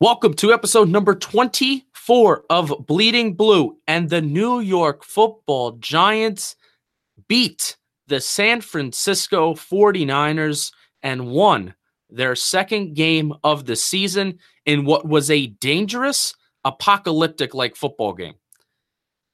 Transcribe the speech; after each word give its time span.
Welcome 0.00 0.34
to 0.34 0.52
episode 0.52 0.88
number 0.88 1.16
24 1.16 2.44
of 2.48 2.86
Bleeding 2.86 3.34
Blue. 3.34 3.78
And 3.88 4.08
the 4.08 4.22
New 4.22 4.60
York 4.60 5.02
football 5.02 5.72
giants 5.72 6.54
beat 7.26 7.76
the 8.06 8.20
San 8.20 8.60
Francisco 8.60 9.54
49ers 9.54 10.70
and 11.02 11.26
won 11.26 11.74
their 12.08 12.36
second 12.36 12.94
game 12.94 13.34
of 13.42 13.66
the 13.66 13.74
season 13.74 14.38
in 14.66 14.84
what 14.84 15.04
was 15.04 15.32
a 15.32 15.48
dangerous, 15.48 16.32
apocalyptic 16.64 17.52
like 17.52 17.74
football 17.74 18.12
game. 18.12 18.34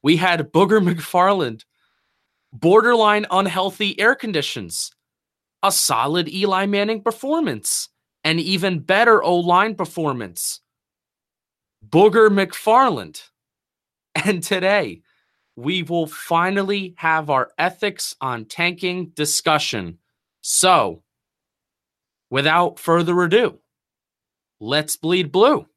We 0.01 0.17
had 0.17 0.51
Booger 0.51 0.83
McFarland, 0.83 1.63
borderline 2.51 3.27
unhealthy 3.29 3.99
air 3.99 4.15
conditions, 4.15 4.89
a 5.61 5.71
solid 5.71 6.27
Eli 6.27 6.65
Manning 6.65 7.03
performance 7.03 7.89
an 8.25 8.39
even 8.39 8.79
better 8.79 9.23
O 9.23 9.37
line 9.37 9.75
performance. 9.75 10.59
Booger 11.87 12.27
McFarland. 12.29 13.21
And 14.25 14.41
today, 14.41 15.01
we 15.57 15.83
will 15.83 16.07
finally 16.07 16.95
have 16.97 17.29
our 17.29 17.51
ethics 17.57 18.15
on 18.21 18.45
tanking 18.45 19.07
discussion. 19.09 19.97
So, 20.39 21.03
without 22.29 22.79
further 22.79 23.21
ado, 23.23 23.59
let's 24.61 24.95
bleed 24.95 25.33
blue. 25.33 25.67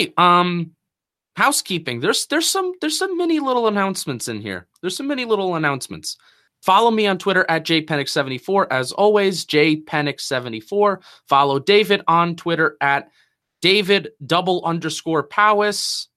Right. 0.00 0.12
Um 0.18 0.72
housekeeping. 1.36 2.00
There's 2.00 2.26
there's 2.26 2.48
some 2.48 2.72
there's 2.80 2.98
some 2.98 3.16
mini 3.16 3.40
little 3.40 3.66
announcements 3.66 4.28
in 4.28 4.40
here. 4.40 4.66
There's 4.80 4.96
some 4.96 5.06
mini 5.06 5.24
little 5.24 5.54
announcements. 5.56 6.16
Follow 6.62 6.90
me 6.90 7.06
on 7.06 7.16
Twitter 7.16 7.46
at 7.48 7.64
jpenick74. 7.64 8.66
As 8.70 8.92
always, 8.92 9.46
jpenick74. 9.46 10.98
Follow 11.26 11.58
David 11.58 12.02
on 12.06 12.36
Twitter 12.36 12.76
at 12.82 13.08
David 13.62 14.10
double 14.24 14.62
underscore 14.64 15.22
Powis. 15.22 16.08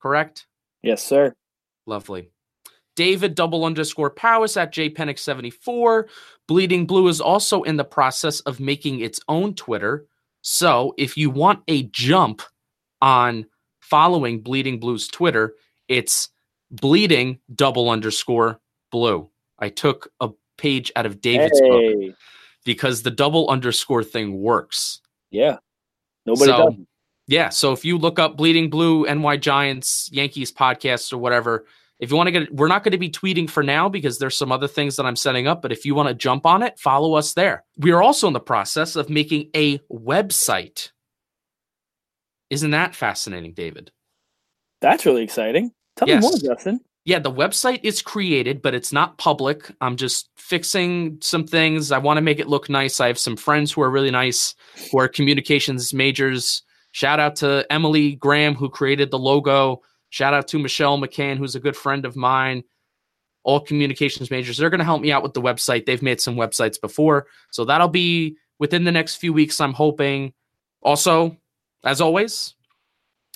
Correct? 0.00 0.46
Yes, 0.82 1.04
sir. 1.04 1.34
Lovely. 1.86 2.30
David 2.96 3.34
double 3.34 3.66
underscore 3.66 4.10
Powis 4.10 4.56
at 4.56 4.72
jpenick74. 4.72 6.04
Bleeding 6.48 6.86
Blue 6.86 7.08
is 7.08 7.20
also 7.20 7.62
in 7.62 7.76
the 7.76 7.84
process 7.84 8.40
of 8.40 8.60
making 8.60 9.00
its 9.00 9.20
own 9.28 9.54
Twitter. 9.54 10.06
So 10.40 10.94
if 10.96 11.18
you 11.18 11.28
want 11.28 11.62
a 11.68 11.82
jump 11.84 12.40
on 13.02 13.46
following 13.80 14.40
Bleeding 14.40 14.78
Blue's 14.80 15.08
Twitter, 15.08 15.54
it's 15.88 16.28
bleeding 16.70 17.38
double 17.54 17.90
underscore 17.90 18.60
blue. 18.92 19.28
I 19.58 19.68
took 19.70 20.10
a 20.20 20.30
page 20.58 20.92
out 20.96 21.06
of 21.06 21.20
David's 21.20 21.58
Hey. 21.60 21.68
book 22.08 22.14
because 22.64 23.02
the 23.02 23.10
double 23.10 23.48
underscore 23.48 24.04
thing 24.04 24.40
works. 24.40 25.00
Yeah. 25.30 25.58
Nobody 26.26 26.50
So- 26.50 26.70
does. 26.70 26.74
Yeah. 27.26 27.48
So 27.50 27.72
if 27.72 27.84
you 27.84 27.96
look 27.96 28.18
up 28.18 28.36
Bleeding 28.36 28.70
Blue, 28.70 29.06
NY 29.06 29.36
Giants, 29.36 30.08
Yankees 30.12 30.52
podcast 30.52 31.12
or 31.12 31.18
whatever, 31.18 31.64
if 32.00 32.10
you 32.10 32.16
want 32.16 32.26
to 32.26 32.32
get, 32.32 32.52
we're 32.54 32.66
not 32.66 32.82
going 32.82 32.92
to 32.92 32.98
be 32.98 33.10
tweeting 33.10 33.48
for 33.48 33.62
now 33.62 33.88
because 33.88 34.18
there's 34.18 34.36
some 34.36 34.50
other 34.50 34.66
things 34.66 34.96
that 34.96 35.06
I'm 35.06 35.14
setting 35.16 35.46
up. 35.46 35.62
But 35.62 35.70
if 35.70 35.84
you 35.84 35.94
want 35.94 36.08
to 36.08 36.14
jump 36.14 36.44
on 36.46 36.62
it, 36.62 36.78
follow 36.78 37.14
us 37.14 37.34
there. 37.34 37.64
We 37.76 37.92
are 37.92 38.02
also 38.02 38.26
in 38.26 38.32
the 38.32 38.40
process 38.40 38.96
of 38.96 39.08
making 39.10 39.50
a 39.54 39.78
website. 39.92 40.90
Isn't 42.50 42.72
that 42.72 42.94
fascinating, 42.94 43.52
David? 43.54 43.90
That's 44.80 45.06
really 45.06 45.22
exciting. 45.22 45.72
Tell 45.96 46.08
Yes. 46.08 46.22
me 46.22 46.28
more, 46.28 46.38
Justin. 46.38 46.80
Yeah, 47.04 47.18
the 47.18 47.32
website 47.32 47.80
is 47.82 48.02
created, 48.02 48.60
but 48.60 48.74
it's 48.74 48.92
not 48.92 49.16
public. 49.18 49.70
I'm 49.80 49.96
just 49.96 50.28
fixing 50.36 51.18
some 51.22 51.46
things. 51.46 51.92
I 51.92 51.98
want 51.98 52.18
to 52.18 52.22
make 52.22 52.38
it 52.38 52.48
look 52.48 52.68
nice. 52.68 53.00
I 53.00 53.06
have 53.06 53.18
some 53.18 53.36
friends 53.36 53.72
who 53.72 53.80
are 53.82 53.90
really 53.90 54.10
nice, 54.10 54.54
who 54.90 54.98
are 54.98 55.08
communications 55.08 55.94
majors. 55.94 56.62
Shout 56.92 57.18
out 57.20 57.36
to 57.36 57.64
Emily 57.70 58.16
Graham, 58.16 58.54
who 58.54 58.68
created 58.68 59.10
the 59.10 59.18
logo. 59.18 59.80
Shout 60.10 60.34
out 60.34 60.48
to 60.48 60.58
Michelle 60.58 60.98
McCann, 60.98 61.38
who's 61.38 61.54
a 61.54 61.60
good 61.60 61.76
friend 61.76 62.04
of 62.04 62.16
mine. 62.16 62.64
All 63.44 63.60
communications 63.60 64.30
majors. 64.30 64.58
They're 64.58 64.70
going 64.70 64.80
to 64.80 64.84
help 64.84 65.00
me 65.00 65.10
out 65.12 65.22
with 65.22 65.32
the 65.32 65.40
website. 65.40 65.86
They've 65.86 66.02
made 66.02 66.20
some 66.20 66.36
websites 66.36 66.78
before. 66.78 67.26
So 67.50 67.64
that'll 67.64 67.88
be 67.88 68.36
within 68.58 68.84
the 68.84 68.92
next 68.92 69.16
few 69.16 69.32
weeks, 69.32 69.58
I'm 69.60 69.72
hoping. 69.72 70.34
Also, 70.82 71.38
as 71.84 72.00
always, 72.00 72.54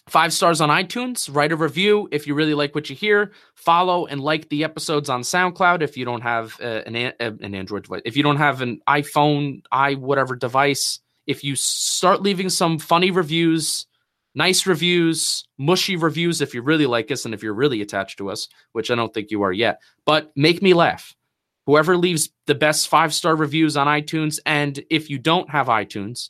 Five 0.08 0.34
stars 0.34 0.60
on 0.60 0.68
iTunes. 0.68 1.34
Write 1.34 1.52
a 1.52 1.56
review 1.56 2.08
if 2.12 2.26
you 2.26 2.34
really 2.34 2.52
like 2.52 2.74
what 2.74 2.90
you 2.90 2.96
hear. 2.96 3.32
Follow 3.54 4.04
and 4.04 4.20
like 4.20 4.50
the 4.50 4.62
episodes 4.62 5.08
on 5.08 5.22
SoundCloud 5.22 5.80
if 5.80 5.96
you 5.96 6.04
don't 6.04 6.20
have 6.20 6.60
uh, 6.60 6.82
an 6.84 6.94
an 6.94 7.12
an 7.18 7.54
Android 7.54 7.84
device. 7.84 8.02
If 8.04 8.14
you 8.14 8.22
don't 8.22 8.36
have 8.36 8.60
an 8.60 8.80
iPhone, 8.86 9.62
i 9.72 9.94
whatever 9.94 10.36
device. 10.36 11.00
If 11.26 11.42
you 11.42 11.56
start 11.56 12.20
leaving 12.20 12.50
some 12.50 12.78
funny 12.78 13.10
reviews, 13.10 13.86
nice 14.34 14.66
reviews, 14.66 15.48
mushy 15.56 15.96
reviews 15.96 16.42
if 16.42 16.52
you 16.52 16.60
really 16.60 16.86
like 16.86 17.10
us 17.10 17.24
and 17.24 17.32
if 17.32 17.42
you're 17.42 17.54
really 17.54 17.80
attached 17.80 18.18
to 18.18 18.30
us, 18.30 18.46
which 18.72 18.90
I 18.90 18.94
don't 18.96 19.14
think 19.14 19.30
you 19.30 19.40
are 19.40 19.52
yet. 19.52 19.80
But 20.04 20.32
make 20.36 20.60
me 20.60 20.74
laugh. 20.74 21.16
Whoever 21.64 21.96
leaves 21.96 22.28
the 22.46 22.54
best 22.54 22.88
five 22.88 23.14
star 23.14 23.34
reviews 23.34 23.74
on 23.74 23.86
iTunes, 23.86 24.38
and 24.44 24.84
if 24.90 25.08
you 25.08 25.18
don't 25.18 25.48
have 25.48 25.68
iTunes, 25.68 26.28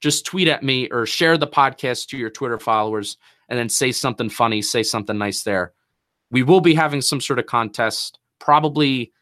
just 0.00 0.26
tweet 0.26 0.48
at 0.48 0.62
me 0.62 0.88
or 0.90 1.06
share 1.06 1.38
the 1.38 1.46
podcast 1.46 2.08
to 2.08 2.16
your 2.16 2.30
Twitter 2.30 2.58
followers 2.58 3.16
and 3.48 3.58
then 3.58 3.68
say 3.68 3.92
something 3.92 4.28
funny, 4.28 4.62
say 4.62 4.82
something 4.82 5.16
nice 5.16 5.42
there. 5.42 5.72
We 6.30 6.42
will 6.42 6.60
be 6.60 6.74
having 6.74 7.00
some 7.00 7.20
sort 7.20 7.38
of 7.38 7.46
contest, 7.46 8.18
probably 8.38 9.12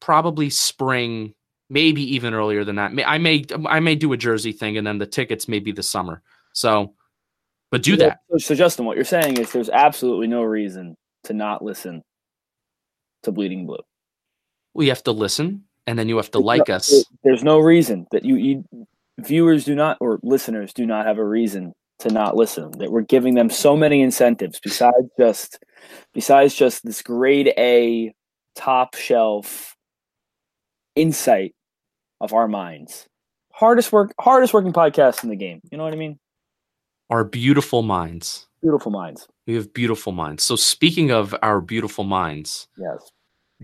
probably 0.00 0.50
spring, 0.50 1.34
maybe 1.70 2.02
even 2.14 2.34
earlier 2.34 2.64
than 2.64 2.76
that. 2.76 2.92
I 3.06 3.18
may 3.18 3.44
I 3.66 3.80
may 3.80 3.94
do 3.94 4.12
a 4.12 4.16
jersey 4.16 4.52
thing 4.52 4.76
and 4.76 4.86
then 4.86 4.98
the 4.98 5.06
tickets 5.06 5.48
may 5.48 5.58
be 5.58 5.72
the 5.72 5.82
summer. 5.82 6.22
So 6.52 6.94
but 7.70 7.82
do 7.82 7.96
that. 7.96 8.20
So, 8.38 8.54
Justin, 8.54 8.84
what 8.84 8.94
you're 8.94 9.04
saying 9.04 9.36
is 9.38 9.50
there's 9.50 9.68
absolutely 9.68 10.28
no 10.28 10.44
reason 10.44 10.96
to 11.24 11.32
not 11.32 11.64
listen 11.64 12.04
to 13.24 13.32
Bleeding 13.32 13.66
Blue. 13.66 13.80
We 14.74 14.86
have 14.88 15.02
to 15.04 15.10
listen 15.10 15.64
and 15.88 15.98
then 15.98 16.08
you 16.08 16.16
have 16.16 16.30
to 16.32 16.38
like 16.38 16.70
us. 16.70 17.04
There's 17.24 17.42
no 17.42 17.58
reason 17.58 18.06
that 18.12 18.24
you, 18.24 18.36
you 18.36 18.86
viewers 19.20 19.64
do 19.64 19.74
not 19.74 19.96
or 20.00 20.18
listeners 20.22 20.72
do 20.72 20.86
not 20.86 21.06
have 21.06 21.18
a 21.18 21.24
reason 21.24 21.72
to 22.00 22.10
not 22.10 22.36
listen. 22.36 22.70
That 22.78 22.90
we're 22.90 23.02
giving 23.02 23.34
them 23.34 23.50
so 23.50 23.76
many 23.76 24.02
incentives 24.02 24.60
besides 24.60 25.08
just 25.18 25.58
besides 26.12 26.54
just 26.54 26.84
this 26.84 27.02
grade 27.02 27.52
A 27.58 28.14
top 28.54 28.94
shelf 28.94 29.76
insight 30.96 31.54
of 32.20 32.32
our 32.32 32.48
minds. 32.48 33.06
Hardest 33.52 33.92
work 33.92 34.12
hardest 34.20 34.52
working 34.54 34.72
podcast 34.72 35.22
in 35.22 35.30
the 35.30 35.36
game. 35.36 35.60
You 35.70 35.78
know 35.78 35.84
what 35.84 35.92
I 35.92 35.96
mean? 35.96 36.18
Our 37.10 37.24
beautiful 37.24 37.82
minds. 37.82 38.46
Beautiful 38.62 38.90
minds. 38.90 39.28
We 39.46 39.54
have 39.54 39.72
beautiful 39.74 40.12
minds. 40.12 40.42
So 40.42 40.56
speaking 40.56 41.10
of 41.10 41.34
our 41.42 41.60
beautiful 41.60 42.04
minds, 42.04 42.66
Yes. 42.78 43.10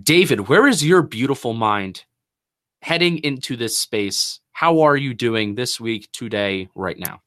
David, 0.00 0.48
where 0.48 0.66
is 0.66 0.84
your 0.84 1.02
beautiful 1.02 1.52
mind 1.54 2.04
heading 2.82 3.18
into 3.18 3.56
this 3.56 3.78
space? 3.78 4.39
How 4.60 4.82
are 4.82 4.94
you 4.94 5.14
doing 5.14 5.54
this 5.54 5.80
week, 5.80 6.12
today, 6.12 6.68
right 6.74 6.98
now? 6.98 7.22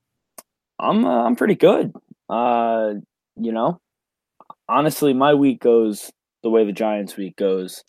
I'm 0.77 1.03
uh, 1.03 1.24
I'm 1.24 1.35
pretty 1.35 1.56
good. 1.56 1.91
Uh, 2.30 2.94
you 3.35 3.51
know, 3.51 3.81
honestly, 4.69 5.15
my 5.15 5.33
week 5.33 5.59
goes 5.59 6.12
the 6.44 6.51
way 6.51 6.63
the 6.63 6.71
Giants' 6.71 7.18
week 7.18 7.35
goes, 7.35 7.83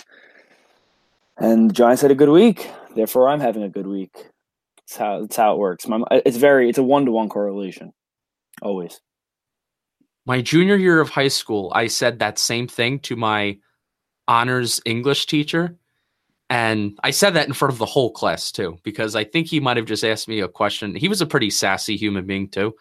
and 1.37 1.69
the 1.69 1.75
Giants 1.75 2.01
had 2.01 2.11
a 2.11 2.15
good 2.15 2.31
week. 2.31 2.71
Therefore, 2.97 3.29
I'm 3.29 3.41
having 3.41 3.63
a 3.63 3.69
good 3.69 3.87
week. 3.87 4.15
That's 4.79 4.97
how 4.97 5.21
that's 5.21 5.37
how 5.37 5.53
it 5.53 5.59
works. 5.59 5.87
My, 5.87 6.03
it's 6.11 6.39
very 6.39 6.71
it's 6.71 6.79
a 6.79 6.83
one 6.83 7.05
to 7.05 7.13
one 7.13 7.29
correlation, 7.29 7.93
always. 8.63 8.99
My 10.25 10.41
junior 10.41 10.77
year 10.77 11.03
of 11.03 11.11
high 11.11 11.29
school, 11.29 11.71
I 11.75 11.89
said 11.89 12.19
that 12.21 12.39
same 12.39 12.67
thing 12.67 12.99
to 13.01 13.15
my 13.15 13.59
honors 14.27 14.81
English 14.87 15.27
teacher. 15.27 15.77
And 16.55 16.97
I 17.03 17.11
said 17.11 17.31
that 17.31 17.49
in 17.49 17.53
front 17.53 17.73
of 17.73 17.79
the 17.79 17.85
whole 17.85 18.13
class 18.13 18.53
too, 18.53 18.79
because 18.85 19.17
I 19.17 19.25
think 19.25 19.49
he 19.49 19.59
might 19.59 19.77
have 19.77 19.87
just 19.87 20.05
asked 20.05 20.29
me 20.29 20.39
a 20.39 20.47
question. 20.47 20.95
He 20.95 21.09
was 21.09 21.21
a 21.21 21.27
pretty 21.27 21.51
sassy 21.51 21.97
human 21.97 22.27
being 22.27 22.47
too. 22.49 22.77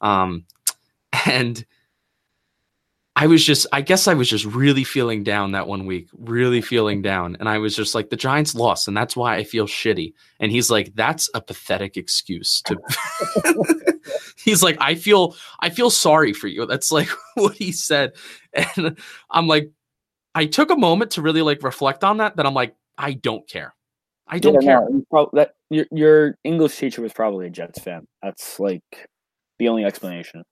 Um, 0.00 0.44
and 1.26 1.66
I 3.16 3.26
was 3.26 3.44
just, 3.44 3.66
I 3.72 3.80
guess 3.80 4.06
I 4.06 4.14
was 4.14 4.30
just 4.30 4.44
really 4.44 4.84
feeling 4.84 5.24
down 5.24 5.50
that 5.52 5.66
one 5.66 5.86
week, 5.86 6.08
really 6.16 6.60
feeling 6.60 7.02
down. 7.02 7.36
And 7.40 7.48
I 7.48 7.58
was 7.58 7.74
just 7.74 7.96
like, 7.96 8.10
the 8.10 8.16
Giants 8.16 8.54
lost, 8.54 8.86
and 8.86 8.96
that's 8.96 9.16
why 9.16 9.34
I 9.34 9.42
feel 9.42 9.66
shitty. 9.66 10.12
And 10.38 10.52
he's 10.52 10.70
like, 10.70 10.94
that's 10.94 11.28
a 11.34 11.40
pathetic 11.40 11.96
excuse 11.96 12.62
to. 12.62 12.78
he's 14.44 14.62
like, 14.62 14.76
I 14.80 14.94
feel, 14.94 15.34
I 15.58 15.70
feel 15.70 15.90
sorry 15.90 16.32
for 16.32 16.46
you. 16.46 16.64
That's 16.64 16.92
like 16.92 17.08
what 17.34 17.54
he 17.54 17.72
said. 17.72 18.12
And 18.52 18.96
I'm 19.32 19.48
like, 19.48 19.72
I 20.36 20.46
took 20.46 20.70
a 20.70 20.76
moment 20.76 21.10
to 21.12 21.22
really 21.22 21.42
like 21.42 21.64
reflect 21.64 22.04
on 22.04 22.18
that. 22.18 22.36
That 22.36 22.46
I'm 22.46 22.54
like, 22.54 22.76
I 22.98 23.12
don't 23.12 23.48
care. 23.48 23.74
I 24.28 24.38
don't 24.38 24.54
yeah, 24.62 24.80
care. 24.80 24.88
No, 25.12 25.30
that 25.34 25.54
your 25.70 25.86
your 25.92 26.38
English 26.42 26.76
teacher 26.76 27.02
was 27.02 27.12
probably 27.12 27.46
a 27.46 27.50
Jets 27.50 27.78
fan. 27.78 28.06
That's 28.22 28.58
like 28.58 29.08
the 29.58 29.68
only 29.68 29.84
explanation. 29.84 30.42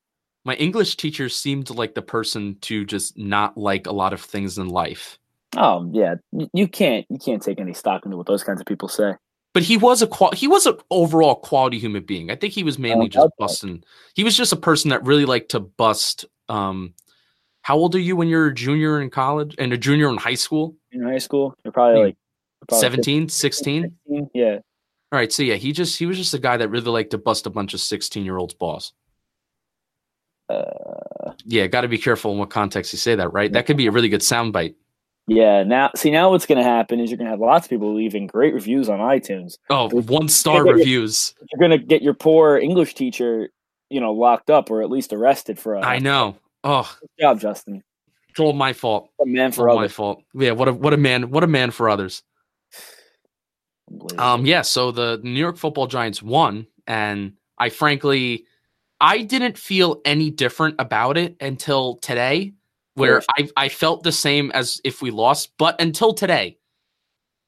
My 0.44 0.54
English 0.54 0.96
teacher 0.96 1.28
seemed 1.28 1.70
like 1.70 1.94
the 1.94 2.02
person 2.02 2.58
to 2.62 2.84
just 2.84 3.18
not 3.18 3.56
like 3.56 3.86
a 3.86 3.92
lot 3.92 4.12
of 4.12 4.20
things 4.20 4.58
in 4.58 4.68
life. 4.68 5.18
Oh 5.56 5.88
yeah, 5.92 6.16
you 6.52 6.68
can't 6.68 7.06
you 7.08 7.18
can't 7.18 7.42
take 7.42 7.60
any 7.60 7.74
stock 7.74 8.04
into 8.04 8.16
what 8.16 8.26
those 8.26 8.44
kinds 8.44 8.60
of 8.60 8.66
people 8.66 8.88
say. 8.88 9.14
But 9.52 9.62
he 9.62 9.76
was 9.76 10.02
a 10.02 10.06
qual- 10.08 10.32
he 10.32 10.48
was 10.48 10.66
an 10.66 10.76
overall 10.90 11.36
quality 11.36 11.78
human 11.78 12.02
being. 12.04 12.30
I 12.30 12.36
think 12.36 12.52
he 12.52 12.64
was 12.64 12.78
mainly 12.78 13.08
just 13.08 13.30
busting. 13.38 13.84
He 14.14 14.24
was 14.24 14.36
just 14.36 14.52
a 14.52 14.56
person 14.56 14.90
that 14.90 15.04
really 15.04 15.24
liked 15.24 15.52
to 15.52 15.60
bust. 15.60 16.24
Um, 16.48 16.94
how 17.62 17.76
old 17.76 17.94
are 17.94 18.00
you 18.00 18.16
when 18.16 18.28
you're 18.28 18.48
a 18.48 18.54
junior 18.54 19.00
in 19.00 19.10
college 19.10 19.54
and 19.56 19.72
a 19.72 19.78
junior 19.78 20.10
in 20.10 20.16
high 20.16 20.34
school? 20.34 20.76
In 20.90 21.02
high 21.02 21.18
school, 21.18 21.54
you're 21.64 21.72
probably 21.72 22.02
like 22.02 22.16
17, 22.70 23.28
16? 23.28 23.82
16? 23.82 24.30
Yeah. 24.34 24.58
All 25.12 25.18
right, 25.18 25.32
so 25.32 25.42
yeah, 25.42 25.54
he 25.54 25.72
just 25.72 25.98
he 25.98 26.06
was 26.06 26.16
just 26.16 26.34
a 26.34 26.38
guy 26.38 26.56
that 26.56 26.68
really 26.68 26.90
liked 26.90 27.12
to 27.12 27.18
bust 27.18 27.46
a 27.46 27.50
bunch 27.50 27.72
of 27.72 27.80
16 27.80 28.24
year 28.24 28.36
olds' 28.36 28.54
balls. 28.54 28.92
Uh, 30.48 31.32
yeah, 31.44 31.66
got 31.66 31.82
to 31.82 31.88
be 31.88 31.98
careful 31.98 32.32
in 32.32 32.38
what 32.38 32.50
context 32.50 32.92
you 32.92 32.98
say 32.98 33.14
that, 33.14 33.32
right? 33.32 33.52
That 33.52 33.66
could 33.66 33.76
be 33.76 33.86
a 33.86 33.90
really 33.90 34.08
good 34.08 34.22
soundbite. 34.22 34.74
Yeah. 35.26 35.62
Now, 35.62 35.90
see, 35.96 36.10
now 36.10 36.30
what's 36.30 36.46
going 36.46 36.58
to 36.58 36.64
happen 36.64 37.00
is 37.00 37.10
you're 37.10 37.16
going 37.16 37.26
to 37.26 37.30
have 37.30 37.40
lots 37.40 37.66
of 37.66 37.70
people 37.70 37.94
leaving 37.94 38.26
great 38.26 38.52
reviews 38.52 38.88
on 38.88 38.98
iTunes. 38.98 39.56
Oh, 39.70 39.88
one 39.88 40.28
star 40.28 40.64
reviews. 40.64 41.34
Your, 41.38 41.46
you're 41.52 41.68
going 41.68 41.80
to 41.80 41.86
get 41.86 42.02
your 42.02 42.14
poor 42.14 42.58
English 42.58 42.94
teacher, 42.94 43.48
you 43.88 44.00
know, 44.00 44.12
locked 44.12 44.50
up 44.50 44.70
or 44.70 44.82
at 44.82 44.90
least 44.90 45.12
arrested 45.12 45.58
for. 45.58 45.74
A, 45.74 45.80
I 45.80 45.98
know. 45.98 46.36
Oh, 46.62 46.90
good 47.00 47.22
job, 47.22 47.40
Justin. 47.40 47.82
It's 48.28 48.40
all 48.40 48.52
my 48.52 48.72
fault. 48.72 49.10
A 49.20 49.26
man 49.26 49.52
for 49.52 49.68
all 49.68 49.76
my 49.76 49.88
fault. 49.88 50.22
Yeah. 50.34 50.52
What 50.52 50.68
a 50.68 50.72
what 50.72 50.92
a 50.92 50.96
man. 50.96 51.30
What 51.30 51.44
a 51.44 51.46
man 51.46 51.70
for 51.70 51.88
others. 51.88 52.22
Um. 54.18 54.46
Yeah. 54.46 54.62
So 54.62 54.90
the 54.90 55.20
New 55.22 55.40
York 55.40 55.56
Football 55.56 55.86
Giants 55.86 56.22
won, 56.22 56.66
and 56.86 57.34
I 57.58 57.68
frankly 57.68 58.44
I 59.00 59.22
didn't 59.22 59.58
feel 59.58 60.00
any 60.04 60.30
different 60.30 60.76
about 60.78 61.16
it 61.16 61.36
until 61.40 61.96
today, 61.96 62.54
where 62.94 63.22
I, 63.36 63.48
I 63.56 63.68
felt 63.68 64.02
the 64.02 64.12
same 64.12 64.50
as 64.52 64.80
if 64.84 65.02
we 65.02 65.10
lost, 65.10 65.52
but 65.58 65.80
until 65.80 66.14
today, 66.14 66.58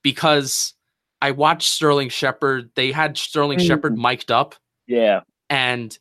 because 0.03 0.75
I 1.23 1.31
watched 1.31 1.71
Sterling 1.71 2.09
Shepard. 2.09 2.71
They 2.75 2.93
had 2.93 3.17
Sterling 3.17 3.59
mm-hmm. 3.59 3.69
Shepard 3.69 3.97
mic'd 3.99 4.31
up. 4.31 4.55
Yeah. 4.87 5.21
And 5.49 5.97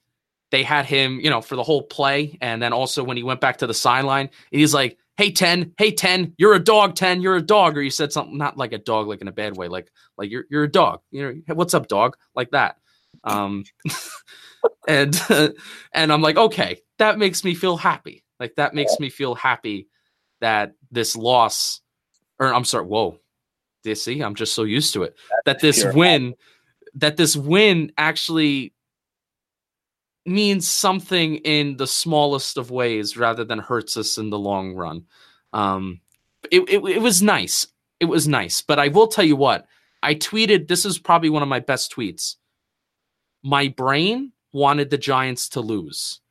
they 0.52 0.64
had 0.64 0.86
him, 0.86 1.20
you 1.20 1.30
know, 1.30 1.42
for 1.42 1.56
the 1.56 1.64
whole 1.64 1.84
play. 1.84 2.38
And 2.42 2.62
then 2.62 2.74
also 2.74 3.04
when 3.04 3.18
he 3.18 3.24
went 3.24 3.42
back 3.42 3.58
to 3.58 3.68
the 3.68 3.74
sideline, 3.74 4.30
he's 4.52 4.74
like, 4.74 4.98
Hey 5.18 5.32
10, 5.32 5.74
hey 5.78 5.92
10, 5.92 6.34
you're 6.38 6.56
a 6.56 6.60
dog, 6.60 6.96
10, 6.96 7.22
you're 7.22 7.38
a 7.38 7.42
dog. 7.42 7.78
Or 7.78 7.82
you 7.82 7.90
said 7.90 8.12
something 8.12 8.38
not 8.38 8.58
like 8.58 8.74
a 8.74 8.78
dog, 8.78 9.08
like 9.08 9.22
in 9.22 9.30
a 9.30 9.32
bad 9.34 9.56
way, 9.56 9.68
like 9.70 9.90
like 10.18 10.30
you're 10.30 10.46
you're 10.50 10.64
a 10.64 10.72
dog. 10.72 11.02
You 11.12 11.24
know, 11.24 11.42
hey, 11.48 11.54
what's 11.54 11.74
up, 11.74 11.88
dog? 11.88 12.18
Like 12.36 12.52
that. 12.52 12.78
Um 13.24 13.64
and 14.88 15.20
and 15.94 16.12
I'm 16.12 16.22
like, 16.22 16.38
okay, 16.38 16.82
that 17.00 17.18
makes 17.18 17.44
me 17.44 17.56
feel 17.56 17.78
happy. 17.78 18.24
Like 18.40 18.56
that 18.56 18.74
makes 18.74 19.00
me 19.00 19.10
feel 19.10 19.36
happy 19.36 19.88
that 20.42 20.74
this 20.92 21.16
loss, 21.16 21.82
or 22.38 22.54
I'm 22.54 22.66
sorry, 22.66 22.86
whoa, 22.86 23.20
this 23.84 24.04
see, 24.04 24.22
I'm 24.22 24.36
just 24.36 24.54
so 24.54 24.64
used 24.64 24.94
to 24.94 25.04
it 25.04 25.16
that 25.46 25.60
this 25.60 25.86
win, 25.94 26.36
that 26.96 27.16
this 27.16 27.38
win 27.38 27.92
actually 27.98 28.74
means 30.26 30.68
something 30.68 31.36
in 31.38 31.78
the 31.78 31.88
smallest 31.88 32.58
of 32.58 32.72
ways 32.72 33.18
rather 33.18 33.44
than 33.44 33.60
hurts 33.60 33.96
us 33.98 34.18
in 34.18 34.30
the 34.30 34.40
long 34.40 34.74
run. 34.74 35.06
Um, 35.54 36.02
it, 36.52 36.62
it, 36.62 36.84
it 36.84 37.02
was 37.02 37.22
nice. 37.22 37.68
It 38.00 38.06
was 38.06 38.28
nice. 38.28 38.62
But 38.62 38.80
I 38.80 38.88
will 38.90 39.08
tell 39.08 39.26
you 39.26 39.36
what, 39.36 39.68
I 40.02 40.16
tweeted, 40.16 40.68
this 40.68 40.86
is 40.86 40.98
probably 41.00 41.30
one 41.30 41.44
of 41.44 41.48
my 41.48 41.60
best 41.60 41.96
tweets. 41.96 42.36
My 43.44 43.68
brain 43.68 44.32
wanted 44.52 44.90
the 44.90 44.98
Giants 44.98 45.50
to 45.50 45.62
lose, 45.62 46.22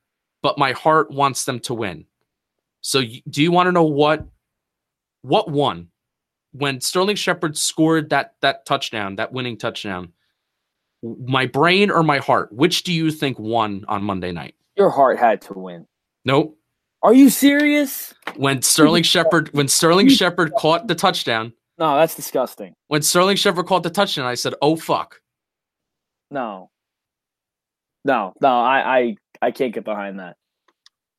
but 0.42 0.58
my 0.58 0.72
heart 0.72 1.10
wants 1.10 1.44
them 1.44 1.60
to 1.60 1.74
win. 1.74 2.06
So 2.80 3.02
do 3.28 3.42
you 3.42 3.50
want 3.50 3.66
to 3.68 3.72
know 3.72 3.84
what 3.84 4.26
what 5.22 5.50
won 5.50 5.88
when 6.52 6.80
Sterling 6.80 7.16
Shepard 7.16 7.56
scored 7.56 8.10
that 8.10 8.34
that 8.40 8.66
touchdown, 8.66 9.16
that 9.16 9.32
winning 9.32 9.56
touchdown? 9.56 10.12
My 11.04 11.46
brain 11.46 11.90
or 11.90 12.02
my 12.02 12.18
heart? 12.18 12.52
Which 12.52 12.82
do 12.82 12.92
you 12.92 13.10
think 13.10 13.38
won 13.38 13.84
on 13.88 14.02
Monday 14.02 14.32
night? 14.32 14.54
Your 14.76 14.90
heart 14.90 15.18
had 15.18 15.40
to 15.42 15.52
win. 15.52 15.86
Nope. 16.24 16.58
Are 17.02 17.14
you 17.14 17.28
serious? 17.28 18.14
When 18.36 18.62
Sterling 18.62 19.02
Shepard 19.02 19.52
when 19.52 19.68
Sterling 19.68 20.08
Shepard 20.08 20.52
caught 20.56 20.88
the 20.88 20.94
touchdown. 20.94 21.52
No, 21.78 21.96
that's 21.96 22.14
disgusting. 22.14 22.72
When 22.88 23.02
Sterling 23.02 23.36
Shepard 23.36 23.66
caught 23.66 23.82
the 23.82 23.90
touchdown, 23.90 24.24
I 24.24 24.34
said, 24.34 24.54
"Oh 24.62 24.76
fuck." 24.76 25.20
No. 26.30 26.70
No, 28.04 28.34
no, 28.40 28.48
I, 28.48 28.98
I, 28.98 29.16
I 29.40 29.50
can't 29.50 29.72
get 29.72 29.84
behind 29.84 30.18
that. 30.18 30.36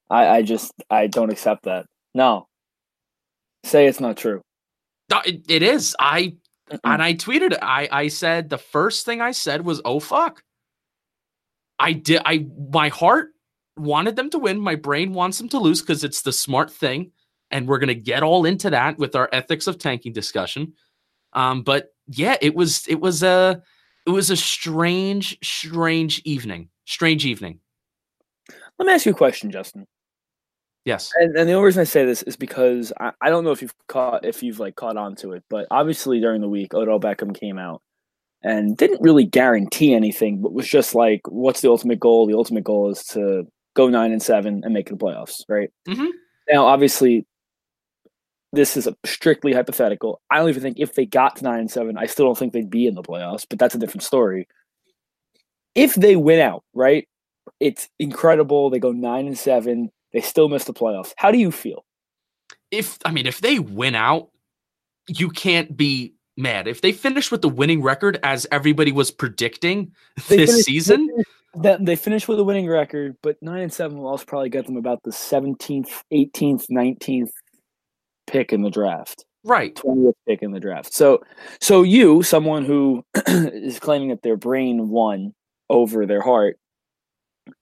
I, 0.09 0.27
I 0.27 0.41
just, 0.43 0.71
I 0.89 1.07
don't 1.07 1.31
accept 1.31 1.63
that. 1.63 1.87
No, 2.13 2.47
say 3.63 3.87
it's 3.87 3.99
not 3.99 4.17
true. 4.17 4.41
No, 5.09 5.21
it, 5.25 5.49
it 5.49 5.63
is. 5.63 5.95
I. 5.99 6.35
and 6.83 7.01
I 7.01 7.13
tweeted. 7.13 7.57
I, 7.61 7.87
I 7.91 8.07
said 8.07 8.49
the 8.49 8.57
first 8.57 9.05
thing 9.05 9.21
I 9.21 9.31
said 9.31 9.65
was, 9.65 9.81
"Oh 9.85 9.99
fuck." 9.99 10.43
I 11.77 11.93
did. 11.93 12.21
I 12.25 12.47
my 12.71 12.89
heart 12.89 13.29
wanted 13.77 14.15
them 14.15 14.29
to 14.31 14.39
win. 14.39 14.59
My 14.59 14.75
brain 14.75 15.13
wants 15.13 15.37
them 15.37 15.49
to 15.49 15.59
lose 15.59 15.81
because 15.81 16.03
it's 16.03 16.21
the 16.21 16.31
smart 16.31 16.71
thing, 16.71 17.11
and 17.51 17.67
we're 17.67 17.79
gonna 17.79 17.93
get 17.93 18.23
all 18.23 18.45
into 18.45 18.69
that 18.69 18.97
with 18.97 19.15
our 19.15 19.29
ethics 19.31 19.67
of 19.67 19.77
tanking 19.77 20.13
discussion. 20.13 20.73
Um, 21.33 21.63
but 21.63 21.93
yeah, 22.07 22.37
it 22.41 22.55
was 22.55 22.87
it 22.87 22.99
was 22.99 23.23
a 23.23 23.61
it 24.07 24.11
was 24.11 24.29
a 24.29 24.37
strange, 24.37 25.37
strange 25.43 26.21
evening 26.25 26.69
strange 26.85 27.25
evening. 27.25 27.59
Let 28.79 28.85
me 28.85 28.93
ask 28.93 29.05
you 29.05 29.11
a 29.11 29.15
question, 29.15 29.51
Justin. 29.51 29.85
Yes. 30.85 31.11
And, 31.15 31.35
and 31.35 31.49
the 31.49 31.53
only 31.53 31.65
reason 31.65 31.81
I 31.81 31.85
say 31.85 32.05
this 32.05 32.21
is 32.23 32.35
because 32.35 32.93
I, 32.99 33.11
I 33.21 33.29
don't 33.29 33.43
know 33.43 33.51
if 33.51 33.61
you've 33.61 33.73
caught 33.87 34.23
if 34.23 34.43
you've 34.43 34.59
like 34.59 34.75
caught 34.75 34.97
on 34.97 35.15
to 35.17 35.33
it, 35.33 35.43
but 35.49 35.67
obviously 35.71 36.19
during 36.19 36.41
the 36.41 36.49
week 36.49 36.73
Odell 36.73 36.99
Beckham 36.99 37.37
came 37.37 37.57
out 37.57 37.81
and 38.43 38.77
didn't 38.77 39.01
really 39.01 39.25
guarantee 39.25 39.93
anything, 39.93 40.41
but 40.41 40.53
was 40.53 40.67
just 40.67 40.93
like, 40.93 41.21
what's 41.27 41.61
the 41.61 41.69
ultimate 41.69 41.99
goal? 41.99 42.27
The 42.27 42.35
ultimate 42.35 42.63
goal 42.63 42.91
is 42.91 43.03
to 43.05 43.47
go 43.73 43.89
nine 43.89 44.11
and 44.11 44.21
seven 44.21 44.61
and 44.63 44.73
make 44.73 44.89
the 44.89 44.95
playoffs, 44.95 45.41
right? 45.49 45.71
Mm-hmm. 45.87 46.07
Now, 46.49 46.67
obviously, 46.67 47.25
this 48.53 48.77
is 48.77 48.85
a 48.85 48.95
strictly 49.03 49.53
hypothetical. 49.53 50.21
I 50.29 50.37
don't 50.37 50.49
even 50.49 50.61
think 50.61 50.79
if 50.79 50.93
they 50.93 51.07
got 51.07 51.37
to 51.37 51.43
nine 51.43 51.61
and 51.61 51.71
seven, 51.71 51.97
I 51.97 52.05
still 52.05 52.27
don't 52.27 52.37
think 52.37 52.53
they'd 52.53 52.69
be 52.69 52.85
in 52.85 52.93
the 52.93 53.01
playoffs, 53.01 53.45
but 53.49 53.57
that's 53.57 53.73
a 53.73 53.79
different 53.79 54.03
story 54.03 54.47
if 55.75 55.93
they 55.95 56.15
win 56.15 56.39
out, 56.39 56.63
right? 56.73 57.07
It's 57.59 57.89
incredible. 57.99 58.69
They 58.69 58.79
go 58.79 58.91
nine 58.91 59.27
and 59.27 59.37
seven. 59.37 59.91
They 60.15 60.21
still 60.21 60.47
miss 60.47 60.63
the 60.63 60.73
playoffs. 60.73 61.13
How 61.17 61.29
do 61.29 61.37
you 61.37 61.51
feel? 61.51 61.83
If 62.71 62.97
I 63.03 63.11
mean, 63.11 63.27
if 63.27 63.41
they 63.41 63.59
win 63.59 63.95
out, 63.95 64.29
you 65.09 65.29
can't 65.29 65.75
be 65.75 66.13
mad. 66.37 66.69
If 66.69 66.79
they 66.79 66.93
finish 66.93 67.31
with 67.31 67.41
the 67.41 67.49
winning 67.49 67.81
record 67.81 68.17
as 68.23 68.47
everybody 68.49 68.93
was 68.93 69.11
predicting 69.11 69.91
they 70.29 70.37
this 70.37 70.63
season, 70.63 71.09
they, 71.57 71.75
they 71.81 71.95
finish 71.97 72.29
with 72.29 72.39
a 72.39 72.45
winning 72.45 72.65
record, 72.69 73.17
but 73.21 73.35
nine 73.41 73.63
and 73.63 73.73
seven 73.73 73.97
will 73.97 74.07
also 74.07 74.23
probably 74.23 74.47
get 74.47 74.65
them 74.65 74.77
about 74.77 75.03
the 75.03 75.11
seventeenth, 75.11 76.01
eighteenth, 76.11 76.67
nineteenth 76.69 77.31
pick 78.25 78.53
in 78.53 78.61
the 78.61 78.71
draft. 78.71 79.25
Right. 79.43 79.75
20th 79.75 80.13
pick 80.25 80.41
in 80.41 80.53
the 80.53 80.61
draft. 80.61 80.93
So 80.93 81.23
so 81.59 81.83
you, 81.83 82.23
someone 82.23 82.63
who 82.63 83.03
is 83.27 83.79
claiming 83.79 84.09
that 84.09 84.23
their 84.23 84.37
brain 84.37 84.87
won 84.87 85.33
over 85.69 86.05
their 86.05 86.21
heart 86.21 86.57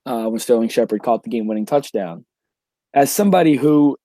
uh, 0.05 0.27
when 0.27 0.39
Sterling 0.39 0.69
Shepard 0.69 1.01
caught 1.01 1.23
the 1.23 1.29
game 1.29 1.47
winning 1.47 1.65
touchdown. 1.65 2.25
As 2.93 3.11
somebody 3.11 3.55
who 3.55 3.97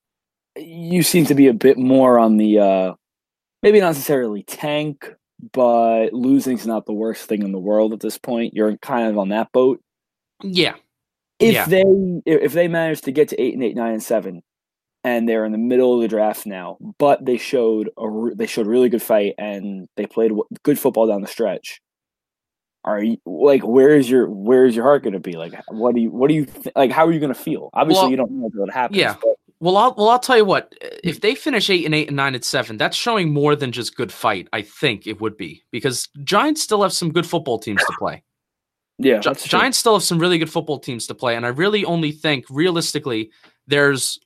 you 0.56 1.02
seem 1.02 1.26
to 1.26 1.34
be 1.34 1.46
a 1.48 1.54
bit 1.54 1.78
more 1.78 2.18
on 2.18 2.36
the 2.36 2.58
uh, 2.58 2.94
maybe 3.62 3.80
not 3.80 3.88
necessarily 3.88 4.42
tank, 4.44 5.12
but 5.52 6.12
losing's 6.12 6.66
not 6.66 6.86
the 6.86 6.92
worst 6.92 7.26
thing 7.28 7.42
in 7.42 7.52
the 7.52 7.58
world 7.58 7.92
at 7.92 8.00
this 8.00 8.18
point. 8.18 8.54
You're 8.54 8.76
kind 8.78 9.08
of 9.08 9.18
on 9.18 9.28
that 9.28 9.52
boat. 9.52 9.80
Yeah. 10.42 10.74
If 11.38 11.54
Yeah. 11.54 11.66
they 11.66 11.84
if 12.26 12.52
they 12.52 12.66
manage 12.68 13.02
to 13.02 13.12
get 13.12 13.28
to 13.28 13.40
eight 13.40 13.54
and 13.54 13.62
eight, 13.62 13.76
nine 13.76 13.92
and 13.92 14.02
seven, 14.02 14.42
and 15.04 15.28
they're 15.28 15.44
in 15.44 15.52
the 15.52 15.58
middle 15.58 15.94
of 15.94 16.00
the 16.00 16.08
draft 16.08 16.46
now, 16.46 16.76
but 16.98 17.24
they 17.24 17.36
showed 17.36 17.90
a 17.98 18.30
they 18.34 18.46
showed 18.46 18.66
really 18.66 18.88
good 18.88 19.02
fight 19.02 19.34
and 19.38 19.86
they 19.96 20.06
played 20.06 20.30
w- 20.30 20.44
good 20.64 20.78
football 20.78 21.06
down 21.06 21.20
the 21.20 21.28
stretch. 21.28 21.80
Are 22.88 23.02
you 23.02 23.18
like 23.26 23.62
where 23.66 23.90
is 23.90 24.08
your 24.08 24.28
where 24.30 24.64
is 24.64 24.74
your 24.74 24.84
heart 24.84 25.02
going 25.02 25.12
to 25.12 25.20
be? 25.20 25.32
Like 25.32 25.52
what 25.68 25.94
do 25.94 26.00
you 26.00 26.10
what 26.10 26.28
do 26.28 26.34
you 26.34 26.46
th- 26.46 26.74
like? 26.74 26.90
How 26.90 27.06
are 27.06 27.12
you 27.12 27.20
going 27.20 27.34
to 27.34 27.38
feel? 27.40 27.68
Obviously, 27.74 28.02
Well, 28.02 28.10
you 28.10 28.16
don't 28.16 28.30
know 28.30 28.48
what 28.54 28.70
happens. 28.70 28.98
yeah. 28.98 29.14
but 29.20 29.34
Well, 29.60 29.76
I'll 29.76 29.94
well 29.96 30.08
I'll 30.08 30.18
tell 30.18 30.36
you 30.38 30.44
what. 30.46 30.74
If 31.04 31.20
they 31.20 31.34
finish 31.34 31.68
eight 31.68 31.84
and 31.84 31.94
eight 31.94 32.08
and 32.08 32.16
nine 32.16 32.34
and 32.34 32.42
seven, 32.44 32.78
that's 32.78 32.96
showing 32.96 33.32
more 33.32 33.54
than 33.54 33.72
just 33.72 33.94
good 33.96 34.10
fight. 34.10 34.48
I 34.54 34.62
think 34.62 35.06
it 35.06 35.20
would 35.20 35.36
be 35.36 35.62
because 35.70 36.08
Giants 36.24 36.62
still 36.62 36.82
have 36.82 36.92
some 36.94 37.12
good 37.12 37.26
football 37.26 37.58
teams 37.58 37.80
to 37.84 37.92
play. 37.98 38.22
yeah, 38.98 39.18
Gi-. 39.18 39.34
Giants 39.48 39.76
still 39.78 39.92
have 39.94 40.02
some 40.02 40.18
really 40.18 40.38
good 40.38 40.50
football 40.50 40.78
teams 40.78 41.06
to 41.08 41.14
play, 41.14 41.36
and 41.36 41.44
I 41.44 41.50
really 41.50 41.84
only 41.84 42.10
think 42.12 42.46
realistically 42.48 43.30
there's 43.66 44.18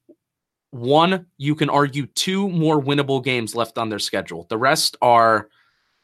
one 0.70 1.26
you 1.36 1.54
can 1.54 1.68
argue 1.68 2.06
two 2.06 2.48
more 2.48 2.80
winnable 2.80 3.22
games 3.22 3.54
left 3.54 3.76
on 3.76 3.88
their 3.88 3.98
schedule. 3.98 4.46
The 4.48 4.56
rest 4.58 4.96
are 5.02 5.48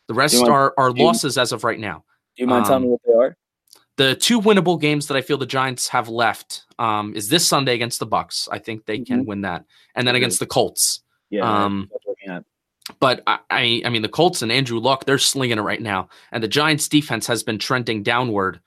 the 0.08 0.14
rest 0.14 0.36
want- 0.40 0.50
are 0.50 0.74
are 0.76 0.90
losses 0.92 1.38
as 1.38 1.52
of 1.52 1.64
right 1.64 1.78
now. 1.78 2.04
Do 2.38 2.44
you 2.44 2.48
mind 2.48 2.66
telling 2.66 2.82
me 2.84 2.86
um, 2.86 2.90
what 2.92 3.00
they 3.04 3.12
are? 3.12 3.36
The 3.96 4.14
two 4.14 4.40
winnable 4.40 4.80
games 4.80 5.08
that 5.08 5.16
I 5.16 5.22
feel 5.22 5.38
the 5.38 5.44
Giants 5.44 5.88
have 5.88 6.08
left 6.08 6.66
um, 6.78 7.14
is 7.16 7.28
this 7.28 7.44
Sunday 7.44 7.74
against 7.74 7.98
the 7.98 8.06
Bucs. 8.06 8.48
I 8.50 8.60
think 8.60 8.86
they 8.86 9.00
can 9.00 9.26
win 9.26 9.40
that, 9.40 9.64
and 9.96 10.06
then 10.06 10.14
against 10.14 10.38
the 10.38 10.46
Colts. 10.46 11.00
Yeah, 11.30 11.42
um, 11.42 11.88
that's 11.90 12.06
what 12.06 12.16
I'm 12.28 12.32
looking 12.32 12.36
at. 12.36 12.44
But 13.00 13.22
I, 13.26 13.38
I, 13.50 13.82
I 13.86 13.88
mean, 13.88 14.02
the 14.02 14.08
Colts 14.08 14.40
and 14.40 14.52
Andrew 14.52 14.78
Luck, 14.78 15.04
they're 15.04 15.18
slinging 15.18 15.58
it 15.58 15.62
right 15.62 15.82
now, 15.82 16.10
and 16.30 16.40
the 16.40 16.48
Giants' 16.48 16.86
defense 16.86 17.26
has 17.26 17.42
been 17.42 17.58
trending 17.58 18.04
downward 18.04 18.60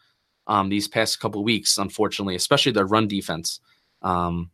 um, 0.47 0.67
these 0.67 0.89
past 0.89 1.21
couple 1.21 1.41
weeks, 1.45 1.77
unfortunately, 1.77 2.35
especially 2.35 2.73
their 2.73 2.85
run 2.85 3.07
defense. 3.07 3.61
Um, 4.01 4.51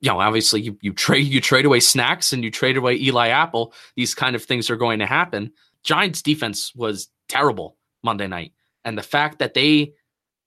you 0.00 0.08
know, 0.08 0.20
obviously, 0.20 0.60
you, 0.60 0.78
you 0.82 0.92
trade 0.92 1.26
you 1.26 1.40
trade 1.40 1.64
away 1.64 1.80
snacks 1.80 2.32
and 2.32 2.44
you 2.44 2.52
trade 2.52 2.76
away 2.76 2.94
Eli 2.94 3.30
Apple. 3.30 3.74
These 3.96 4.14
kind 4.14 4.36
of 4.36 4.44
things 4.44 4.70
are 4.70 4.76
going 4.76 5.00
to 5.00 5.06
happen. 5.06 5.52
Giants' 5.82 6.22
defense 6.22 6.72
was 6.76 7.08
terrible 7.28 7.76
Monday 8.06 8.26
night, 8.26 8.52
and 8.86 8.96
the 8.96 9.02
fact 9.02 9.40
that 9.40 9.52
they 9.52 9.92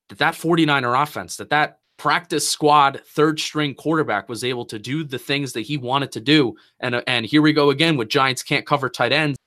that 0.10 0.18
that 0.18 0.34
49er 0.34 1.04
offense, 1.04 1.38
that 1.38 1.52
that 1.52 1.80
practice 1.98 2.48
squad 2.48 3.02
third 3.08 3.40
string 3.40 3.76
quarterback 3.76 4.30
was 4.30 4.44
able 4.44 4.66
to 4.66 4.80
do 4.80 5.04
the 5.04 5.20
things 5.20 5.52
that 5.54 5.62
he 5.62 5.78
wanted 5.78 6.12
to 6.14 6.22
do 6.22 6.56
and 6.80 7.04
and 7.06 7.26
here 7.26 7.42
we 7.42 7.52
go 7.52 7.70
again 7.70 7.98
with 7.98 8.08
Giants 8.08 8.42
can't 8.42 8.66
cover 8.66 8.90
tight 8.90 9.12
ends. 9.12 9.38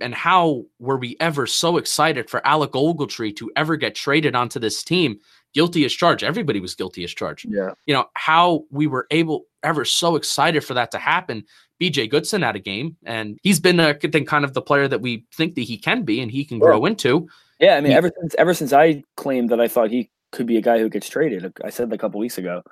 And 0.00 0.14
how 0.14 0.64
were 0.78 0.98
we 0.98 1.16
ever 1.20 1.46
so 1.46 1.76
excited 1.76 2.30
for 2.30 2.46
Alec 2.46 2.72
Ogletree 2.72 3.36
to 3.36 3.50
ever 3.56 3.76
get 3.76 3.94
traded 3.94 4.34
onto 4.34 4.58
this 4.58 4.82
team? 4.82 5.18
Guilty 5.54 5.84
as 5.84 5.92
charged. 5.92 6.22
Everybody 6.24 6.60
was 6.60 6.74
guilty 6.74 7.04
as 7.04 7.12
charged. 7.12 7.46
Yeah, 7.48 7.70
You 7.86 7.94
know, 7.94 8.06
how 8.14 8.64
we 8.70 8.86
were 8.86 9.06
able 9.10 9.44
ever 9.62 9.84
so 9.84 10.16
excited 10.16 10.64
for 10.64 10.74
that 10.74 10.90
to 10.92 10.98
happen. 10.98 11.44
BJ 11.80 12.08
Goodson 12.10 12.42
had 12.42 12.56
a 12.56 12.60
game, 12.60 12.96
and 13.04 13.38
he's 13.42 13.60
been 13.60 13.78
a 13.80 13.88
I 13.88 13.92
think 13.94 14.28
kind 14.28 14.44
of 14.44 14.54
the 14.54 14.62
player 14.62 14.88
that 14.88 15.00
we 15.00 15.24
think 15.34 15.54
that 15.56 15.62
he 15.62 15.76
can 15.76 16.02
be 16.04 16.20
and 16.20 16.30
he 16.30 16.44
can 16.44 16.58
grow 16.58 16.84
into. 16.86 17.28
yeah. 17.60 17.74
I 17.76 17.80
mean, 17.80 17.90
He- 17.92 17.96
ever 17.96 18.10
since 18.20 18.34
ever 18.38 18.54
since 18.54 18.72
I 18.72 19.02
claimed 19.16 19.50
that 19.50 19.60
I 19.60 19.68
thought 19.68 19.90
he 19.90 20.10
could 20.30 20.46
be 20.46 20.56
a 20.56 20.62
guy 20.62 20.78
who 20.78 20.88
gets 20.88 21.08
traded, 21.08 21.52
I 21.62 21.70
said 21.70 21.90
that 21.90 21.94
a 21.94 21.98
couple 21.98 22.18
weeks 22.20 22.38
ago. 22.38 22.62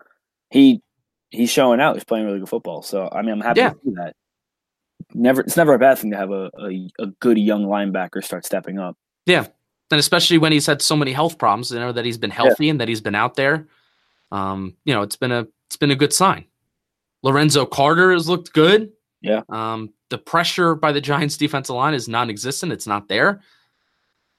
He 0.50 0.80
he's 1.30 1.50
showing 1.50 1.80
out. 1.80 1.94
He's 1.96 2.04
playing 2.04 2.24
really 2.26 2.38
good 2.38 2.48
football. 2.48 2.82
So 2.82 3.08
I 3.12 3.22
mean, 3.22 3.32
I'm 3.32 3.40
happy 3.40 3.60
Yeah. 3.60 3.70
to 3.70 3.78
see 3.84 3.90
that. 3.96 4.14
Never, 5.14 5.40
it's 5.40 5.56
never 5.56 5.74
a 5.74 5.78
bad 5.78 5.98
thing 5.98 6.10
to 6.12 6.16
have 6.16 6.30
a, 6.30 6.50
a, 6.58 6.88
a 7.00 7.06
good 7.20 7.36
young 7.38 7.64
linebacker 7.64 8.22
start 8.22 8.44
stepping 8.46 8.78
up. 8.78 8.96
And 9.90 9.98
especially 9.98 10.38
when 10.38 10.52
he's 10.52 10.66
had 10.66 10.82
so 10.82 10.96
many 10.96 11.12
health 11.12 11.38
problems, 11.38 11.70
you 11.72 11.78
know, 11.78 11.92
that 11.92 12.04
he's 12.04 12.18
been 12.18 12.30
healthy 12.30 12.68
and 12.68 12.80
that 12.80 12.88
he's 12.88 13.00
been 13.00 13.14
out 13.14 13.34
there. 13.34 13.66
Um, 14.30 14.76
you 14.84 14.94
know, 14.94 15.02
it's 15.02 15.16
been 15.16 15.32
a 15.32 15.46
it's 15.66 15.76
been 15.76 15.90
a 15.90 15.96
good 15.96 16.12
sign. 16.12 16.44
Lorenzo 17.22 17.66
Carter 17.66 18.12
has 18.12 18.28
looked 18.28 18.52
good. 18.52 18.92
Yeah. 19.20 19.42
Um, 19.48 19.92
the 20.08 20.18
pressure 20.18 20.74
by 20.74 20.92
the 20.92 21.00
Giants 21.00 21.36
defensive 21.36 21.76
line 21.76 21.94
is 21.94 22.08
non-existent. 22.08 22.72
It's 22.72 22.86
not 22.86 23.08
there. 23.08 23.40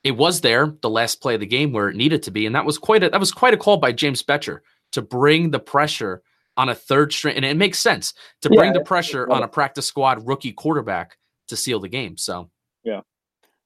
It 0.03 0.11
was 0.11 0.41
there 0.41 0.73
the 0.81 0.89
last 0.89 1.21
play 1.21 1.35
of 1.35 1.39
the 1.39 1.45
game 1.45 1.71
where 1.71 1.89
it 1.89 1.95
needed 1.95 2.23
to 2.23 2.31
be, 2.31 2.45
and 2.45 2.55
that 2.55 2.65
was 2.65 2.77
quite 2.77 3.03
a 3.03 3.09
that 3.09 3.19
was 3.19 3.31
quite 3.31 3.53
a 3.53 3.57
call 3.57 3.77
by 3.77 3.91
James 3.91 4.23
Bettcher 4.23 4.59
to 4.93 5.01
bring 5.01 5.51
the 5.51 5.59
pressure 5.59 6.23
on 6.57 6.69
a 6.69 6.75
third 6.75 7.13
string, 7.13 7.35
and 7.35 7.45
it 7.45 7.55
makes 7.55 7.79
sense 7.79 8.13
to 8.41 8.49
bring 8.49 8.73
Yeah, 8.73 8.79
the 8.79 8.85
pressure 8.85 9.29
on 9.29 9.43
a 9.43 9.47
practice 9.47 9.85
squad 9.85 10.27
rookie 10.27 10.51
quarterback 10.51 11.17
to 11.47 11.55
seal 11.55 11.79
the 11.79 11.89
game. 11.89 12.17
So 12.17 12.49
Yeah. 12.83 13.01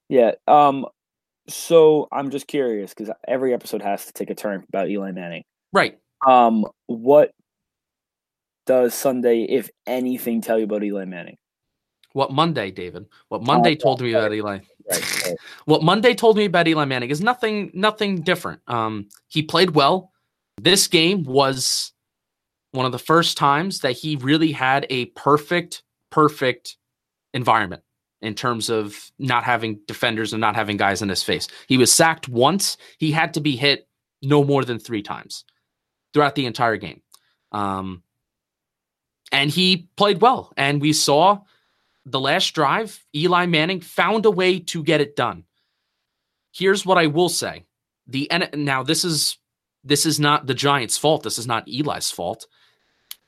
Yeah. 0.08 0.32
Um. 0.46 0.86
So 1.48 2.08
I'm 2.12 2.30
just 2.30 2.46
curious 2.46 2.92
because 2.94 3.12
every 3.26 3.54
episode 3.54 3.82
has 3.82 4.06
to 4.06 4.12
take 4.12 4.30
a 4.30 4.34
turn 4.34 4.64
about 4.68 4.90
Eli 4.90 5.12
Manning. 5.12 5.44
right, 5.72 5.98
Um. 6.26 6.66
What 6.86 7.32
does 8.66 8.94
Sunday, 8.94 9.44
if 9.44 9.70
anything, 9.86 10.40
tell 10.40 10.58
you 10.58 10.64
about 10.64 10.82
Eli 10.82 11.04
Manning? 11.04 11.36
what 12.16 12.32
Monday, 12.32 12.70
David? 12.70 13.04
What 13.28 13.42
Monday 13.42 13.72
yeah, 13.72 13.76
told 13.76 14.00
me 14.00 14.14
about 14.14 14.32
Eli? 14.32 14.60
Right. 14.90 15.24
right. 15.26 15.36
what 15.66 15.82
Monday 15.82 16.14
told 16.14 16.38
me 16.38 16.46
about 16.46 16.66
Eli 16.66 16.86
Manning 16.86 17.10
is 17.10 17.20
nothing 17.20 17.70
nothing 17.74 18.22
different. 18.22 18.62
Um, 18.66 19.10
he 19.28 19.42
played 19.42 19.72
well. 19.72 20.12
This 20.56 20.88
game 20.88 21.24
was 21.24 21.92
one 22.72 22.86
of 22.86 22.92
the 22.92 22.98
first 22.98 23.36
times 23.36 23.80
that 23.80 23.92
he 23.92 24.16
really 24.16 24.50
had 24.50 24.86
a 24.88 25.06
perfect, 25.06 25.82
perfect 26.10 26.78
environment 27.34 27.82
in 28.22 28.34
terms 28.34 28.70
of 28.70 29.10
not 29.18 29.44
having 29.44 29.80
defenders 29.86 30.32
and 30.32 30.40
not 30.40 30.56
having 30.56 30.76
guys 30.76 31.02
in 31.02 31.08
his 31.08 31.22
face. 31.22 31.48
He 31.68 31.76
was 31.76 31.92
sacked 31.92 32.28
once. 32.28 32.76
He 32.98 33.12
had 33.12 33.34
to 33.34 33.40
be 33.40 33.56
hit 33.56 33.88
no 34.22 34.42
more 34.42 34.64
than 34.64 34.78
three 34.78 35.02
times 35.02 35.44
throughout 36.12 36.34
the 36.34 36.46
entire 36.46 36.76
game. 36.76 37.02
Um, 37.52 38.02
and 39.32 39.50
he 39.50 39.88
played 39.96 40.20
well. 40.20 40.52
And 40.56 40.80
we 40.80 40.92
saw 40.92 41.40
the 42.04 42.20
last 42.20 42.54
drive, 42.54 43.04
Eli 43.14 43.46
Manning 43.46 43.80
found 43.80 44.24
a 44.24 44.30
way 44.30 44.60
to 44.60 44.82
get 44.82 45.00
it 45.00 45.16
done. 45.16 45.44
Here's 46.52 46.86
what 46.86 46.98
I 46.98 47.08
will 47.08 47.28
say. 47.28 47.64
The 48.06 48.30
now 48.54 48.84
this 48.84 49.04
is 49.04 49.38
this 49.82 50.06
is 50.06 50.18
not 50.18 50.46
the 50.46 50.54
Giants' 50.54 50.96
fault. 50.96 51.24
This 51.24 51.38
is 51.38 51.46
not 51.46 51.68
Eli's 51.68 52.10
fault. 52.10 52.46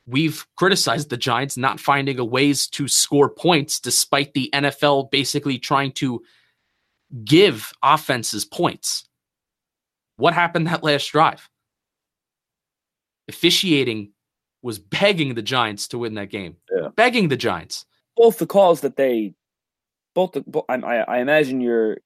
We've 0.09 0.47
criticized 0.57 1.11
the 1.11 1.19
Giants 1.19 1.59
not 1.59 1.79
finding 1.79 2.19
a 2.19 2.25
ways 2.25 2.67
to 2.69 2.89
score 2.89 3.29
points 3.29 3.79
despite 3.79 4.33
the 4.33 4.49
NFL 4.55 5.11
basically 5.11 5.59
trying 5.59 5.93
to 5.93 6.23
give 7.25 7.73
offenses 7.83 8.47
points. 8.47 9.07
What 10.17 10.33
happened 10.33 10.67
that 10.67 10.83
last 10.83 11.13
drive? 11.13 11.51
Officiating 13.29 14.13
was 14.63 14.79
begging 14.79 15.35
the 15.35 15.43
Giants 15.43 15.89
to 15.89 15.99
win 15.99 16.15
that 16.15 16.31
game. 16.31 16.57
Yeah. 16.75 16.89
Begging 16.97 17.29
the 17.29 17.37
Giants. 17.37 17.85
Both 18.17 18.39
the 18.39 18.47
calls 18.47 18.81
that 18.81 18.97
they, 18.97 19.35
both 20.15 20.33
the, 20.33 20.43
I, 20.71 20.77
I 20.77 20.97
I 20.97 21.19
imagine 21.19 21.61
you're 21.61 21.99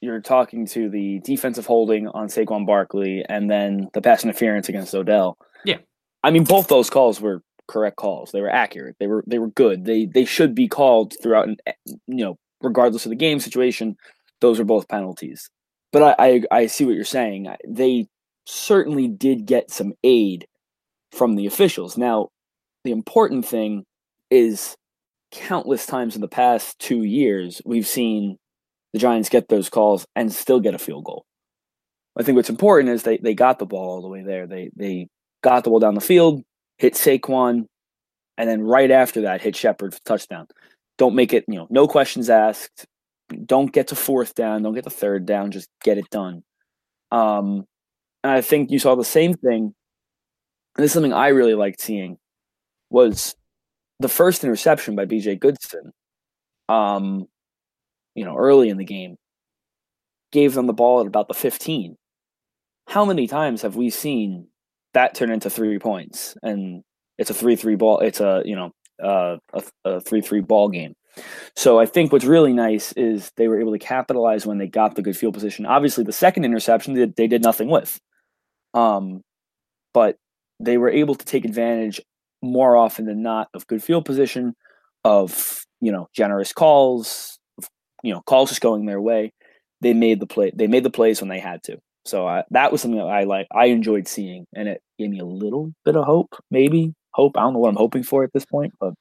you're 0.00 0.20
talking 0.20 0.66
to 0.66 0.88
the 0.88 1.20
defensive 1.24 1.66
holding 1.66 2.06
on 2.08 2.28
Saquon 2.28 2.66
Barkley 2.66 3.24
and 3.28 3.50
then 3.50 3.88
the 3.94 4.00
pass 4.00 4.24
interference 4.24 4.68
against 4.68 4.94
Odell. 4.94 5.36
Yeah. 5.64 5.78
I 6.24 6.30
mean, 6.30 6.44
both 6.44 6.68
those 6.68 6.90
calls 6.90 7.20
were 7.20 7.42
correct 7.68 7.96
calls. 7.96 8.32
They 8.32 8.40
were 8.40 8.50
accurate. 8.50 8.96
They 9.00 9.06
were 9.06 9.24
they 9.26 9.38
were 9.38 9.50
good. 9.50 9.84
They 9.84 10.06
they 10.06 10.24
should 10.24 10.54
be 10.54 10.68
called 10.68 11.14
throughout. 11.22 11.48
an- 11.48 11.56
eh, 11.66 11.72
You 11.86 12.24
know, 12.24 12.36
regardless 12.62 13.06
of 13.06 13.10
the 13.10 13.16
game 13.16 13.40
situation, 13.40 13.96
those 14.40 14.60
are 14.60 14.64
both 14.64 14.88
penalties. 14.88 15.50
But 15.92 16.18
I 16.20 16.42
I, 16.52 16.58
I 16.62 16.66
see 16.66 16.84
what 16.84 16.94
you're 16.94 17.04
saying. 17.04 17.48
They 17.66 18.06
certainly 18.46 19.08
did 19.08 19.46
get 19.46 19.70
some 19.70 19.92
aid 20.04 20.46
from 21.12 21.36
the 21.36 21.46
officials. 21.46 21.96
Now, 21.98 22.28
the 22.84 22.92
important 22.92 23.46
thing 23.46 23.84
is 24.30 24.76
countless 25.32 25.86
times 25.86 26.14
in 26.14 26.20
the 26.20 26.28
past 26.28 26.78
two 26.78 27.02
years 27.04 27.62
we've 27.64 27.86
seen 27.86 28.36
the 28.92 28.98
Giants 28.98 29.28
get 29.30 29.48
those 29.48 29.70
calls 29.70 30.06
and 30.16 30.32
still 30.32 30.60
get 30.60 30.74
a 30.74 30.78
field 30.78 31.04
goal. 31.04 31.24
I 32.18 32.22
think 32.22 32.36
what's 32.36 32.50
important 32.50 32.90
is 32.90 33.02
they, 33.02 33.18
they 33.18 33.34
got 33.34 33.58
the 33.58 33.66
ball 33.66 33.90
all 33.90 34.02
the 34.02 34.08
way 34.08 34.22
there. 34.22 34.46
They 34.46 34.70
they 34.76 35.08
got 35.42 35.64
the 35.64 35.70
ball 35.70 35.80
down 35.80 35.94
the 35.94 36.00
field, 36.00 36.42
hit 36.78 36.94
Saquon, 36.94 37.66
and 38.38 38.48
then 38.48 38.62
right 38.62 38.90
after 38.90 39.22
that 39.22 39.40
hit 39.40 39.54
Shepard 39.56 39.94
for 39.94 40.00
touchdown. 40.04 40.46
Don't 40.98 41.14
make 41.14 41.32
it, 41.32 41.44
you 41.48 41.56
know, 41.56 41.66
no 41.70 41.86
questions 41.86 42.30
asked. 42.30 42.86
Don't 43.46 43.72
get 43.72 43.88
to 43.88 43.96
fourth 43.96 44.34
down, 44.34 44.62
don't 44.62 44.74
get 44.74 44.84
to 44.84 44.90
third 44.90 45.26
down, 45.26 45.50
just 45.50 45.68
get 45.82 45.98
it 45.98 46.08
done. 46.10 46.42
Um 47.10 47.66
and 48.24 48.32
I 48.32 48.40
think 48.40 48.70
you 48.70 48.78
saw 48.78 48.94
the 48.94 49.04
same 49.04 49.34
thing. 49.34 49.74
And 50.76 50.82
this 50.82 50.90
is 50.90 50.92
something 50.92 51.12
I 51.12 51.28
really 51.28 51.54
liked 51.54 51.80
seeing 51.80 52.18
was 52.90 53.34
the 54.00 54.08
first 54.08 54.44
interception 54.44 54.96
by 54.96 55.06
BJ 55.06 55.38
Goodson. 55.38 55.92
Um 56.68 57.26
you 58.14 58.24
know, 58.24 58.36
early 58.36 58.68
in 58.68 58.76
the 58.76 58.84
game, 58.84 59.16
gave 60.32 60.52
them 60.54 60.66
the 60.66 60.72
ball 60.74 61.00
at 61.00 61.06
about 61.06 61.28
the 61.28 61.34
15. 61.34 61.96
How 62.88 63.04
many 63.04 63.26
times 63.26 63.62
have 63.62 63.76
we 63.76 63.88
seen 63.88 64.48
that 64.94 65.14
turned 65.14 65.32
into 65.32 65.50
three 65.50 65.78
points 65.78 66.36
and 66.42 66.82
it's 67.18 67.30
a 67.30 67.34
3 67.34 67.56
3 67.56 67.76
ball? 67.76 68.00
It's 68.00 68.20
a, 68.20 68.42
you 68.44 68.56
know, 68.56 68.72
uh, 69.02 69.36
a, 69.52 69.62
a 69.84 70.00
3 70.00 70.20
3 70.20 70.40
ball 70.40 70.68
game. 70.68 70.94
So 71.56 71.78
I 71.78 71.86
think 71.86 72.12
what's 72.12 72.24
really 72.24 72.52
nice 72.52 72.92
is 72.92 73.30
they 73.36 73.48
were 73.48 73.60
able 73.60 73.72
to 73.72 73.78
capitalize 73.78 74.46
when 74.46 74.58
they 74.58 74.66
got 74.66 74.94
the 74.94 75.02
good 75.02 75.16
field 75.16 75.34
position. 75.34 75.66
Obviously, 75.66 76.04
the 76.04 76.12
second 76.12 76.44
interception 76.44 76.94
they, 76.94 77.06
they 77.06 77.26
did 77.26 77.42
nothing 77.42 77.68
with, 77.68 78.00
um, 78.72 79.22
but 79.92 80.16
they 80.58 80.78
were 80.78 80.88
able 80.88 81.14
to 81.14 81.24
take 81.24 81.44
advantage 81.44 82.00
more 82.42 82.76
often 82.76 83.04
than 83.04 83.22
not 83.22 83.48
of 83.54 83.66
good 83.66 83.82
field 83.82 84.04
position, 84.04 84.54
of 85.04 85.64
you 85.80 85.92
know 85.92 86.08
generous 86.14 86.52
calls, 86.52 87.38
of, 87.58 87.68
you 88.02 88.14
know 88.14 88.22
calls 88.22 88.48
just 88.48 88.62
going 88.62 88.86
their 88.86 89.00
way. 89.00 89.32
They 89.82 89.92
made 89.92 90.20
the 90.20 90.26
play. 90.26 90.52
They 90.54 90.66
made 90.66 90.84
the 90.84 90.90
plays 90.90 91.20
when 91.20 91.28
they 91.28 91.40
had 91.40 91.62
to. 91.64 91.78
So 92.04 92.26
uh, 92.26 92.42
that 92.50 92.72
was 92.72 92.80
something 92.80 92.98
that 92.98 93.06
I 93.06 93.24
like. 93.24 93.46
I 93.52 93.66
enjoyed 93.66 94.08
seeing, 94.08 94.46
and 94.54 94.68
it 94.68 94.82
gave 94.98 95.10
me 95.10 95.20
a 95.20 95.24
little 95.24 95.72
bit 95.84 95.96
of 95.96 96.04
hope. 96.04 96.34
Maybe 96.50 96.94
hope. 97.12 97.36
I 97.36 97.42
don't 97.42 97.52
know 97.52 97.60
what 97.60 97.68
I'm 97.68 97.76
hoping 97.76 98.02
for 98.02 98.24
at 98.24 98.32
this 98.32 98.44
point, 98.44 98.72
but 98.80 98.94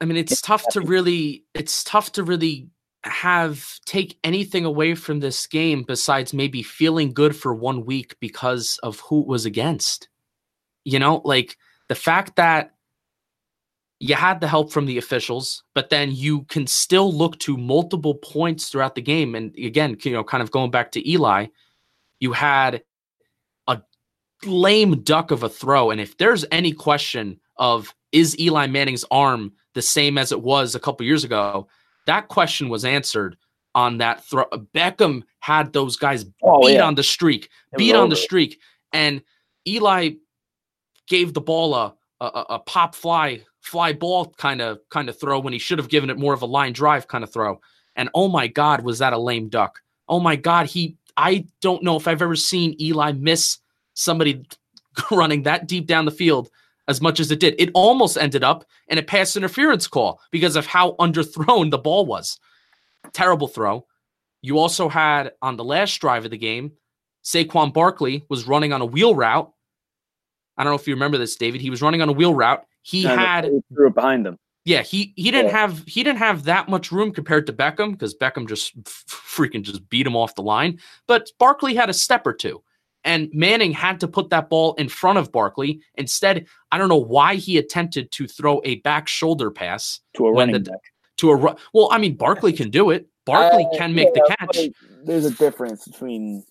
I 0.00 0.04
mean, 0.04 0.16
it's 0.16 0.40
tough 0.40 0.66
to 0.70 0.80
really. 0.80 1.44
It's 1.54 1.84
tough 1.84 2.12
to 2.12 2.24
really 2.24 2.68
have 3.04 3.64
take 3.84 4.18
anything 4.24 4.64
away 4.64 4.94
from 4.94 5.20
this 5.20 5.46
game 5.46 5.84
besides 5.86 6.32
maybe 6.32 6.62
feeling 6.62 7.12
good 7.12 7.36
for 7.36 7.54
one 7.54 7.84
week 7.84 8.16
because 8.20 8.78
of 8.82 9.00
who 9.00 9.20
it 9.20 9.26
was 9.26 9.46
against. 9.46 10.08
You 10.84 10.98
know, 10.98 11.20
like 11.24 11.56
the 11.88 11.94
fact 11.94 12.36
that 12.36 12.72
you 13.98 14.14
had 14.14 14.40
the 14.40 14.48
help 14.48 14.72
from 14.72 14.86
the 14.86 14.98
officials, 14.98 15.62
but 15.74 15.88
then 15.90 16.12
you 16.12 16.42
can 16.44 16.66
still 16.66 17.12
look 17.12 17.38
to 17.40 17.56
multiple 17.56 18.14
points 18.16 18.68
throughout 18.68 18.94
the 18.94 19.02
game. 19.02 19.34
And 19.34 19.54
again, 19.56 19.96
you 20.02 20.12
know, 20.12 20.22
kind 20.24 20.42
of 20.42 20.50
going 20.50 20.70
back 20.70 20.92
to 20.92 21.10
Eli, 21.10 21.46
you 22.20 22.32
had 22.32 22.82
a 23.66 23.80
lame 24.44 25.02
duck 25.02 25.30
of 25.30 25.42
a 25.42 25.48
throw. 25.48 25.90
And 25.90 26.00
if 26.00 26.16
there's 26.18 26.44
any 26.50 26.72
question 26.72 27.40
of 27.56 27.94
is 28.12 28.38
Eli 28.38 28.66
Manning's 28.66 29.04
arm 29.10 29.52
the 29.74 29.82
same 29.82 30.18
as 30.18 30.32
it 30.32 30.42
was 30.42 30.74
a 30.74 30.80
couple 30.80 31.06
years 31.06 31.24
ago, 31.24 31.68
that 32.06 32.28
question 32.28 32.68
was 32.68 32.84
answered 32.84 33.36
on 33.74 33.98
that 33.98 34.24
throw. 34.24 34.46
Beckham 34.74 35.22
had 35.40 35.72
those 35.72 35.96
guys 35.96 36.24
oh, 36.42 36.66
beat 36.66 36.74
yeah. 36.74 36.86
on 36.86 36.94
the 36.94 37.02
streak, 37.02 37.50
beat 37.76 37.94
on 37.94 38.08
the 38.08 38.16
streak, 38.16 38.58
and 38.92 39.22
Eli 39.68 40.10
gave 41.06 41.34
the 41.34 41.40
ball 41.40 41.74
a, 41.74 41.94
a, 42.20 42.44
a 42.50 42.58
pop 42.60 42.94
fly 42.94 43.42
fly 43.60 43.92
ball 43.92 44.26
kind 44.38 44.60
of 44.60 44.78
kind 44.90 45.08
of 45.08 45.18
throw 45.18 45.40
when 45.40 45.52
he 45.52 45.58
should 45.58 45.78
have 45.78 45.88
given 45.88 46.08
it 46.08 46.16
more 46.18 46.32
of 46.32 46.42
a 46.42 46.46
line 46.46 46.72
drive 46.72 47.08
kind 47.08 47.24
of 47.24 47.32
throw. 47.32 47.60
And 47.96 48.08
oh 48.14 48.28
my 48.28 48.46
God, 48.46 48.82
was 48.82 48.98
that 49.00 49.12
a 49.12 49.18
lame 49.18 49.48
duck? 49.48 49.82
Oh 50.08 50.20
my 50.20 50.36
God, 50.36 50.66
he 50.66 50.96
I 51.16 51.46
don't 51.60 51.82
know 51.82 51.96
if 51.96 52.06
I've 52.08 52.22
ever 52.22 52.36
seen 52.36 52.76
Eli 52.80 53.12
miss 53.12 53.58
somebody 53.94 54.44
running 55.10 55.42
that 55.42 55.66
deep 55.66 55.86
down 55.86 56.04
the 56.04 56.10
field 56.10 56.50
as 56.88 57.00
much 57.00 57.20
as 57.20 57.30
it 57.30 57.40
did. 57.40 57.54
It 57.58 57.70
almost 57.74 58.16
ended 58.16 58.44
up 58.44 58.64
in 58.88 58.98
a 58.98 59.02
pass 59.02 59.36
interference 59.36 59.88
call 59.88 60.20
because 60.30 60.56
of 60.56 60.66
how 60.66 60.92
underthrown 60.92 61.70
the 61.70 61.78
ball 61.78 62.06
was. 62.06 62.38
Terrible 63.12 63.48
throw. 63.48 63.86
You 64.42 64.58
also 64.58 64.88
had 64.88 65.32
on 65.42 65.56
the 65.56 65.64
last 65.64 65.98
drive 66.00 66.24
of 66.24 66.30
the 66.30 66.38
game, 66.38 66.72
Saquon 67.24 67.72
Barkley 67.72 68.24
was 68.28 68.46
running 68.46 68.72
on 68.72 68.80
a 68.80 68.86
wheel 68.86 69.14
route. 69.14 69.50
I 70.56 70.64
don't 70.64 70.70
know 70.72 70.78
if 70.78 70.86
you 70.86 70.94
remember 70.94 71.18
this, 71.18 71.36
David. 71.36 71.60
He 71.60 71.70
was 71.70 71.82
running 71.82 72.02
on 72.02 72.08
a 72.08 72.12
wheel 72.12 72.34
route 72.34 72.64
he 72.82 73.04
and 73.04 73.20
had 73.20 73.50
threw 73.74 73.88
it 73.88 73.94
behind 73.94 74.26
him. 74.26 74.38
Yeah, 74.66 74.82
he 74.82 75.12
he 75.14 75.30
didn't 75.30 75.52
have 75.52 75.84
he 75.86 76.02
didn't 76.02 76.18
have 76.18 76.42
that 76.44 76.68
much 76.68 76.90
room 76.90 77.12
compared 77.12 77.46
to 77.46 77.52
Beckham 77.52 77.92
because 77.92 78.16
Beckham 78.16 78.48
just 78.48 78.72
f- 78.84 79.04
freaking 79.08 79.62
just 79.62 79.88
beat 79.88 80.04
him 80.04 80.16
off 80.16 80.34
the 80.34 80.42
line. 80.42 80.80
But 81.06 81.30
Barkley 81.38 81.76
had 81.76 81.88
a 81.88 81.94
step 81.94 82.26
or 82.26 82.32
two, 82.32 82.64
and 83.04 83.30
Manning 83.32 83.70
had 83.70 84.00
to 84.00 84.08
put 84.08 84.28
that 84.30 84.50
ball 84.50 84.74
in 84.74 84.88
front 84.88 85.18
of 85.18 85.30
Barkley. 85.30 85.82
Instead, 85.94 86.46
I 86.72 86.78
don't 86.78 86.88
know 86.88 86.96
why 86.96 87.36
he 87.36 87.58
attempted 87.58 88.10
to 88.10 88.26
throw 88.26 88.60
a 88.64 88.76
back 88.80 89.06
shoulder 89.06 89.52
pass 89.52 90.00
to 90.16 90.26
a 90.26 90.32
running 90.32 90.64
the, 90.64 90.70
back. 90.70 90.80
To 91.18 91.30
a 91.30 91.56
well, 91.72 91.88
I 91.92 91.98
mean 91.98 92.16
Barkley 92.16 92.52
can 92.52 92.68
do 92.68 92.90
it. 92.90 93.06
Barkley 93.24 93.68
uh, 93.72 93.78
can 93.78 93.94
make 93.94 94.08
yeah, 94.16 94.22
the 94.26 94.36
catch. 94.36 94.58
There's 95.04 95.26
a 95.26 95.30
difference 95.30 95.86
between 95.86 96.42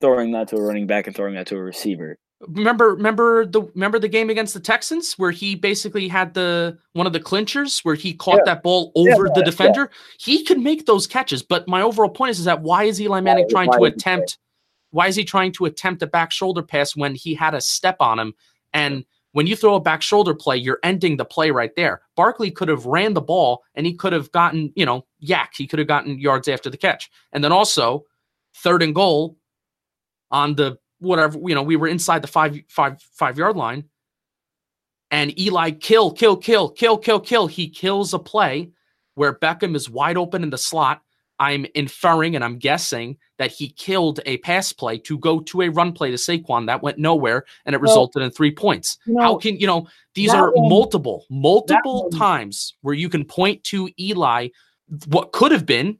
throwing 0.00 0.32
that 0.32 0.48
to 0.48 0.56
a 0.56 0.62
running 0.62 0.86
back 0.86 1.06
and 1.06 1.14
throwing 1.14 1.34
that 1.34 1.48
to 1.48 1.56
a 1.56 1.62
receiver. 1.62 2.16
Remember, 2.40 2.90
remember 2.90 3.46
the 3.46 3.62
remember 3.62 3.98
the 3.98 4.08
game 4.08 4.28
against 4.28 4.52
the 4.52 4.60
Texans 4.60 5.14
where 5.14 5.30
he 5.30 5.54
basically 5.54 6.06
had 6.06 6.34
the 6.34 6.76
one 6.92 7.06
of 7.06 7.14
the 7.14 7.20
clinchers 7.20 7.82
where 7.82 7.94
he 7.94 8.12
caught 8.12 8.38
yeah. 8.38 8.44
that 8.44 8.62
ball 8.62 8.92
over 8.94 9.26
yeah, 9.26 9.32
the 9.34 9.42
defender. 9.42 9.90
Yeah. 9.90 9.96
He 10.18 10.44
could 10.44 10.60
make 10.60 10.84
those 10.84 11.06
catches, 11.06 11.42
but 11.42 11.66
my 11.66 11.80
overall 11.80 12.10
point 12.10 12.32
is, 12.32 12.38
is 12.38 12.44
that 12.44 12.60
why 12.60 12.84
is 12.84 13.00
Eli 13.00 13.20
Manning 13.20 13.48
trying 13.48 13.72
to 13.72 13.84
attempt? 13.84 14.36
Why 14.90 15.06
is 15.06 15.16
he 15.16 15.24
trying 15.24 15.52
to 15.52 15.64
attempt 15.64 16.02
a 16.02 16.06
back 16.06 16.30
shoulder 16.30 16.62
pass 16.62 16.94
when 16.94 17.14
he 17.14 17.34
had 17.34 17.54
a 17.54 17.60
step 17.60 17.96
on 18.00 18.18
him? 18.18 18.34
And 18.74 19.06
when 19.32 19.46
you 19.46 19.56
throw 19.56 19.74
a 19.74 19.80
back 19.80 20.02
shoulder 20.02 20.34
play, 20.34 20.56
you're 20.56 20.78
ending 20.82 21.16
the 21.16 21.24
play 21.24 21.50
right 21.50 21.74
there. 21.76 22.02
Barkley 22.16 22.50
could 22.50 22.68
have 22.68 22.86
ran 22.86 23.14
the 23.14 23.20
ball 23.20 23.62
and 23.74 23.86
he 23.86 23.94
could 23.94 24.12
have 24.12 24.32
gotten, 24.32 24.72
you 24.76 24.86
know, 24.86 25.06
YAC. 25.22 25.48
He 25.56 25.66
could 25.66 25.78
have 25.78 25.88
gotten 25.88 26.18
yards 26.18 26.48
after 26.48 26.70
the 26.70 26.76
catch. 26.78 27.10
And 27.32 27.44
then 27.44 27.52
also, 27.52 28.04
third 28.54 28.82
and 28.82 28.94
goal 28.94 29.36
on 30.30 30.54
the 30.54 30.78
whatever, 30.98 31.38
you 31.38 31.54
know, 31.54 31.62
we 31.62 31.76
were 31.76 31.88
inside 31.88 32.22
the 32.22 32.28
five 32.28 32.58
five 32.68 33.00
five 33.12 33.38
yard 33.38 33.56
line. 33.56 33.84
And 35.10 35.38
Eli 35.38 35.70
kill, 35.70 36.10
kill, 36.10 36.36
kill, 36.36 36.68
kill, 36.68 36.98
kill, 36.98 37.20
kill. 37.20 37.46
He 37.46 37.68
kills 37.68 38.12
a 38.12 38.18
play 38.18 38.70
where 39.14 39.34
Beckham 39.34 39.76
is 39.76 39.88
wide 39.88 40.16
open 40.16 40.42
in 40.42 40.50
the 40.50 40.58
slot. 40.58 41.00
I'm 41.38 41.66
inferring 41.74 42.34
and 42.34 42.42
I'm 42.42 42.58
guessing 42.58 43.18
that 43.38 43.52
he 43.52 43.68
killed 43.68 44.20
a 44.24 44.38
pass 44.38 44.72
play 44.72 44.98
to 44.98 45.18
go 45.18 45.40
to 45.40 45.62
a 45.62 45.68
run 45.68 45.92
play 45.92 46.10
to 46.10 46.16
Saquon 46.16 46.66
that 46.66 46.82
went 46.82 46.98
nowhere 46.98 47.44
and 47.66 47.74
it 47.74 47.78
well, 47.78 47.90
resulted 47.90 48.22
in 48.22 48.30
three 48.30 48.50
points. 48.50 48.98
You 49.04 49.14
know, 49.14 49.22
How 49.22 49.36
can 49.36 49.60
you 49.60 49.66
know 49.66 49.86
these 50.14 50.32
are 50.32 50.50
one, 50.52 50.68
multiple, 50.68 51.26
multiple 51.28 52.08
times 52.10 52.74
where 52.80 52.94
you 52.94 53.08
can 53.08 53.24
point 53.24 53.62
to 53.64 53.90
Eli 54.00 54.48
what 55.08 55.32
could 55.32 55.52
have 55.52 55.66
been 55.66 55.98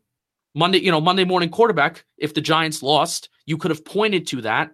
Monday, 0.54 0.78
you 0.78 0.90
know, 0.90 1.00
Monday 1.00 1.24
morning 1.24 1.50
quarterback 1.50 2.04
if 2.16 2.32
the 2.32 2.40
Giants 2.40 2.82
lost. 2.82 3.28
You 3.44 3.59
could 3.59 3.70
have 3.70 3.85
pointed 3.85 4.26
to 4.28 4.40
that 4.40 4.70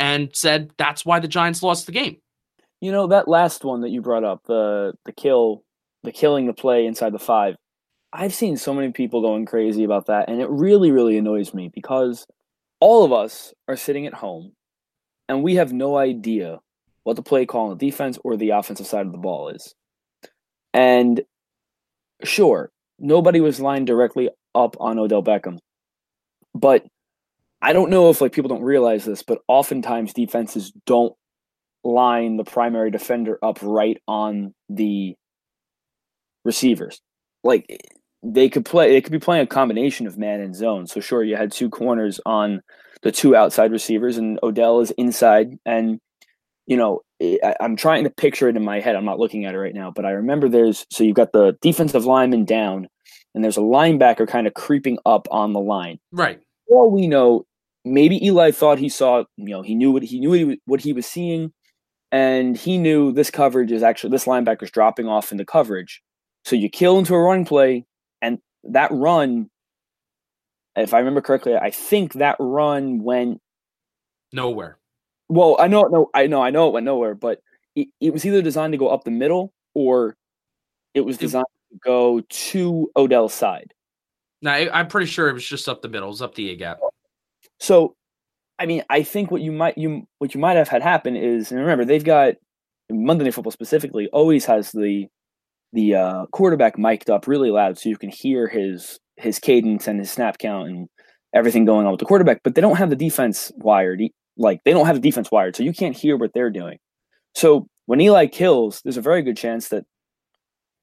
and 0.00 0.30
said 0.34 0.72
that's 0.78 1.04
why 1.04 1.20
the 1.20 1.28
Giants 1.28 1.62
lost 1.62 1.86
the 1.86 1.92
game. 1.92 2.16
You 2.80 2.90
know 2.90 3.06
that 3.08 3.28
last 3.28 3.62
one 3.62 3.82
that 3.82 3.90
you 3.90 4.00
brought 4.00 4.24
up, 4.24 4.42
the 4.46 4.94
the 5.04 5.12
kill, 5.12 5.62
the 6.02 6.10
killing 6.10 6.46
the 6.46 6.54
play 6.54 6.86
inside 6.86 7.12
the 7.12 7.18
five. 7.18 7.54
I've 8.12 8.34
seen 8.34 8.56
so 8.56 8.74
many 8.74 8.90
people 8.90 9.20
going 9.20 9.46
crazy 9.46 9.84
about 9.84 10.06
that, 10.06 10.28
and 10.28 10.40
it 10.40 10.48
really, 10.50 10.90
really 10.90 11.16
annoys 11.16 11.54
me 11.54 11.70
because 11.72 12.26
all 12.80 13.04
of 13.04 13.12
us 13.12 13.52
are 13.68 13.76
sitting 13.76 14.06
at 14.06 14.14
home, 14.14 14.52
and 15.28 15.44
we 15.44 15.56
have 15.56 15.72
no 15.72 15.96
idea 15.96 16.58
what 17.04 17.16
the 17.16 17.22
play 17.22 17.46
call 17.46 17.70
on 17.70 17.78
the 17.78 17.86
defense 17.86 18.18
or 18.24 18.36
the 18.36 18.50
offensive 18.50 18.86
side 18.86 19.06
of 19.06 19.12
the 19.12 19.18
ball 19.18 19.50
is. 19.50 19.74
And 20.72 21.20
sure, 22.24 22.70
nobody 22.98 23.40
was 23.40 23.60
lined 23.60 23.86
directly 23.86 24.30
up 24.54 24.76
on 24.80 24.98
Odell 24.98 25.22
Beckham, 25.22 25.58
but 26.54 26.84
I 27.62 27.72
don't 27.72 27.90
know 27.90 28.10
if 28.10 28.20
like 28.20 28.32
people 28.32 28.48
don't 28.48 28.62
realize 28.62 29.04
this, 29.04 29.22
but 29.22 29.40
oftentimes 29.48 30.12
defenses 30.12 30.72
don't 30.86 31.14
line 31.84 32.36
the 32.36 32.44
primary 32.44 32.90
defender 32.90 33.38
up 33.42 33.58
right 33.62 34.00
on 34.06 34.54
the 34.68 35.14
receivers. 36.44 37.00
Like 37.44 37.66
they 38.22 38.48
could 38.48 38.64
play 38.64 38.90
they 38.90 39.00
could 39.00 39.12
be 39.12 39.18
playing 39.18 39.44
a 39.44 39.46
combination 39.46 40.06
of 40.06 40.18
man 40.18 40.40
and 40.40 40.54
zone. 40.54 40.86
So 40.86 41.00
sure 41.00 41.22
you 41.22 41.36
had 41.36 41.52
two 41.52 41.70
corners 41.70 42.20
on 42.24 42.62
the 43.02 43.12
two 43.12 43.34
outside 43.34 43.72
receivers 43.72 44.18
and 44.18 44.38
Odell 44.42 44.80
is 44.80 44.90
inside 44.92 45.58
and 45.64 45.98
you 46.66 46.76
know 46.76 47.00
I, 47.20 47.56
am 47.60 47.76
trying 47.76 48.04
to 48.04 48.10
picture 48.10 48.48
it 48.48 48.56
in 48.56 48.64
my 48.64 48.80
head. 48.80 48.96
I'm 48.96 49.04
not 49.04 49.18
looking 49.18 49.44
at 49.44 49.54
it 49.54 49.58
right 49.58 49.74
now, 49.74 49.90
but 49.90 50.04
I 50.04 50.12
remember 50.12 50.48
there's 50.48 50.86
so 50.90 51.04
you've 51.04 51.16
got 51.16 51.32
the 51.32 51.56
defensive 51.60 52.06
lineman 52.06 52.44
down 52.44 52.88
and 53.34 53.44
there's 53.44 53.58
a 53.58 53.60
linebacker 53.60 54.26
kind 54.26 54.46
of 54.46 54.54
creeping 54.54 54.98
up 55.06 55.28
on 55.30 55.52
the 55.52 55.60
line. 55.60 55.98
Right. 56.12 56.40
Well, 56.66 56.90
we 56.90 57.06
know, 57.06 57.46
maybe 57.84 58.24
Eli 58.24 58.50
thought 58.50 58.78
he 58.78 58.88
saw, 58.88 59.24
you 59.36 59.48
know, 59.48 59.62
he 59.62 59.74
knew 59.74 59.90
what 59.90 60.02
he 60.02 60.20
knew 60.20 60.56
what 60.66 60.80
he 60.80 60.92
was 60.92 61.06
seeing, 61.06 61.52
and 62.12 62.56
he 62.56 62.78
knew 62.78 63.12
this 63.12 63.30
coverage 63.30 63.72
is 63.72 63.82
actually 63.82 64.10
this 64.10 64.26
linebacker 64.26 64.64
is 64.64 64.70
dropping 64.70 65.06
off 65.08 65.32
in 65.32 65.38
the 65.38 65.44
coverage. 65.44 66.02
So 66.44 66.56
you 66.56 66.68
kill 66.68 66.98
into 66.98 67.14
a 67.14 67.18
running 67.20 67.44
play, 67.44 67.84
and 68.22 68.38
that 68.64 68.90
run, 68.92 69.50
if 70.76 70.94
I 70.94 70.98
remember 70.98 71.20
correctly, 71.20 71.56
I 71.56 71.70
think 71.70 72.14
that 72.14 72.36
run 72.38 73.02
went 73.02 73.40
nowhere. 74.32 74.78
Well, 75.28 75.56
I 75.60 75.68
know, 75.68 75.82
no, 75.82 76.10
I 76.14 76.26
know, 76.26 76.42
I 76.42 76.50
know 76.50 76.68
it 76.68 76.72
went 76.72 76.86
nowhere, 76.86 77.14
but 77.14 77.40
it, 77.76 77.88
it 78.00 78.12
was 78.12 78.24
either 78.24 78.42
designed 78.42 78.72
to 78.72 78.78
go 78.78 78.88
up 78.88 79.04
the 79.04 79.10
middle 79.10 79.52
or 79.74 80.16
it 80.94 81.02
was 81.02 81.18
designed 81.18 81.46
it, 81.70 81.74
to 81.74 81.80
go 81.84 82.20
to 82.28 82.90
Odell's 82.96 83.34
side. 83.34 83.72
No, 84.42 84.50
I'm 84.50 84.88
pretty 84.88 85.06
sure 85.06 85.28
it 85.28 85.34
was 85.34 85.46
just 85.46 85.68
up 85.68 85.82
the 85.82 85.88
middle, 85.88 86.08
it 86.08 86.12
was 86.12 86.22
up 86.22 86.34
the 86.34 86.50
A 86.50 86.56
gap. 86.56 86.80
So, 87.60 87.94
I 88.58 88.66
mean, 88.66 88.82
I 88.90 89.02
think 89.02 89.30
what 89.30 89.42
you 89.42 89.52
might 89.52 89.78
you 89.78 90.06
what 90.18 90.34
you 90.34 90.40
might 90.40 90.56
have 90.56 90.68
had 90.68 90.82
happen 90.82 91.16
is, 91.16 91.50
and 91.50 91.60
remember, 91.60 91.84
they've 91.84 92.04
got 92.04 92.34
Monday 92.90 93.24
Night 93.24 93.34
Football 93.34 93.52
specifically 93.52 94.08
always 94.12 94.44
has 94.46 94.72
the 94.72 95.06
the 95.72 95.94
uh, 95.94 96.26
quarterback 96.32 96.78
mic'd 96.78 97.10
up 97.10 97.28
really 97.28 97.50
loud 97.50 97.78
so 97.78 97.88
you 97.88 97.96
can 97.96 98.10
hear 98.10 98.48
his 98.48 98.98
his 99.16 99.38
cadence 99.38 99.86
and 99.86 100.00
his 100.00 100.10
snap 100.10 100.38
count 100.38 100.68
and 100.68 100.88
everything 101.34 101.64
going 101.64 101.86
on 101.86 101.92
with 101.92 102.00
the 102.00 102.06
quarterback. 102.06 102.40
But 102.42 102.54
they 102.54 102.60
don't 102.60 102.76
have 102.76 102.90
the 102.90 102.96
defense 102.96 103.52
wired. 103.58 104.02
Like 104.36 104.60
they 104.64 104.72
don't 104.72 104.86
have 104.86 104.96
the 104.96 105.08
defense 105.08 105.30
wired, 105.30 105.56
so 105.56 105.62
you 105.62 105.72
can't 105.72 105.96
hear 105.96 106.16
what 106.16 106.32
they're 106.34 106.50
doing. 106.50 106.78
So 107.34 107.68
when 107.86 108.00
Eli 108.00 108.26
kills, 108.26 108.80
there's 108.82 108.96
a 108.96 109.02
very 109.02 109.22
good 109.22 109.36
chance 109.36 109.68
that 109.68 109.84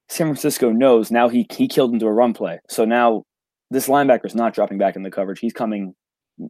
San 0.09 0.27
Francisco 0.27 0.71
knows 0.71 1.11
now 1.11 1.27
he 1.29 1.45
he 1.51 1.67
killed 1.67 1.93
into 1.93 2.05
a 2.05 2.13
run 2.13 2.33
play. 2.33 2.59
So 2.69 2.85
now 2.85 3.23
this 3.71 3.87
linebacker 3.87 4.25
is 4.25 4.35
not 4.35 4.53
dropping 4.53 4.77
back 4.77 4.95
in 4.95 5.03
the 5.03 5.11
coverage. 5.11 5.39
He's 5.39 5.53
coming. 5.53 5.93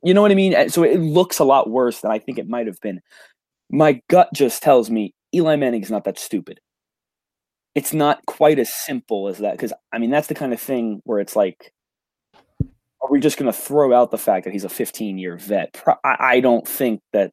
You 0.04 0.13
know 0.13 0.21
what 0.21 0.32
I 0.32 0.36
mean? 0.36 0.69
So 0.69 0.84
it 0.84 1.00
looks 1.00 1.39
a 1.39 1.43
lot 1.43 1.69
worse 1.69 2.02
than 2.02 2.12
I 2.12 2.19
think 2.19 2.38
it 2.38 2.50
might 2.50 2.67
have 2.67 2.80
been. 2.82 3.02
My 3.69 4.02
gut 4.10 4.30
just 4.34 4.62
tells 4.62 4.89
me 4.89 5.13
Eli 5.34 5.56
Manning 5.56 5.84
is 5.84 5.91
not 5.91 6.04
that 6.06 6.19
stupid. 6.19 6.60
It's 7.76 7.93
not 7.93 8.26
quite 8.26 8.60
as 8.60 8.73
simple 8.73 9.28
as 9.28 9.38
that 9.39 9.54
because 9.54 9.73
I 9.91 10.00
mean 10.00 10.10
that's 10.10 10.28
the 10.28 10.36
kind 10.36 10.54
of 10.54 10.60
thing 10.60 11.02
where 11.06 11.19
it's 11.19 11.36
like, 11.36 11.73
are 12.60 13.12
we 13.12 13.19
just 13.19 13.38
going 13.38 13.52
to 13.52 13.58
throw 13.58 13.93
out 13.93 14.12
the 14.12 14.17
fact 14.17 14.45
that 14.45 14.54
he's 14.54 14.63
a 14.63 14.69
15 14.69 15.17
year 15.17 15.38
vet? 15.38 15.82
I 16.04 16.39
don't 16.39 16.67
think 16.67 17.02
that 17.13 17.32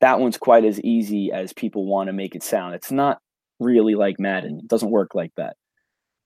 that 0.00 0.20
one's 0.20 0.36
quite 0.36 0.64
as 0.64 0.80
easy 0.80 1.32
as 1.32 1.52
people 1.52 1.86
want 1.86 2.08
to 2.08 2.12
make 2.12 2.34
it 2.34 2.42
sound. 2.42 2.74
It's 2.74 2.92
not 2.92 3.20
really 3.58 3.94
like 3.94 4.20
Madden. 4.20 4.58
It 4.58 4.68
doesn't 4.68 4.90
work 4.90 5.14
like 5.14 5.32
that. 5.36 5.56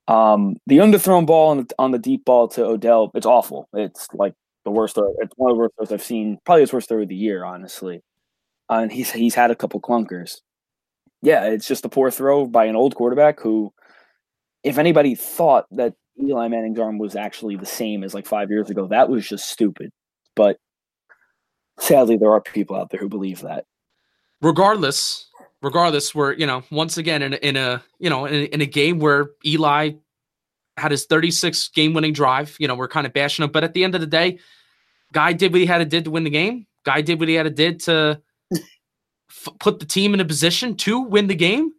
Um, 0.07 0.57
the 0.67 0.79
underthrown 0.79 1.25
ball 1.25 1.51
on 1.51 1.57
the, 1.59 1.67
on 1.79 1.91
the 1.91 1.99
deep 1.99 2.25
ball 2.25 2.47
to 2.49 2.65
Odell, 2.65 3.11
it's 3.15 3.25
awful. 3.25 3.69
It's 3.73 4.07
like 4.13 4.33
the 4.65 4.71
worst. 4.71 4.95
Throw, 4.95 5.13
it's 5.19 5.33
one 5.35 5.51
of 5.51 5.57
the 5.57 5.59
worst 5.59 5.75
throws 5.75 5.91
I've 5.91 6.03
seen. 6.03 6.37
Probably 6.45 6.61
his 6.61 6.73
worst 6.73 6.89
throw 6.89 7.01
of 7.01 7.07
the 7.07 7.15
year, 7.15 7.43
honestly. 7.43 8.01
Uh, 8.69 8.79
and 8.79 8.91
he's 8.91 9.11
he's 9.11 9.35
had 9.35 9.51
a 9.51 9.55
couple 9.55 9.81
clunkers. 9.81 10.37
Yeah, 11.21 11.45
it's 11.45 11.67
just 11.67 11.85
a 11.85 11.89
poor 11.89 12.09
throw 12.09 12.45
by 12.45 12.65
an 12.65 12.75
old 12.75 12.95
quarterback 12.95 13.39
who, 13.39 13.73
if 14.63 14.77
anybody 14.77 15.13
thought 15.15 15.65
that 15.71 15.93
Eli 16.19 16.47
Manning's 16.47 16.79
arm 16.79 16.97
was 16.97 17.15
actually 17.15 17.55
the 17.55 17.65
same 17.65 18.03
as 18.03 18.13
like 18.13 18.25
five 18.25 18.49
years 18.49 18.69
ago, 18.69 18.87
that 18.87 19.09
was 19.09 19.27
just 19.27 19.49
stupid. 19.49 19.91
But 20.35 20.57
sadly, 21.79 22.17
there 22.17 22.31
are 22.31 22.41
people 22.41 22.75
out 22.75 22.89
there 22.89 22.99
who 22.99 23.09
believe 23.09 23.41
that. 23.41 23.65
Regardless, 24.41 25.29
regardless, 25.61 26.15
we're 26.15 26.33
you 26.33 26.47
know 26.47 26.63
once 26.71 26.97
again 26.97 27.21
in 27.21 27.33
a, 27.33 27.37
in 27.37 27.57
a 27.57 27.83
you 27.99 28.09
know 28.09 28.25
in, 28.25 28.45
in 28.47 28.61
a 28.61 28.65
game 28.65 28.99
where 28.99 29.31
Eli 29.45 29.91
had 30.77 30.91
his 30.91 31.05
36 31.05 31.69
game 31.69 31.93
winning 31.93 32.13
drive. 32.13 32.55
You 32.59 32.67
know 32.67 32.75
we're 32.75 32.87
kind 32.87 33.07
of 33.07 33.13
bashing 33.13 33.43
him, 33.43 33.51
but 33.51 33.63
at 33.63 33.73
the 33.73 33.83
end 33.83 33.95
of 33.95 34.01
the 34.01 34.07
day, 34.07 34.39
guy 35.13 35.33
did 35.33 35.51
what 35.51 35.59
he 35.59 35.65
had 35.65 35.79
to 35.79 35.85
did 35.85 36.05
to 36.05 36.11
win 36.11 36.23
the 36.23 36.29
game. 36.29 36.67
Guy 36.83 37.01
did 37.01 37.19
what 37.19 37.29
he 37.29 37.35
had 37.35 37.43
to 37.43 37.49
did 37.49 37.79
to 37.81 38.21
f- 38.53 39.53
put 39.59 39.79
the 39.79 39.85
team 39.85 40.13
in 40.13 40.19
a 40.19 40.25
position 40.25 40.75
to 40.77 41.01
win 41.01 41.27
the 41.27 41.35
game. 41.35 41.71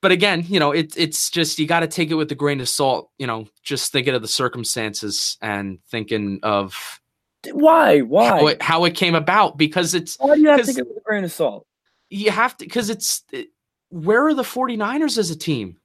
But 0.00 0.12
again, 0.12 0.44
you 0.46 0.60
know, 0.60 0.70
it, 0.70 0.96
it's 0.96 1.28
just 1.28 1.58
you 1.58 1.66
got 1.66 1.80
to 1.80 1.88
take 1.88 2.10
it 2.10 2.14
with 2.14 2.30
a 2.30 2.36
grain 2.36 2.60
of 2.60 2.68
salt. 2.68 3.10
You 3.18 3.26
know, 3.26 3.48
just 3.62 3.90
thinking 3.92 4.14
of 4.14 4.22
the 4.22 4.28
circumstances 4.28 5.36
and 5.42 5.80
thinking 5.90 6.38
of 6.44 7.00
why, 7.50 8.00
why, 8.00 8.28
how 8.28 8.46
it, 8.46 8.62
how 8.62 8.84
it 8.84 8.94
came 8.94 9.16
about. 9.16 9.58
Because 9.58 9.94
it's 9.94 10.16
why 10.18 10.36
do 10.36 10.40
you 10.40 10.48
have 10.48 10.60
to 10.60 10.66
take 10.66 10.78
it 10.78 10.86
with 10.86 10.98
a 10.98 11.02
grain 11.04 11.24
of 11.24 11.32
salt? 11.32 11.66
you 12.10 12.30
have 12.30 12.56
to 12.56 12.64
because 12.64 12.90
it's 12.90 13.22
it, 13.32 13.48
where 13.90 14.26
are 14.26 14.34
the 14.34 14.42
49ers 14.42 15.18
as 15.18 15.30
a 15.30 15.36
team? 15.36 15.78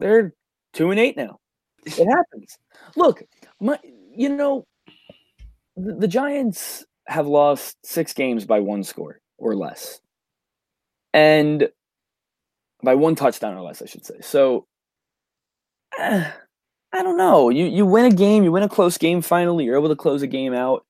They're 0.00 0.34
two 0.78 0.92
and 0.92 1.00
eight 1.00 1.16
now. 1.16 1.38
It 1.84 2.06
happens. 2.16 2.56
Look, 2.96 3.22
my 3.60 3.78
you 4.14 4.28
know 4.28 4.64
the, 5.76 5.94
the, 5.94 6.08
Giants 6.08 6.86
have 7.06 7.26
lost 7.26 7.76
six 7.84 8.14
games 8.14 8.46
by 8.46 8.60
one 8.60 8.84
score 8.84 9.20
or 9.38 9.54
less. 9.54 10.00
And 11.12 11.68
by 12.82 12.94
one 12.94 13.16
touchdown 13.16 13.56
or 13.56 13.62
less, 13.62 13.82
I 13.82 13.86
should 13.86 14.06
say. 14.06 14.20
So 14.20 14.66
uh, 15.98 16.30
I 16.92 17.02
don't 17.02 17.18
know. 17.18 17.50
You 17.50 17.66
you 17.66 17.84
win 17.84 18.06
a 18.06 18.14
game, 18.14 18.44
you 18.44 18.52
win 18.52 18.62
a 18.62 18.68
close 18.68 18.96
game 18.96 19.20
finally, 19.20 19.64
you're 19.64 19.76
able 19.76 19.88
to 19.88 19.96
close 19.96 20.22
a 20.22 20.26
game 20.26 20.54
out. 20.54 20.86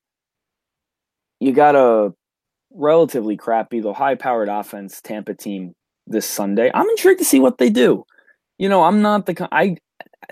You 1.41 1.53
got 1.53 1.77
a 1.77 2.13
relatively 2.73 3.37
crappy, 3.37 3.81
though 3.81 3.95
high 3.95 4.17
powered 4.17 4.49
offense 4.49 5.01
Tampa 5.01 5.35
team 5.35 5.75
this 6.07 6.27
Sunday. 6.27 6.71
I'm 6.75 6.89
intrigued 6.91 7.21
to 7.21 7.25
see 7.25 7.41
what 7.41 7.59
they 7.59 7.71
do. 7.71 8.05
You 8.59 8.69
know, 8.69 8.83
I'm 8.83 9.03
not 9.03 9.27
the 9.27 9.49
I 9.53 9.77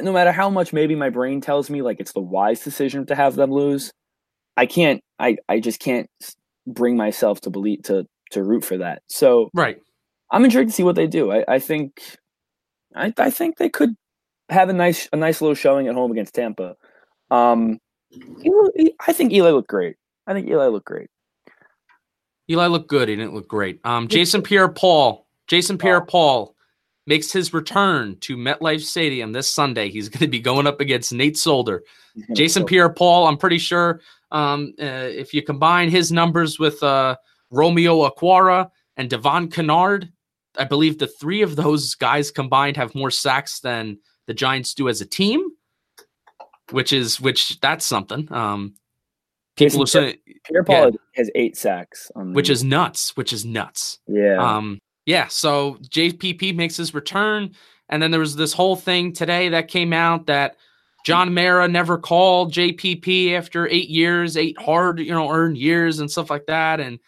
no 0.00 0.12
matter 0.12 0.32
how 0.32 0.50
much 0.50 0.72
maybe 0.72 0.94
my 0.94 1.10
brain 1.10 1.40
tells 1.40 1.70
me 1.70 1.82
like 1.82 2.00
it's 2.00 2.12
the 2.12 2.20
wise 2.20 2.62
decision 2.62 3.06
to 3.06 3.14
have 3.14 3.36
them 3.36 3.50
lose, 3.50 3.92
I 4.56 4.66
can't 4.66 5.00
I 5.18 5.38
I 5.48 5.60
just 5.60 5.80
can't 5.80 6.10
bring 6.66 6.96
myself 6.96 7.40
to 7.42 7.50
believe 7.50 7.82
to 7.84 8.06
to 8.32 8.42
root 8.42 8.64
for 8.64 8.78
that. 8.78 9.02
So 9.08 9.50
Right. 9.54 9.78
I'm 10.30 10.44
intrigued 10.44 10.70
to 10.70 10.74
see 10.74 10.82
what 10.82 10.96
they 10.96 11.06
do. 11.06 11.30
I, 11.30 11.44
I 11.46 11.58
think 11.60 12.00
I 12.94 13.12
I 13.16 13.30
think 13.30 13.58
they 13.58 13.68
could 13.68 13.94
have 14.48 14.68
a 14.68 14.72
nice 14.72 15.08
a 15.12 15.16
nice 15.16 15.40
little 15.40 15.54
showing 15.54 15.86
at 15.86 15.94
home 15.94 16.10
against 16.10 16.34
Tampa. 16.34 16.76
Um 17.30 17.78
I 19.00 19.12
think 19.12 19.32
Eli 19.32 19.50
looked 19.50 19.68
great. 19.68 19.96
I 20.26 20.32
think 20.32 20.48
Eli 20.48 20.66
looked 20.66 20.86
great. 20.86 21.08
Eli 22.50 22.66
looked 22.66 22.88
good. 22.88 23.08
He 23.08 23.16
didn't 23.16 23.34
look 23.34 23.48
great. 23.48 23.80
Um, 23.84 24.06
Jason 24.06 24.40
Pierre-Paul. 24.40 25.26
Jason 25.48 25.78
Pierre-Paul 25.78 26.54
makes 27.06 27.32
his 27.32 27.54
return 27.54 28.16
to 28.20 28.36
MetLife 28.36 28.82
Stadium 28.82 29.32
this 29.32 29.48
Sunday. 29.48 29.90
He's 29.90 30.08
going 30.10 30.20
to 30.20 30.28
be 30.28 30.40
going 30.40 30.66
up 30.66 30.80
against 30.80 31.12
Nate 31.12 31.38
Solder. 31.38 31.82
Jason 32.34 32.64
Pierre-Paul. 32.64 33.26
I'm 33.26 33.36
pretty 33.36 33.58
sure 33.58 34.00
um, 34.30 34.74
uh, 34.80 34.84
if 34.84 35.32
you 35.32 35.42
combine 35.42 35.90
his 35.90 36.10
numbers 36.10 36.58
with 36.58 36.82
uh, 36.82 37.16
Romeo 37.50 38.08
Okwara 38.08 38.70
and 38.96 39.08
Devon 39.08 39.48
Kennard, 39.48 40.10
I 40.58 40.64
believe 40.64 40.98
the 40.98 41.06
three 41.06 41.42
of 41.42 41.56
those 41.56 41.94
guys 41.94 42.30
combined 42.30 42.76
have 42.76 42.94
more 42.94 43.10
sacks 43.10 43.60
than 43.60 43.98
the 44.26 44.34
Giants 44.34 44.74
do 44.74 44.88
as 44.88 45.00
a 45.00 45.06
team, 45.06 45.50
which 46.70 46.92
is 46.92 47.20
which 47.20 47.60
that's 47.60 47.86
something. 47.86 48.30
Um, 48.32 48.74
people 49.56 49.82
are 49.82 49.86
saying 49.86 50.16
Pierre 50.44 50.64
Paul 50.64 50.90
yeah. 50.90 50.96
has 51.14 51.30
eight 51.34 51.56
sacks, 51.56 52.10
which 52.14 52.50
is 52.50 52.64
nuts. 52.64 53.16
Which 53.16 53.32
is 53.32 53.44
nuts. 53.44 53.98
Yeah. 54.06 54.38
Um. 54.38 54.80
Yeah. 55.06 55.28
So 55.28 55.78
JPP 55.88 56.54
makes 56.54 56.76
his 56.76 56.94
return, 56.94 57.54
and 57.88 58.02
then 58.02 58.10
there 58.10 58.20
was 58.20 58.36
this 58.36 58.52
whole 58.52 58.76
thing 58.76 59.12
today 59.12 59.48
that 59.50 59.68
came 59.68 59.92
out 59.92 60.26
that 60.26 60.56
John 61.04 61.32
Mara 61.32 61.68
never 61.68 61.96
called 61.96 62.52
JPP 62.52 63.32
after 63.32 63.68
eight 63.68 63.88
years, 63.88 64.36
eight 64.36 64.60
hard, 64.60 64.98
you 64.98 65.12
know, 65.12 65.30
earned 65.30 65.56
years 65.56 66.00
and 66.00 66.10
stuff 66.10 66.30
like 66.30 66.46
that, 66.46 66.80
and. 66.80 66.98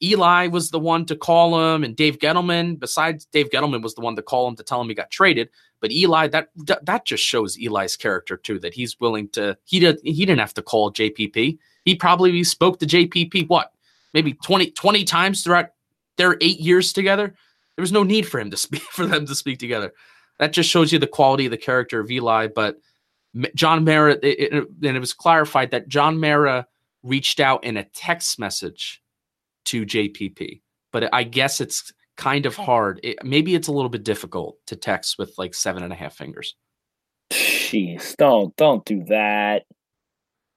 Eli 0.00 0.46
was 0.46 0.70
the 0.70 0.78
one 0.78 1.04
to 1.04 1.16
call 1.16 1.74
him, 1.74 1.82
and 1.82 1.96
Dave 1.96 2.20
Gettleman. 2.20 2.78
Besides, 2.78 3.24
Dave 3.32 3.50
Gettleman 3.50 3.82
was 3.82 3.96
the 3.96 4.00
one 4.00 4.14
to 4.14 4.22
call 4.22 4.46
him 4.46 4.54
to 4.54 4.62
tell 4.62 4.80
him 4.80 4.86
he 4.86 4.94
got 4.94 5.10
traded. 5.10 5.48
But 5.80 5.90
Eli, 5.90 6.28
that 6.28 6.50
that 6.84 7.04
just 7.04 7.24
shows 7.24 7.58
Eli's 7.60 7.96
character 7.96 8.36
too. 8.36 8.60
That 8.60 8.74
he's 8.74 9.00
willing 9.00 9.28
to. 9.30 9.58
He 9.64 9.80
did. 9.80 9.98
He 10.04 10.24
didn't 10.24 10.38
have 10.38 10.54
to 10.54 10.62
call 10.62 10.92
JPP 10.92 11.58
he 11.88 11.94
probably 11.94 12.44
spoke 12.44 12.78
to 12.78 12.86
JPP 12.86 13.48
what 13.48 13.72
maybe 14.12 14.34
20, 14.34 14.72
20 14.72 15.04
times 15.04 15.42
throughout 15.42 15.70
their 16.18 16.36
eight 16.40 16.60
years 16.60 16.92
together. 16.92 17.34
There 17.76 17.82
was 17.82 17.92
no 17.92 18.02
need 18.02 18.28
for 18.28 18.38
him 18.38 18.50
to 18.50 18.56
speak 18.56 18.82
for 18.92 19.06
them 19.06 19.26
to 19.26 19.34
speak 19.34 19.58
together. 19.58 19.92
That 20.38 20.52
just 20.52 20.68
shows 20.68 20.92
you 20.92 20.98
the 20.98 21.06
quality 21.06 21.46
of 21.46 21.50
the 21.50 21.56
character 21.56 22.00
of 22.00 22.10
Eli. 22.10 22.48
But 22.48 22.76
John 23.54 23.84
Mara, 23.84 24.12
it, 24.22 24.24
it, 24.24 24.52
and 24.52 24.96
it 24.96 25.00
was 25.00 25.14
clarified 25.14 25.70
that 25.70 25.88
John 25.88 26.20
Mara 26.20 26.66
reached 27.02 27.40
out 27.40 27.64
in 27.64 27.76
a 27.76 27.84
text 27.84 28.38
message 28.38 29.02
to 29.66 29.86
JPP. 29.86 30.60
But 30.92 31.12
I 31.14 31.22
guess 31.24 31.60
it's 31.60 31.92
kind 32.16 32.46
of 32.46 32.56
hard. 32.56 33.00
It, 33.02 33.24
maybe 33.24 33.54
it's 33.54 33.68
a 33.68 33.72
little 33.72 33.88
bit 33.88 34.04
difficult 34.04 34.58
to 34.66 34.76
text 34.76 35.18
with 35.18 35.32
like 35.38 35.54
seven 35.54 35.82
and 35.82 35.92
a 35.92 35.96
half 35.96 36.14
fingers. 36.14 36.54
Jeez, 37.30 38.16
don't 38.16 38.54
don't 38.56 38.84
do 38.84 39.04
that. 39.04 39.64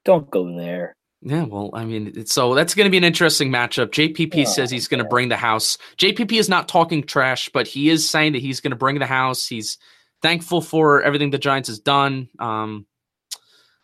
Don't 0.06 0.30
go 0.30 0.56
there. 0.56 0.96
Yeah, 1.24 1.44
well, 1.44 1.70
I 1.74 1.86
mean, 1.86 2.26
so 2.26 2.56
that's 2.56 2.74
going 2.74 2.86
to 2.86 2.90
be 2.90 2.98
an 2.98 3.04
interesting 3.04 3.52
matchup. 3.52 3.92
JPP 3.92 4.48
says 4.48 4.72
he's 4.72 4.88
going 4.88 5.04
to 5.04 5.08
bring 5.08 5.30
the 5.30 5.38
house. 5.38 5.78
JPP 5.98 6.32
is 6.32 6.50
not 6.50 6.68
talking 6.68 7.04
trash, 7.04 7.50
but 7.54 7.68
he 7.68 7.90
is 7.90 8.10
saying 8.10 8.34
that 8.34 8.42
he's 8.42 8.60
going 8.60 8.72
to 8.72 8.78
bring 8.78 8.98
the 8.98 9.06
house. 9.06 9.46
He's 9.48 9.78
thankful 10.24 10.62
for 10.62 11.04
everything 11.04 11.30
the 11.30 11.38
Giants 11.38 11.70
has 11.70 11.78
done. 11.78 12.30
Um, 12.40 12.88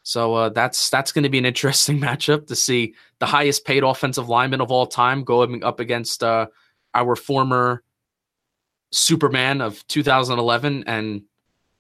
so 0.02 0.34
uh, 0.34 0.50
that's 0.50 0.90
that's 0.90 1.12
going 1.12 1.24
to 1.24 1.30
be 1.30 1.38
an 1.38 1.46
interesting 1.46 2.00
matchup 2.02 2.48
to 2.48 2.56
see 2.56 2.96
the 3.20 3.26
highest 3.28 3.66
paid 3.66 3.84
offensive 3.84 4.30
lineman 4.30 4.62
of 4.62 4.72
all 4.72 4.88
time 4.88 5.24
going 5.24 5.64
up 5.64 5.80
against 5.80 6.24
uh, 6.24 6.48
our 6.96 7.16
former 7.16 7.84
Superman 8.92 9.62
of 9.62 9.86
2011 9.88 10.86
and 10.88 11.24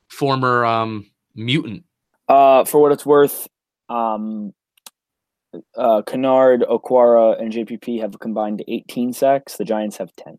former 0.10 0.65
um, 0.65 1.10
mutant. 1.36 1.84
Uh, 2.28 2.65
for 2.65 2.82
what 2.82 2.91
it's 2.91 3.06
worth, 3.06 3.48
um, 3.88 4.54
uh, 5.76 6.02
Kennard, 6.04 6.62
Okwara, 6.62 7.39
and 7.41 7.52
JPP 7.52 8.02
have 8.02 8.20
combined 8.20 8.63
18 8.67 9.13
sacks. 9.13 9.58
The 9.58 9.65
Giants 9.65 9.98
have 9.98 10.15
10. 10.15 10.38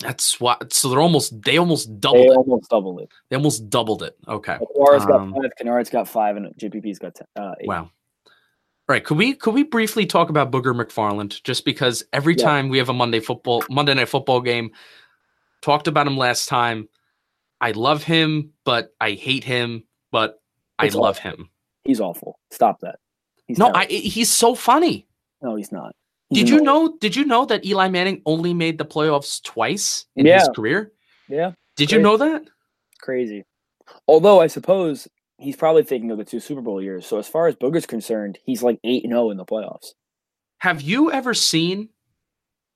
That's 0.00 0.40
what. 0.40 0.72
So 0.72 0.88
they're 0.88 1.00
almost. 1.00 1.42
They 1.42 1.58
almost 1.58 2.00
doubled. 2.00 2.28
They 2.28 2.32
it. 2.32 2.36
almost 2.36 2.70
doubled 2.70 3.00
it. 3.02 3.08
They 3.28 3.36
almost 3.36 3.68
doubled 3.68 4.02
it. 4.02 4.16
Okay. 4.26 4.56
Okwara's 4.56 5.04
um, 5.04 5.32
got 5.32 5.42
five. 5.42 5.50
Kennard's 5.58 5.90
got 5.90 6.08
five, 6.08 6.36
and 6.36 6.46
JPP's 6.56 6.98
got 6.98 7.14
10, 7.14 7.26
uh, 7.36 7.54
eight. 7.60 7.68
Wow. 7.68 7.82
All 7.82 7.90
right. 8.88 9.04
Could 9.04 9.18
we 9.18 9.34
could 9.34 9.52
we 9.52 9.62
briefly 9.62 10.06
talk 10.06 10.30
about 10.30 10.50
Booger 10.50 10.74
McFarland? 10.74 11.42
Just 11.42 11.66
because 11.66 12.02
every 12.14 12.34
yeah. 12.34 12.44
time 12.44 12.68
we 12.70 12.78
have 12.78 12.88
a 12.88 12.94
Monday 12.94 13.20
football 13.20 13.62
Monday 13.68 13.92
night 13.92 14.08
football 14.08 14.40
game, 14.40 14.70
talked 15.60 15.86
about 15.86 16.06
him 16.06 16.16
last 16.16 16.48
time. 16.48 16.88
I 17.60 17.72
love 17.72 18.02
him, 18.02 18.52
but 18.64 18.94
I 19.00 19.12
hate 19.12 19.44
him, 19.44 19.84
but 20.10 20.40
it's 20.82 20.94
I 20.94 20.98
love 20.98 21.18
awful. 21.18 21.30
him. 21.30 21.50
He's 21.84 22.00
awful. 22.00 22.38
Stop 22.50 22.80
that. 22.80 22.98
He's 23.50 23.58
no, 23.58 23.72
I, 23.74 23.86
he's 23.86 24.30
so 24.30 24.54
funny. 24.54 25.08
No, 25.42 25.56
he's 25.56 25.72
not. 25.72 25.92
He's 26.28 26.44
did 26.44 26.48
you 26.50 26.60
know? 26.60 26.96
Did 27.00 27.16
you 27.16 27.24
know 27.24 27.44
that 27.46 27.66
Eli 27.66 27.88
Manning 27.88 28.22
only 28.26 28.54
made 28.54 28.78
the 28.78 28.84
playoffs 28.84 29.42
twice 29.42 30.06
in 30.14 30.24
yeah. 30.24 30.38
his 30.38 30.48
career? 30.54 30.92
Yeah. 31.28 31.50
Did 31.74 31.88
Great. 31.88 31.98
you 31.98 32.02
know 32.02 32.16
that? 32.16 32.44
crazy. 33.00 33.44
Although 34.06 34.40
I 34.40 34.46
suppose 34.46 35.08
he's 35.38 35.56
probably 35.56 35.82
thinking 35.82 36.12
of 36.12 36.18
the 36.18 36.24
two 36.24 36.38
Super 36.38 36.60
Bowl 36.60 36.80
years. 36.80 37.06
So 37.06 37.18
as 37.18 37.26
far 37.26 37.48
as 37.48 37.56
Booger's 37.56 37.86
concerned, 37.86 38.38
he's 38.44 38.62
like 38.62 38.78
eight 38.84 39.02
and 39.02 39.12
zero 39.12 39.30
in 39.30 39.36
the 39.36 39.44
playoffs. 39.44 39.94
Have 40.58 40.80
you 40.80 41.10
ever 41.10 41.34
seen 41.34 41.88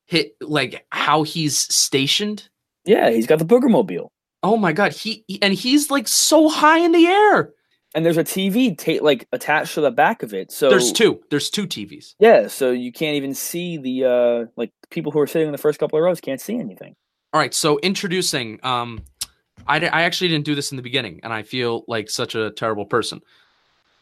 hit 0.06 0.34
like 0.40 0.86
how 0.90 1.22
he's 1.22 1.56
stationed? 1.56 2.48
Yeah, 2.84 3.10
he's 3.10 3.28
got 3.28 3.38
the 3.38 3.44
Booger 3.44 3.70
mobile. 3.70 4.10
Oh 4.42 4.56
my 4.56 4.72
god, 4.72 4.92
he- 4.92 5.24
and 5.40 5.54
he's 5.54 5.90
like 5.90 6.08
so 6.08 6.48
high 6.48 6.78
in 6.78 6.90
the 6.90 7.06
air. 7.06 7.53
And 7.94 8.04
there's 8.04 8.16
a 8.16 8.24
TV 8.24 8.76
ta- 8.76 9.04
like 9.04 9.28
attached 9.32 9.74
to 9.74 9.80
the 9.80 9.90
back 9.90 10.22
of 10.22 10.34
it. 10.34 10.50
So 10.50 10.68
There's 10.68 10.92
two. 10.92 11.20
There's 11.30 11.48
two 11.48 11.66
TVs. 11.66 12.14
Yeah, 12.18 12.48
so 12.48 12.72
you 12.72 12.90
can't 12.92 13.14
even 13.14 13.34
see 13.34 13.76
the 13.76 14.04
uh 14.04 14.46
like 14.56 14.72
people 14.90 15.12
who 15.12 15.20
are 15.20 15.26
sitting 15.26 15.46
in 15.46 15.52
the 15.52 15.58
first 15.58 15.78
couple 15.78 15.98
of 15.98 16.04
rows 16.04 16.20
can't 16.20 16.40
see 16.40 16.56
anything. 16.56 16.96
All 17.32 17.40
right, 17.40 17.54
so 17.54 17.78
introducing 17.78 18.58
um 18.64 19.04
I, 19.66 19.76
I 19.76 20.02
actually 20.02 20.28
didn't 20.28 20.44
do 20.44 20.54
this 20.54 20.72
in 20.72 20.76
the 20.76 20.82
beginning 20.82 21.20
and 21.22 21.32
I 21.32 21.42
feel 21.42 21.84
like 21.86 22.10
such 22.10 22.34
a 22.34 22.50
terrible 22.50 22.84
person. 22.84 23.20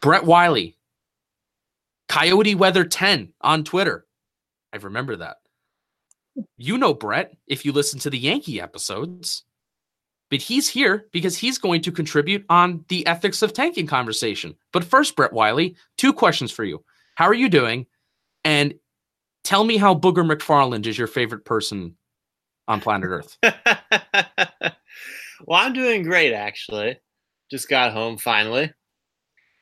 Brett 0.01 0.25
Wiley, 0.25 0.75
Coyote 2.09 2.55
Weather 2.55 2.83
10 2.83 3.33
on 3.41 3.63
Twitter. 3.63 4.05
I 4.73 4.77
remember 4.77 5.15
that. 5.17 5.37
You 6.57 6.77
know 6.77 6.93
Brett 6.93 7.35
if 7.47 7.63
you 7.63 7.71
listen 7.71 7.99
to 7.99 8.09
the 8.09 8.17
Yankee 8.17 8.59
episodes. 8.59 9.43
But 10.33 10.41
he's 10.41 10.67
here 10.67 11.05
because 11.11 11.37
he's 11.37 11.59
going 11.59 11.81
to 11.83 11.91
contribute 11.91 12.43
on 12.49 12.83
the 12.87 13.05
ethics 13.05 13.43
of 13.43 13.53
tanking 13.53 13.85
conversation. 13.85 14.55
But 14.71 14.83
first, 14.83 15.15
Brett 15.15 15.31
Wiley, 15.31 15.75
two 15.95 16.11
questions 16.11 16.51
for 16.51 16.63
you. 16.63 16.83
How 17.13 17.25
are 17.25 17.35
you 17.35 17.49
doing? 17.49 17.85
And 18.43 18.73
tell 19.43 19.63
me 19.63 19.77
how 19.77 19.93
Booger 19.93 20.27
McFarland 20.27 20.87
is 20.87 20.97
your 20.97 21.05
favorite 21.05 21.45
person 21.45 21.95
on 22.67 22.81
planet 22.81 23.11
Earth. 23.11 23.37
well, 23.43 24.73
I'm 25.51 25.73
doing 25.73 26.01
great 26.01 26.33
actually. 26.33 26.97
Just 27.51 27.69
got 27.69 27.93
home 27.93 28.17
finally, 28.17 28.73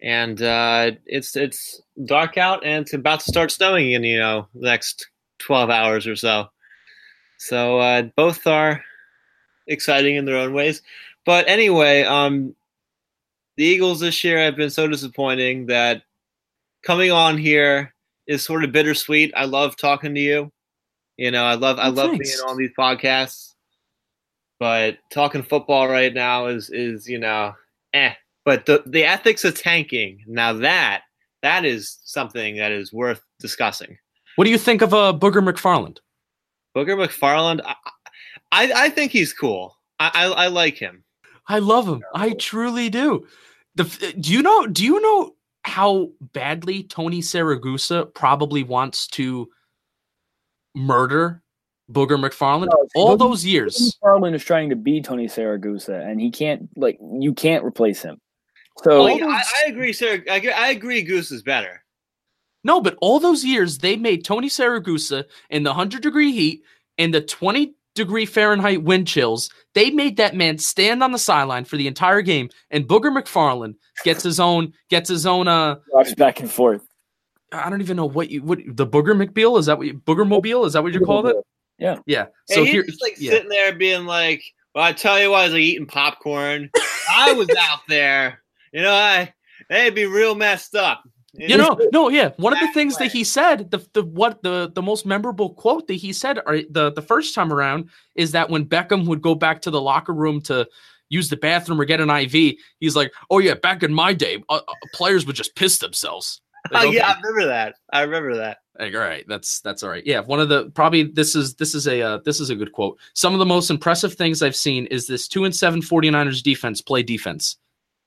and 0.01 0.41
uh, 0.41 0.91
it's 1.05 1.36
it's 1.36 1.81
dark 2.05 2.38
out 2.38 2.65
and 2.65 2.84
it's 2.84 2.93
about 2.93 3.19
to 3.19 3.25
start 3.25 3.51
snowing 3.51 3.91
in 3.91 4.05
you 4.05 4.19
know 4.19 4.47
the 4.53 4.67
next 4.67 5.10
12 5.39 5.69
hours 5.69 6.07
or 6.07 6.15
so. 6.15 6.47
So 7.39 7.79
uh, 7.79 8.03
both 8.15 8.47
are 8.47 8.81
exciting 9.71 10.15
in 10.15 10.25
their 10.25 10.38
own 10.38 10.53
ways. 10.53 10.81
But 11.25 11.47
anyway, 11.47 12.03
um, 12.03 12.55
the 13.57 13.63
Eagles 13.63 13.99
this 13.99 14.23
year 14.23 14.38
have 14.39 14.55
been 14.55 14.69
so 14.69 14.88
disappointing 14.88 15.67
that 15.67 16.03
coming 16.84 17.12
on 17.12 17.38
here 17.38 17.93
is 18.27 18.43
sort 18.43 18.63
of 18.63 18.71
bittersweet. 18.71 19.31
I 19.36 19.45
love 19.45 19.75
talking 19.75 20.15
to 20.15 20.21
you. 20.21 20.51
You 21.17 21.31
know, 21.31 21.43
I 21.43 21.55
love 21.55 21.77
I 21.79 21.88
love 21.88 22.12
thanks. 22.12 22.36
being 22.36 22.49
on 22.49 22.57
these 22.57 22.71
podcasts. 22.77 23.53
But 24.60 24.99
talking 25.12 25.43
football 25.43 25.88
right 25.88 26.13
now 26.13 26.47
is 26.47 26.69
is 26.69 27.07
you 27.07 27.19
know 27.19 27.53
eh. 27.93 28.13
But 28.45 28.65
the 28.65 28.84
the 28.86 29.03
ethics 29.03 29.43
of 29.43 29.60
tanking 29.60 30.23
now 30.27 30.53
that 30.53 31.03
that 31.41 31.65
is 31.65 31.99
something 32.03 32.57
that 32.57 32.71
is 32.71 32.93
worth 32.93 33.21
discussing. 33.39 33.97
What 34.36 34.45
do 34.45 34.51
you 34.51 34.57
think 34.57 34.81
of 34.81 34.93
uh, 34.93 35.13
Booger 35.13 35.43
McFarland? 35.43 35.97
Booger 36.75 36.95
McFarland, 36.95 37.62
I 37.65 37.75
I, 38.52 38.72
I 38.76 38.90
think 38.90 39.12
he's 39.12 39.34
cool. 39.34 39.78
I, 40.00 40.12
I 40.14 40.26
I 40.28 40.48
like 40.48 40.78
him. 40.78 41.04
I 41.48 41.60
love 41.60 41.88
him. 41.88 42.04
I 42.14 42.32
truly 42.32 42.90
do. 42.90 43.28
The 43.76 43.84
do 44.20 44.32
you 44.34 44.42
know? 44.42 44.68
Do 44.68 44.84
you 44.84 45.00
know 45.02 45.36
how 45.64 46.10
badly 46.34 46.84
Tony 46.84 47.22
Siragusa 47.22 48.14
probably 48.14 48.64
wants 48.64 49.08
to 49.08 49.48
murder 50.76 51.42
Booger 51.92 52.18
McFarland? 52.20 52.70
No, 52.72 52.88
All 52.96 53.16
Booger- 53.16 53.20
those 53.20 53.46
years. 53.46 53.98
McFarland 54.04 54.34
is 54.36 54.44
trying 54.44 54.70
to 54.70 54.76
be 54.76 55.02
Tony 55.02 55.28
Siragusa, 55.28 56.06
and 56.10 56.20
he 56.20 56.32
can't 56.32 56.70
like 56.76 56.98
you 57.20 57.34
can't 57.34 57.64
replace 57.64 58.02
him. 58.02 58.20
So 58.84 59.04
Well, 59.04 59.30
I, 59.30 59.44
I 59.66 59.70
agree, 59.70 59.94
sir. 59.94 60.24
I, 60.30 60.42
I 60.56 60.70
agree. 60.72 61.02
Goose 61.04 61.32
is 61.32 61.44
better. 61.44 61.84
No, 62.64 62.80
but 62.80 62.98
all 63.02 63.20
those 63.20 63.44
years 63.44 63.80
they 63.80 63.96
made 63.96 64.24
Tony 64.24 64.48
Siragusa 64.48 65.26
in 65.50 65.64
the 65.64 65.72
100 65.72 66.02
degree 66.02 66.32
heat 66.32 66.64
and 66.98 67.14
the 67.14 67.22
20 67.22 67.74
degree 67.95 68.25
Fahrenheit 68.25 68.84
wind 68.84 69.08
chills. 69.08 69.49
They 69.73 69.91
made 69.91 70.17
that 70.17 70.36
man 70.36 70.58
stand 70.58 71.04
on 71.04 71.12
the 71.12 71.19
sideline 71.19 71.65
for 71.65 71.77
the 71.77 71.88
entire 71.88 72.21
game 72.21 72.49
and 72.69 72.88
Booger 72.88 73.15
McFarland 73.15 73.75
gets 74.04 74.23
his 74.23 74.39
own 74.39 74.73
gets 74.89 75.10
his 75.10 75.25
own 75.25 75.47
uh 75.47 75.75
rocks 75.93 76.13
back 76.15 76.39
and 76.39 76.49
forth. 76.49 76.86
I 77.51 77.69
don't 77.69 77.82
even 77.82 77.97
know 77.97 78.06
what 78.08 78.30
you 78.30 78.41
what 78.43 78.60
the 78.65 78.88
Booger 78.88 79.15
McBeal 79.15 79.60
is 79.60 79.65
that 79.65 79.77
what 79.77 79.88
you, 79.88 79.95
Booger 79.95 80.27
Mobile 80.27 80.65
is 80.65 80.73
that 80.73 80.84
what 80.84 80.93
you 80.93 81.01
called 81.01 81.27
it? 81.27 81.36
Yeah. 81.77 82.25
So 82.47 82.56
So 82.56 82.63
he's 82.63 82.71
here 82.71 82.84
just 82.84 83.01
like 83.01 83.15
yeah. 83.19 83.32
sitting 83.32 83.49
there 83.49 83.73
being 83.73 84.06
like, 84.06 84.43
"Well, 84.73 84.84
I 84.84 84.93
tell 84.93 85.19
you 85.19 85.32
what, 85.32 85.41
I 85.41 85.43
was 85.45 85.54
like 85.54 85.62
eating 85.62 85.88
popcorn. 85.88 86.69
I 87.10 87.34
was 87.34 87.49
out 87.60 87.80
there. 87.89 88.41
You 88.71 88.84
know, 88.84 88.93
I 88.93 89.34
they'd 89.69 89.95
be 89.95 90.06
real 90.06 90.36
messed 90.36 90.75
up. 90.75 91.04
You 91.34 91.58
know, 91.58 91.80
no, 91.94 92.10
yeah. 92.10 92.32
One 92.38 92.52
of 92.52 92.60
the 92.60 92.72
things 92.74 92.98
that 92.98 93.12
he 93.12 93.24
said, 93.24 93.72
the 93.72 93.86
the 93.94 94.04
what 94.04 94.44
the 94.44 94.70
the 94.74 94.82
most 94.82 95.06
memorable 95.06 95.54
quote 95.54 95.88
that 95.88 95.94
he 95.94 96.12
said 96.12 96.39
uh, 96.39 96.58
the 96.70 96.91
the 96.91 97.02
first 97.02 97.34
time 97.34 97.54
around 97.54 97.89
is 98.15 98.34
that 98.34 98.50
when 98.50 98.65
Beckham 98.65 99.06
would 99.08 99.22
go 99.22 99.34
back 99.34 99.62
to 99.62 99.72
the 99.72 99.82
locker 99.82 100.13
room 100.13 100.41
to 100.41 100.67
use 101.08 101.30
the 101.30 101.38
bathroom 101.38 101.80
or 101.80 101.86
get 101.86 102.02
an 102.02 102.10
IV, 102.10 102.56
he's 102.80 102.98
like, 102.98 103.13
"Oh 103.30 103.39
yeah, 103.39 103.54
back 103.54 103.82
in 103.82 103.94
my 103.94 104.13
day, 104.13 104.44
uh, 104.50 104.60
uh, 104.67 104.74
players 104.94 105.26
would 105.26 105.38
just 105.38 105.56
piss 105.56 105.78
themselves." 105.78 106.41
Like, 106.70 106.88
Oh, 106.88 106.91
yeah, 106.91 107.08
I 107.08 107.15
remember 107.15 107.48
that. 107.48 107.76
I 107.91 108.02
remember 108.02 108.36
that. 108.36 108.58
Like, 108.78 108.94
all 108.94 109.00
right, 109.02 109.26
that's 109.28 109.62
that's 109.62 109.84
all 109.84 109.89
right. 109.89 110.06
Yeah, 110.06 110.20
one 110.20 110.39
of 110.39 110.50
the 110.50 110.70
probably 110.72 111.04
this 111.04 111.36
is 111.36 111.56
this 111.56 111.74
is 111.74 111.88
a 111.88 112.02
uh, 112.02 112.20
this 112.26 112.39
is 112.41 112.50
a 112.50 112.56
good 112.56 112.74
quote. 112.74 113.00
Some 113.13 113.34
of 113.34 113.39
the 113.39 113.46
most 113.46 113.70
impressive 113.70 114.15
things 114.15 114.44
I've 114.44 114.56
seen 114.56 114.86
is 114.88 115.08
this 115.08 115.28
2 115.28 115.46
and 115.46 115.56
7 115.56 115.82
49ers 115.82 116.44
defense 116.44 116.82
play 116.82 117.04
defense. 117.04 117.58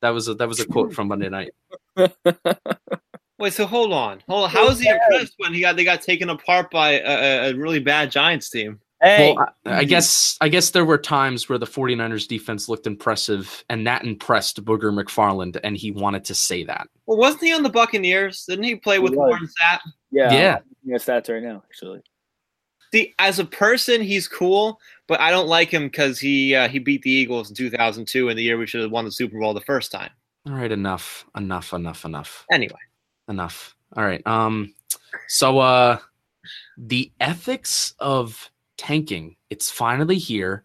That 0.03 0.11
was 0.11 0.29
a 0.29 0.35
that 0.35 0.49
was 0.49 0.61
a 0.61 0.67
quote 0.67 0.93
from 0.93 1.09
Monday 1.09 1.31
night. 1.31 1.53
Wait, 3.39 3.53
so 3.53 3.67
hold 3.67 3.93
on, 3.93 4.23
hold 4.29 4.45
on. 4.45 4.51
How 4.51 4.67
was 4.69 4.79
he 4.79 4.89
impressed 4.89 5.35
when 5.39 5.53
he 5.53 5.61
got 5.61 5.77
they 5.77 5.85
got 5.85 6.03
taken 6.03 6.31
apart 6.31 6.71
by 6.71 6.93
a, 7.01 7.03
a- 7.05 7.51
a 7.51 7.55
really 7.55 7.81
bad 7.81 8.11
Giants 8.11 8.49
team? 8.51 8.81
Hey, 9.03 9.35
Well, 9.37 9.53
I, 9.67 9.79
I 9.81 9.85
guess 9.85 10.39
I 10.41 10.49
guess 10.49 10.71
there 10.71 10.85
were 10.85 10.97
times 10.99 11.49
where 11.49 11.59
the 11.59 11.67
49ers 11.67 12.29
defense 12.29 12.69
looked 12.69 12.87
impressive 12.87 13.65
and 13.69 13.87
that 13.87 14.05
impressed 14.05 14.65
Booger 14.65 14.95
McFarland 14.95 15.59
and 15.65 15.77
he 15.77 15.91
wanted 15.91 16.25
to 16.27 16.35
say 16.35 16.63
that. 16.65 16.87
Well, 17.07 17.19
wasn't 17.19 17.43
he 17.43 17.53
on 17.53 17.65
the 17.65 17.71
Buccaneers? 17.71 18.45
Didn't 18.49 18.65
he 18.65 18.77
play 18.77 18.99
with 19.01 19.11
was. 19.11 19.19
Warren 19.19 19.49
Sapp? 19.61 19.81
yeah, 20.11 20.33
yeah. 20.33 20.59
I'm 20.87 20.93
stats 21.01 21.29
right 21.29 21.43
now. 21.43 21.63
Actually, 21.69 22.01
See, 22.93 23.13
as 23.19 23.41
a 23.41 23.45
person, 23.45 24.01
he's 24.01 24.29
cool, 24.29 24.79
but 25.09 25.21
I 25.21 25.33
don't 25.33 25.49
like 25.49 25.69
him 25.71 25.89
because 25.89 26.21
he 26.21 26.55
uh, 26.55 26.69
he 26.69 26.79
beat 26.79 27.03
the 27.03 27.11
Eagles 27.11 27.51
in 27.51 27.57
2002 27.57 28.29
in 28.29 28.37
the 28.37 28.43
year 28.45 28.57
we 28.57 28.67
should 28.69 28.83
have 28.83 28.93
won 28.93 29.05
the 29.05 29.11
Super 29.13 29.39
Bowl 29.41 29.53
the 29.53 29.61
first 29.63 29.91
time. 29.91 30.11
All 30.47 30.55
right, 30.55 30.71
enough. 30.71 31.27
Enough, 31.37 31.73
enough, 31.73 32.05
enough. 32.05 32.47
Anyway, 32.53 32.79
Enough. 33.29 33.75
All 33.97 34.05
right. 34.05 34.25
Um 34.27 34.75
so 35.29 35.59
uh 35.59 35.99
the 36.77 37.11
ethics 37.21 37.95
of 37.99 38.51
tanking, 38.77 39.37
it's 39.51 39.71
finally 39.71 40.19
here 40.19 40.65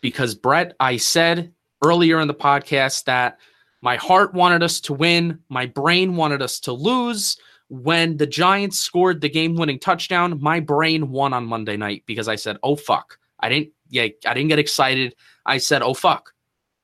because 0.00 0.34
Brett, 0.34 0.74
I 0.80 0.96
said 0.96 1.52
earlier 1.84 2.20
in 2.20 2.28
the 2.28 2.34
podcast 2.34 3.04
that 3.04 3.38
my 3.80 3.96
heart 3.96 4.34
wanted 4.34 4.62
us 4.62 4.80
to 4.82 4.92
win, 4.92 5.38
my 5.48 5.66
brain 5.66 6.16
wanted 6.16 6.42
us 6.42 6.58
to 6.60 6.72
lose. 6.72 7.36
When 7.70 8.16
the 8.16 8.26
Giants 8.26 8.78
scored 8.78 9.20
the 9.20 9.28
game-winning 9.28 9.78
touchdown, 9.78 10.38
my 10.42 10.58
brain 10.58 11.10
won 11.10 11.32
on 11.32 11.44
Monday 11.44 11.76
night 11.76 12.02
because 12.06 12.26
I 12.26 12.34
said, 12.36 12.56
"Oh 12.62 12.76
fuck." 12.76 13.18
I 13.40 13.48
didn't 13.50 13.70
yeah, 13.90 14.08
I 14.26 14.34
didn't 14.34 14.48
get 14.48 14.58
excited. 14.58 15.14
I 15.46 15.58
said, 15.58 15.82
"Oh 15.82 15.94
fuck." 15.94 16.34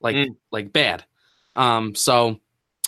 Like 0.00 0.14
Mm. 0.16 0.36
like 0.52 0.72
bad. 0.72 1.04
Um 1.56 1.94
so 1.94 2.38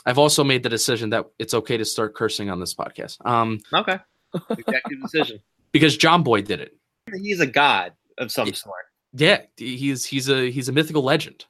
I've 0.06 0.18
also 0.18 0.44
made 0.44 0.62
the 0.62 0.68
decision 0.68 1.10
that 1.10 1.26
it's 1.38 1.52
okay 1.52 1.76
to 1.76 1.84
start 1.84 2.14
cursing 2.14 2.48
on 2.48 2.60
this 2.60 2.74
podcast. 2.74 3.18
Um 3.26 3.60
okay, 3.74 3.98
executive 4.50 5.02
decision. 5.02 5.40
because 5.72 5.96
John 5.96 6.22
Boy 6.22 6.42
did 6.42 6.60
it. 6.60 6.76
He's 7.22 7.40
a 7.40 7.46
god 7.46 7.92
of 8.18 8.30
some 8.32 8.52
sort. 8.54 8.74
Yeah, 9.12 9.42
he's 9.56 10.04
he's 10.04 10.28
a 10.28 10.50
he's 10.50 10.68
a 10.68 10.72
mythical 10.72 11.02
legend. 11.02 11.44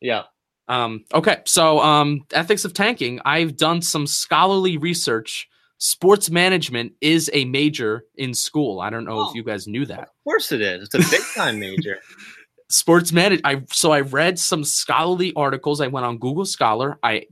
Yeah. 0.00 0.22
Um, 0.68 1.04
okay, 1.12 1.38
so 1.44 1.80
um, 1.80 2.24
ethics 2.32 2.64
of 2.64 2.72
tanking. 2.72 3.20
I've 3.24 3.56
done 3.56 3.82
some 3.82 4.06
scholarly 4.06 4.76
research. 4.78 5.48
Sports 5.78 6.30
management 6.30 6.92
is 7.00 7.28
a 7.32 7.44
major 7.46 8.04
in 8.14 8.32
school. 8.34 8.80
I 8.80 8.88
don't 8.88 9.04
know 9.04 9.18
Oh. 9.18 9.28
if 9.30 9.34
you 9.34 9.42
guys 9.42 9.66
knew 9.66 9.84
that. 9.86 10.00
Of 10.00 10.08
course 10.24 10.52
it 10.52 10.60
is. 10.60 10.88
It's 10.92 10.94
a 10.94 11.10
big 11.10 11.22
time 11.34 11.58
major. 11.58 11.98
Sports 12.70 13.12
manage. 13.12 13.40
I 13.44 13.62
so 13.70 13.92
I 13.92 14.00
read 14.00 14.38
some 14.38 14.64
scholarly 14.64 15.32
articles. 15.34 15.80
I 15.80 15.88
went 15.88 16.06
on 16.06 16.18
Google 16.18 16.46
Scholar. 16.46 16.98
I 17.02 17.26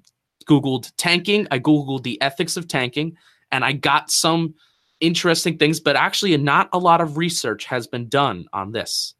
googled 0.50 0.92
tanking. 0.96 1.46
I 1.50 1.58
googled 1.60 2.02
the 2.02 2.20
ethics 2.20 2.56
of 2.56 2.66
tanking, 2.66 3.16
and 3.52 3.64
I 3.64 3.72
got 3.72 4.10
some 4.10 4.54
interesting 4.98 5.56
things. 5.56 5.78
But 5.80 5.94
actually, 5.96 6.36
not 6.36 6.68
a 6.72 6.78
lot 6.78 7.00
of 7.00 7.16
research 7.16 7.64
has 7.66 7.86
been 7.86 8.08
done 8.08 8.46
on 8.52 8.72
this. 8.72 9.14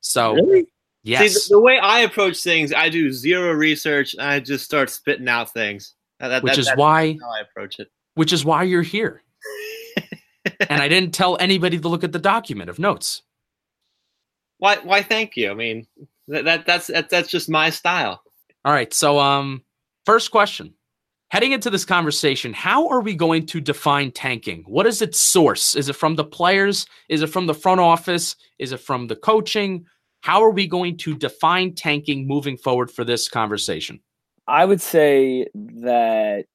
So 0.00 0.34
really? 0.34 0.66
yes, 1.02 1.20
See, 1.20 1.28
the, 1.54 1.56
the 1.56 1.60
way 1.60 1.78
I 1.78 2.00
approach 2.00 2.40
things, 2.42 2.72
I 2.72 2.88
do 2.88 3.10
zero 3.12 3.52
research 3.52 4.14
and 4.14 4.22
I 4.22 4.38
just 4.40 4.64
start 4.64 4.90
spitting 4.90 5.28
out 5.28 5.52
things. 5.52 5.94
That- 6.20 6.28
that- 6.28 6.42
which 6.42 6.52
that- 6.54 6.58
is 6.60 6.66
that's 6.66 6.78
why 6.78 7.18
how 7.20 7.30
I 7.30 7.40
approach 7.40 7.78
it. 7.80 7.88
which 8.14 8.32
is 8.32 8.44
why 8.44 8.62
you're 8.62 8.82
here. 8.82 9.22
and 10.68 10.80
I 10.80 10.88
didn't 10.88 11.12
tell 11.12 11.36
anybody 11.40 11.78
to 11.80 11.88
look 11.88 12.04
at 12.04 12.12
the 12.12 12.18
document 12.20 12.70
of 12.70 12.78
notes. 12.78 13.22
Why? 14.58 14.76
Why? 14.76 15.02
Thank 15.02 15.36
you. 15.36 15.50
I 15.50 15.54
mean, 15.54 15.86
That, 16.28 16.44
that 16.44 16.66
that's 16.66 16.86
that, 16.88 17.10
that's 17.10 17.28
just 17.28 17.48
my 17.48 17.70
style. 17.70 18.22
All 18.64 18.72
right. 18.72 18.92
So, 18.94 19.18
um, 19.18 19.62
first 20.08 20.30
question. 20.30 20.72
Heading 21.28 21.52
into 21.52 21.68
this 21.68 21.84
conversation, 21.84 22.54
how 22.54 22.88
are 22.88 23.02
we 23.02 23.14
going 23.14 23.44
to 23.44 23.60
define 23.60 24.10
tanking? 24.10 24.64
What 24.66 24.86
is 24.86 25.02
its 25.02 25.20
source? 25.20 25.74
Is 25.74 25.90
it 25.90 25.96
from 25.96 26.16
the 26.16 26.24
players? 26.24 26.86
Is 27.10 27.20
it 27.20 27.26
from 27.26 27.46
the 27.46 27.52
front 27.52 27.82
office? 27.82 28.34
Is 28.58 28.72
it 28.72 28.80
from 28.80 29.08
the 29.08 29.16
coaching? 29.16 29.84
How 30.22 30.42
are 30.42 30.50
we 30.50 30.66
going 30.66 30.96
to 31.04 31.14
define 31.14 31.74
tanking 31.74 32.26
moving 32.26 32.56
forward 32.56 32.90
for 32.90 33.04
this 33.04 33.28
conversation? 33.28 34.00
I 34.46 34.64
would 34.64 34.80
say 34.80 35.46
that 35.82 36.46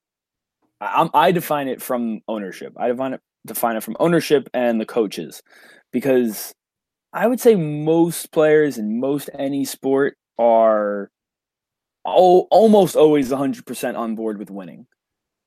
I, 0.81 1.07
I 1.13 1.31
define 1.31 1.67
it 1.67 1.79
from 1.79 2.21
ownership. 2.27 2.73
I 2.75 2.87
define 2.87 3.13
it 3.13 3.21
define 3.45 3.75
it 3.75 3.83
from 3.83 3.97
ownership 3.99 4.49
and 4.55 4.81
the 4.81 4.85
coaches, 4.87 5.43
because 5.91 6.55
I 7.13 7.27
would 7.27 7.39
say 7.39 7.53
most 7.53 8.31
players 8.31 8.79
in 8.79 8.99
most 8.99 9.29
any 9.37 9.63
sport 9.63 10.17
are 10.39 11.11
oh, 12.05 12.47
almost 12.51 12.95
always 12.95 13.29
100% 13.29 13.97
on 13.97 14.15
board 14.15 14.37
with 14.37 14.49
winning. 14.49 14.87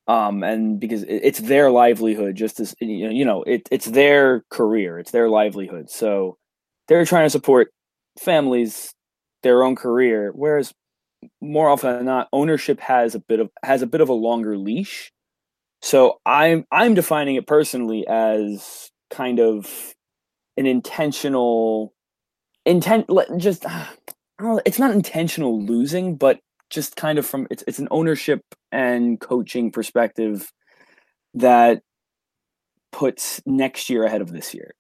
Um, 0.09 0.45
and 0.45 0.79
because 0.79 1.05
it's 1.09 1.41
their 1.41 1.71
livelihood, 1.71 2.37
just 2.37 2.61
as 2.61 2.77
you 2.81 3.25
know, 3.25 3.43
it, 3.43 3.69
it's 3.73 3.87
their 3.87 4.45
career, 4.51 5.01
it's 5.01 5.11
their 5.11 5.29
livelihood. 5.29 5.91
So 5.91 6.37
they're 6.87 7.05
trying 7.05 7.27
to 7.27 7.31
support 7.31 7.73
families, 8.19 8.95
their 9.43 9.65
own 9.65 9.75
career. 9.75 10.31
Whereas 10.33 10.73
more 11.41 11.69
often 11.69 11.97
than 11.97 12.07
not, 12.07 12.29
ownership 12.33 12.79
has 12.81 13.17
a 13.17 13.19
bit 13.19 13.41
of 13.41 13.51
has 13.65 13.83
a 13.83 13.87
bit 13.87 14.01
of 14.01 14.09
a 14.09 14.15
longer 14.15 14.57
leash. 14.57 15.13
So 15.83 16.21
I'm 16.25 16.67
I'm 16.71 16.95
defining 16.95 17.35
it 17.35 17.49
personally 17.49 18.07
as 18.07 18.91
kind 19.11 19.41
of 19.41 19.95
an 20.57 20.67
intentional 20.67 21.93
intent 22.65 23.09
just 23.37 23.65
it's 24.67 24.79
not 24.79 24.91
intentional 24.91 25.63
losing 25.63 26.17
but 26.17 26.41
just 26.71 26.97
kind 26.97 27.19
of 27.19 27.27
from 27.27 27.47
it's 27.51 27.65
it's 27.67 27.79
an 27.79 27.89
ownership 27.91 28.43
and 28.73 29.21
coaching 29.21 29.71
perspective 29.71 30.53
that 31.35 31.83
puts 32.93 33.41
next 33.47 33.91
year 33.91 34.05
ahead 34.05 34.21
of 34.21 34.33
this 34.33 34.55
year 34.55 34.75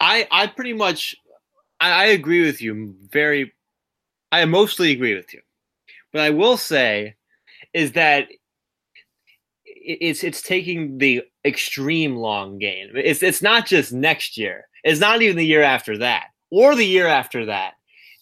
i 0.00 0.26
i 0.30 0.46
pretty 0.46 0.72
much 0.72 1.14
i, 1.80 1.90
I 1.90 2.04
agree 2.06 2.44
with 2.44 2.60
you 2.60 2.94
very 3.10 3.52
i 4.32 4.44
mostly 4.44 4.92
agree 4.92 5.14
with 5.14 5.32
you 5.32 5.40
but 6.12 6.22
i 6.22 6.30
will 6.30 6.56
say 6.56 7.14
is 7.74 7.92
that 7.92 8.28
it's 9.86 10.24
it's 10.24 10.42
taking 10.42 10.98
the 10.98 11.22
extreme 11.44 12.16
long 12.16 12.58
game. 12.58 12.90
It's 12.94 13.22
it's 13.22 13.40
not 13.40 13.66
just 13.66 13.92
next 13.92 14.36
year. 14.36 14.66
It's 14.84 15.00
not 15.00 15.22
even 15.22 15.36
the 15.36 15.46
year 15.46 15.62
after 15.62 15.96
that 15.98 16.26
or 16.50 16.74
the 16.74 16.86
year 16.86 17.06
after 17.06 17.46
that. 17.46 17.74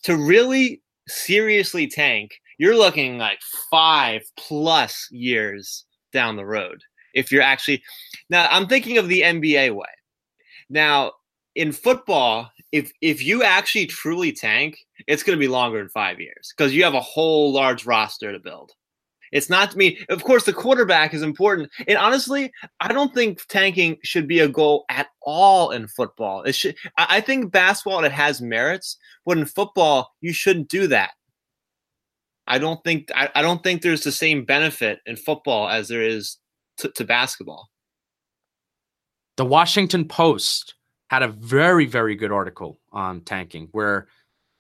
To 0.05 0.17
really 0.17 0.83
seriously 1.09 1.87
tank, 1.87 2.41
you're 2.59 2.77
looking 2.77 3.19
like 3.19 3.41
five 3.71 4.23
plus 4.37 5.09
years 5.11 5.85
down 6.13 6.37
the 6.37 6.47
road. 6.47 6.83
If 7.15 7.31
you're 7.31 7.43
actually 7.43 7.83
now, 8.31 8.49
I'm 8.51 8.67
thinking 8.67 8.99
of 8.99 9.09
the 9.09 9.23
NBA 9.23 9.75
way. 9.75 9.87
Now, 10.69 11.13
in 11.55 11.73
football, 11.73 12.51
if 12.73 12.93
if 13.01 13.23
you 13.23 13.43
actually 13.43 13.87
truly 13.87 14.33
tank, 14.33 14.79
it's 15.07 15.23
going 15.23 15.37
to 15.37 15.41
be 15.41 15.49
longer 15.49 15.79
than 15.79 15.89
five 15.89 16.21
years 16.21 16.53
because 16.57 16.75
you 16.75 16.85
have 16.85 16.95
a 16.95 17.01
whole 17.01 17.53
large 17.53 17.87
roster 17.87 18.33
to 18.33 18.39
build. 18.39 18.73
It's 19.33 19.51
not 19.51 19.73
to 19.73 19.77
me. 19.77 19.99
Of 20.11 20.23
course, 20.23 20.45
the 20.45 20.53
quarterback 20.53 21.13
is 21.13 21.23
important, 21.23 21.71
and 21.89 21.99
honestly, 21.99 22.53
I 22.81 22.93
don't 22.93 23.13
think 23.13 23.45
tanking 23.49 23.99
should 24.05 24.29
be 24.29 24.41
a 24.41 24.49
goal 24.49 24.85
at 24.89 25.09
all 25.23 25.73
in 25.73 25.89
football. 25.89 26.43
It 26.43 26.55
should. 26.55 26.77
I 26.97 27.21
think 27.21 27.51
basketball 27.53 28.05
it 28.05 28.13
has 28.13 28.41
merits, 28.41 28.97
but 29.27 29.39
in 29.39 29.47
football, 29.47 30.13
you 30.21 30.33
shouldn't 30.33 30.69
do 30.69 30.87
that. 30.89 31.11
I 32.47 32.59
don't 32.59 32.83
think. 32.85 33.11
I, 33.15 33.31
I 33.35 33.43
don't 33.43 33.63
think 33.63 33.83
there's 33.83 34.05
the 34.05 34.13
same 34.13 34.45
benefit 34.45 35.01
in 35.07 35.17
football 35.17 35.69
as 35.69 35.89
there 35.89 36.03
is 36.03 36.39
to, 36.79 36.91
to 36.91 37.05
basketball. 37.05 37.71
The 39.37 39.45
Washington 39.45 40.07
Post 40.07 40.75
had 41.09 41.23
a 41.23 41.29
very, 41.29 41.87
very 41.87 42.15
good 42.15 42.33
article 42.33 42.79
on 42.93 43.21
tanking 43.23 43.69
where 43.73 44.09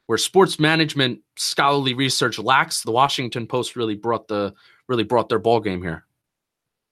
where 0.07 0.18
sports 0.18 0.59
management 0.59 1.20
scholarly 1.37 1.94
research 1.94 2.38
lacks, 2.38 2.83
the 2.83 2.92
Washington 2.92 3.47
Post 3.47 3.77
really 3.77 3.94
brought 3.94 4.29
the 4.29 4.55
really 4.88 5.05
brought 5.05 5.29
their 5.29 5.38
ball 5.38 5.61
game 5.61 5.83
here. 5.83 6.05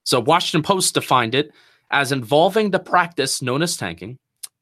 So 0.03 0.19
Washington 0.19 0.63
Post 0.63 0.93
defined 0.93 1.35
it 1.35 1.51
as 1.91 2.11
involving 2.11 2.71
the 2.71 2.79
practice 2.79 3.41
known 3.41 3.61
as 3.61 3.77
tanking. 3.77 4.17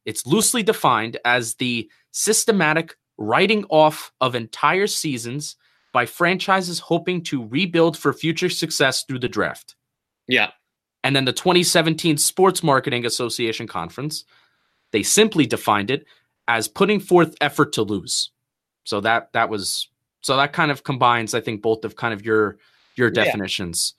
It's 0.05 0.25
loosely 0.25 0.63
defined 0.63 1.17
as 1.25 1.55
the 1.55 1.89
systematic 2.11 2.95
writing 3.17 3.65
off 3.69 4.11
of 4.19 4.35
entire 4.35 4.87
seasons 4.87 5.55
by 5.91 6.05
franchises 6.05 6.79
hoping 6.79 7.23
to 7.23 7.45
rebuild 7.47 7.97
for 7.97 8.13
future 8.13 8.49
success 8.49 9.03
through 9.03 9.19
the 9.19 9.29
draft. 9.29 9.75
Yeah. 10.27 10.51
And 11.03 11.15
then 11.15 11.25
the 11.25 11.33
2017 11.33 12.17
Sports 12.17 12.63
Marketing 12.63 13.05
Association 13.05 13.67
conference, 13.67 14.23
they 14.91 15.03
simply 15.03 15.45
defined 15.45 15.91
it 15.91 16.05
as 16.47 16.67
putting 16.67 16.99
forth 16.99 17.35
effort 17.41 17.73
to 17.73 17.81
lose. 17.81 18.31
So 18.83 19.01
that 19.01 19.31
that 19.33 19.49
was 19.49 19.89
so 20.21 20.37
that 20.37 20.53
kind 20.53 20.71
of 20.71 20.83
combines, 20.83 21.33
I 21.33 21.41
think, 21.41 21.61
both 21.61 21.83
of 21.85 21.95
kind 21.95 22.13
of 22.13 22.23
your 22.25 22.57
your 22.95 23.09
definitions. 23.09 23.95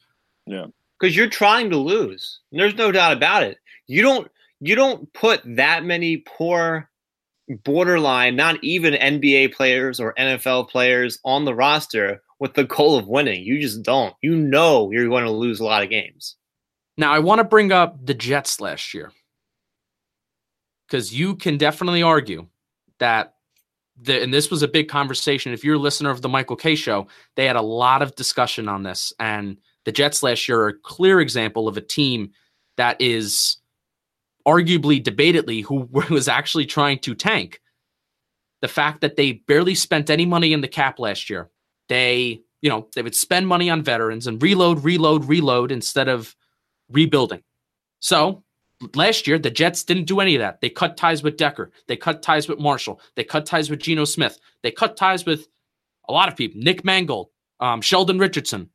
Yeah. 0.46 0.66
Because 0.98 1.16
you're 1.16 1.28
trying 1.28 1.70
to 1.70 1.76
lose. 1.76 2.40
There's 2.52 2.76
no 2.76 2.92
doubt 2.92 3.12
about 3.12 3.42
it. 3.42 3.58
You 3.86 4.02
don't 4.02 4.30
you 4.60 4.74
don't 4.76 5.12
put 5.12 5.42
that 5.44 5.84
many 5.84 6.18
poor 6.18 6.88
borderline, 7.56 8.36
not 8.36 8.62
even 8.62 8.94
NBA 8.94 9.54
players 9.54 10.00
or 10.00 10.14
NFL 10.14 10.68
players 10.68 11.18
on 11.24 11.44
the 11.44 11.54
roster 11.54 12.22
with 12.38 12.54
the 12.54 12.64
goal 12.64 12.96
of 12.96 13.08
winning. 13.08 13.44
You 13.44 13.60
just 13.60 13.82
don't. 13.82 14.14
You 14.20 14.34
know 14.34 14.90
you're 14.90 15.08
going 15.08 15.24
to 15.24 15.30
lose 15.30 15.60
a 15.60 15.64
lot 15.64 15.82
of 15.82 15.90
games. 15.90 16.36
Now 16.96 17.12
I 17.12 17.20
want 17.20 17.38
to 17.38 17.44
bring 17.44 17.72
up 17.72 18.04
the 18.04 18.14
Jets 18.14 18.60
last 18.60 18.92
year. 18.94 19.12
Because 20.86 21.14
you 21.14 21.36
can 21.36 21.56
definitely 21.56 22.02
argue 22.02 22.48
that 22.98 23.34
the, 24.00 24.22
and 24.22 24.32
this 24.32 24.50
was 24.50 24.62
a 24.62 24.68
big 24.68 24.88
conversation. 24.88 25.52
If 25.52 25.64
you're 25.64 25.76
a 25.76 25.78
listener 25.78 26.10
of 26.10 26.20
the 26.20 26.28
Michael 26.28 26.56
Kay 26.56 26.74
show, 26.74 27.06
they 27.36 27.46
had 27.46 27.56
a 27.56 27.62
lot 27.62 28.02
of 28.02 28.14
discussion 28.14 28.68
on 28.68 28.82
this. 28.82 29.12
And 29.18 29.58
the 29.84 29.92
Jets 29.92 30.22
last 30.22 30.48
year 30.48 30.60
are 30.60 30.68
a 30.68 30.78
clear 30.78 31.20
example 31.20 31.66
of 31.68 31.76
a 31.76 31.80
team 31.80 32.32
that 32.76 33.00
is 33.00 33.56
arguably, 34.46 35.02
debatedly, 35.02 35.64
who 35.64 35.88
was 36.10 36.28
actually 36.28 36.66
trying 36.66 36.98
to 37.00 37.14
tank. 37.14 37.60
The 38.60 38.68
fact 38.68 39.00
that 39.00 39.16
they 39.16 39.32
barely 39.32 39.74
spent 39.74 40.08
any 40.08 40.24
money 40.24 40.52
in 40.52 40.60
the 40.60 40.68
cap 40.68 40.98
last 40.98 41.28
year, 41.28 41.50
they, 41.88 42.42
you 42.60 42.70
know, 42.70 42.88
they 42.94 43.02
would 43.02 43.16
spend 43.16 43.48
money 43.48 43.68
on 43.68 43.82
veterans 43.82 44.26
and 44.26 44.40
reload, 44.40 44.84
reload, 44.84 45.24
reload 45.24 45.72
instead 45.72 46.08
of 46.08 46.36
rebuilding. 46.88 47.42
So 47.98 48.44
last 48.94 49.26
year, 49.26 49.38
the 49.38 49.50
Jets 49.50 49.84
didn't 49.84 50.04
do 50.04 50.20
any 50.20 50.34
of 50.34 50.40
that. 50.40 50.60
They 50.60 50.70
cut 50.70 50.96
ties 50.96 51.22
with 51.22 51.36
Decker. 51.36 51.72
They 51.88 51.96
cut 51.96 52.22
ties 52.22 52.48
with 52.48 52.58
Marshall. 52.58 53.00
They 53.16 53.24
cut 53.24 53.46
ties 53.46 53.70
with 53.70 53.80
Geno 53.80 54.04
Smith. 54.04 54.38
They 54.62 54.70
cut 54.70 54.96
ties 54.96 55.24
with 55.24 55.48
a 56.08 56.12
lot 56.12 56.28
of 56.28 56.36
people. 56.36 56.60
Nick 56.60 56.84
Mangold, 56.84 57.28
um, 57.60 57.80
Sheldon 57.80 58.18
Richardson, 58.18 58.70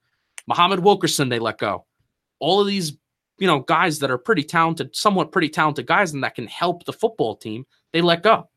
Muhammad 0.48 0.80
Wilkerson. 0.80 1.30
They 1.30 1.40
let 1.40 1.58
go. 1.58 1.86
All 2.40 2.62
of 2.62 2.68
these, 2.68 2.94
you 3.38 3.48
know, 3.48 3.60
guys 3.60 4.00
that 4.00 4.12
are 4.12 4.18
pretty 4.18 4.44
talented, 4.44 4.96
somewhat 4.96 5.32
pretty 5.32 5.50
talented 5.50 5.86
guys, 5.86 6.14
and 6.14 6.24
that 6.24 6.36
can 6.36 6.48
help 6.48 6.86
the 6.86 6.94
football 6.94 7.36
team. 7.36 7.66
They 7.94 8.02
let 8.02 8.24
go. 8.24 8.50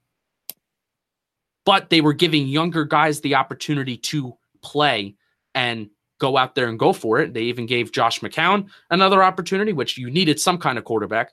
But 1.64 1.90
they 1.90 2.00
were 2.00 2.14
giving 2.14 2.48
younger 2.48 2.84
guys 2.84 3.20
the 3.20 3.34
opportunity 3.34 3.96
to 3.96 4.36
play 4.62 5.14
and 5.54 5.90
go 6.18 6.36
out 6.36 6.54
there 6.54 6.68
and 6.68 6.78
go 6.78 6.92
for 6.92 7.18
it. 7.18 7.34
They 7.34 7.42
even 7.42 7.66
gave 7.66 7.92
Josh 7.92 8.20
McCown 8.20 8.68
another 8.90 9.22
opportunity, 9.22 9.72
which 9.72 9.98
you 9.98 10.10
needed 10.10 10.40
some 10.40 10.58
kind 10.58 10.78
of 10.78 10.84
quarterback 10.84 11.32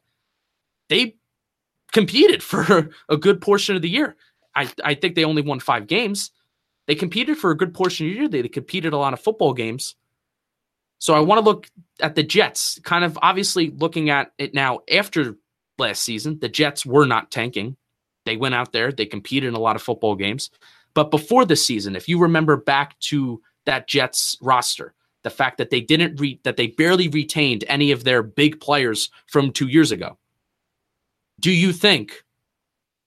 they 0.89 1.15
competed 1.91 2.43
for 2.43 2.89
a 3.09 3.17
good 3.17 3.41
portion 3.41 3.75
of 3.75 3.81
the 3.81 3.89
year. 3.89 4.15
I, 4.55 4.69
I 4.83 4.93
think 4.95 5.15
they 5.15 5.23
only 5.23 5.41
won 5.41 5.59
five 5.59 5.87
games. 5.87 6.31
They 6.87 6.95
competed 6.95 7.37
for 7.37 7.51
a 7.51 7.57
good 7.57 7.73
portion 7.73 8.07
of 8.07 8.13
the 8.13 8.19
year. 8.19 8.27
They, 8.27 8.41
they 8.41 8.47
competed 8.47 8.93
a 8.93 8.97
lot 8.97 9.13
of 9.13 9.19
football 9.19 9.53
games. 9.53 9.95
So 10.99 11.13
I 11.13 11.19
want 11.19 11.39
to 11.39 11.45
look 11.45 11.69
at 11.99 12.15
the 12.15 12.23
Jets, 12.23 12.79
kind 12.83 13.03
of 13.03 13.17
obviously 13.21 13.69
looking 13.71 14.09
at 14.09 14.31
it 14.37 14.53
now 14.53 14.79
after 14.91 15.35
last 15.77 16.03
season. 16.03 16.39
The 16.39 16.49
Jets 16.49 16.85
were 16.85 17.05
not 17.05 17.31
tanking. 17.31 17.77
They 18.25 18.37
went 18.37 18.55
out 18.55 18.73
there, 18.73 18.91
they 18.91 19.05
competed 19.05 19.47
in 19.47 19.53
a 19.53 19.59
lot 19.59 19.75
of 19.75 19.81
football 19.81 20.15
games. 20.15 20.49
But 20.93 21.11
before 21.11 21.45
the 21.45 21.55
season, 21.55 21.95
if 21.95 22.09
you 22.09 22.19
remember 22.19 22.57
back 22.57 22.99
to 23.01 23.41
that 23.65 23.87
Jets 23.87 24.37
roster, 24.41 24.93
the 25.23 25.29
fact 25.29 25.57
that 25.59 25.69
they 25.69 25.81
didn't 25.81 26.19
re- 26.19 26.39
that 26.43 26.57
they 26.57 26.67
barely 26.67 27.07
retained 27.07 27.63
any 27.67 27.91
of 27.91 28.03
their 28.03 28.23
big 28.23 28.59
players 28.59 29.09
from 29.27 29.51
2 29.51 29.67
years 29.67 29.91
ago. 29.91 30.17
Do 31.39 31.51
you 31.51 31.71
think 31.71 32.23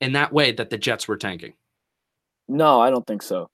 in 0.01 0.13
that 0.13 0.33
way 0.33 0.53
that 0.53 0.71
the 0.71 0.79
Jets 0.79 1.09
were 1.09 1.17
tanking? 1.17 1.55
No, 2.49 2.81
I 2.81 2.91
don't 2.91 3.07
think 3.07 3.23
so. 3.23 3.49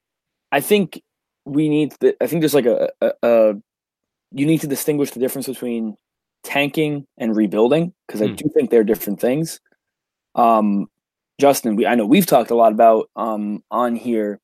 I 0.52 0.60
think 0.60 1.02
we 1.44 1.68
need. 1.68 1.94
The, 2.00 2.16
I 2.22 2.26
think 2.26 2.40
there's 2.42 2.54
like 2.54 2.66
a, 2.66 2.90
a, 3.00 3.12
a, 3.22 3.54
you 4.36 4.46
need 4.46 4.60
to 4.60 4.66
distinguish 4.66 5.10
the 5.10 5.20
difference 5.20 5.46
between 5.46 5.96
tanking 6.44 7.06
and 7.18 7.34
rebuilding 7.34 7.92
because 8.06 8.22
I 8.22 8.28
hmm. 8.28 8.34
do 8.34 8.48
think 8.54 8.70
they're 8.70 8.84
different 8.84 9.20
things. 9.20 9.60
Um, 10.34 10.86
Justin, 11.40 11.76
we 11.76 11.86
I 11.86 11.94
know 11.94 12.06
we've 12.06 12.26
talked 12.26 12.50
a 12.50 12.54
lot 12.54 12.72
about 12.72 13.10
um 13.16 13.62
on 13.70 13.96
here 13.96 14.40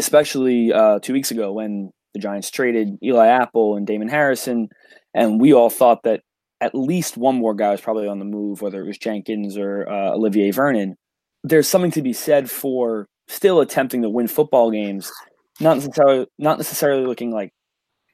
especially 0.00 0.72
uh, 0.72 0.98
two 0.98 1.12
weeks 1.12 1.30
ago 1.30 1.52
when 1.52 1.92
the 2.14 2.20
Giants 2.20 2.50
traded 2.50 2.98
Eli 3.04 3.28
Apple 3.28 3.76
and 3.76 3.86
Damon 3.86 4.08
Harrison, 4.08 4.68
and 5.14 5.40
we 5.40 5.52
all 5.52 5.70
thought 5.70 6.02
that 6.04 6.22
at 6.60 6.74
least 6.74 7.16
one 7.16 7.36
more 7.36 7.54
guy 7.54 7.70
was 7.70 7.80
probably 7.80 8.08
on 8.08 8.18
the 8.18 8.24
move, 8.24 8.62
whether 8.62 8.80
it 8.80 8.86
was 8.86 8.98
Jenkins 8.98 9.56
or 9.56 9.88
uh, 9.88 10.12
Olivier 10.12 10.50
Vernon. 10.50 10.96
There's 11.44 11.68
something 11.68 11.92
to 11.92 12.02
be 12.02 12.12
said 12.12 12.50
for 12.50 13.06
still 13.28 13.60
attempting 13.60 14.02
to 14.02 14.10
win 14.10 14.26
football 14.26 14.70
games, 14.70 15.12
not 15.60 15.76
necessarily 15.76 16.26
not 16.38 16.58
necessarily 16.58 17.06
looking 17.06 17.30
like 17.30 17.52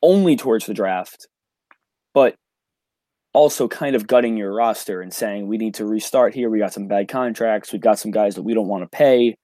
only 0.06 0.36
towards 0.36 0.66
the 0.66 0.74
draft, 0.74 1.26
but 2.14 2.36
also 3.34 3.66
kind 3.66 3.96
of 3.96 4.06
gutting 4.06 4.36
your 4.36 4.54
roster 4.54 5.02
and 5.02 5.12
saying 5.12 5.48
we 5.48 5.58
need 5.58 5.74
to 5.74 5.84
restart 5.84 6.32
here. 6.32 6.48
We 6.48 6.60
got 6.60 6.72
some 6.72 6.86
bad 6.86 7.08
contracts. 7.08 7.72
We've 7.72 7.82
got 7.82 7.98
some 7.98 8.12
guys 8.12 8.36
that 8.36 8.42
we 8.42 8.54
don't 8.54 8.68
want 8.68 8.84
to 8.84 8.96
pay. 8.96 9.36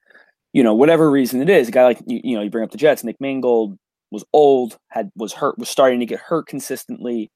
You 0.53 0.63
know, 0.63 0.73
whatever 0.73 1.11
reason 1.11 1.41
it 1.41 1.49
is, 1.49 1.67
a 1.67 1.71
guy 1.71 1.83
like 1.83 1.99
you, 2.07 2.21
you 2.23 2.35
know, 2.35 2.43
you 2.43 2.49
bring 2.49 2.63
up 2.63 2.71
the 2.71 2.77
Jets, 2.77 3.03
Nick 3.03 3.17
Mangold 3.19 3.77
was 4.09 4.23
old, 4.31 4.77
had 4.89 5.11
was 5.15 5.33
hurt, 5.33 5.59
was 5.59 5.69
starting 5.69 5.99
to 5.99 6.05
get 6.05 6.19
hurt 6.19 6.47
consistently. 6.47 7.29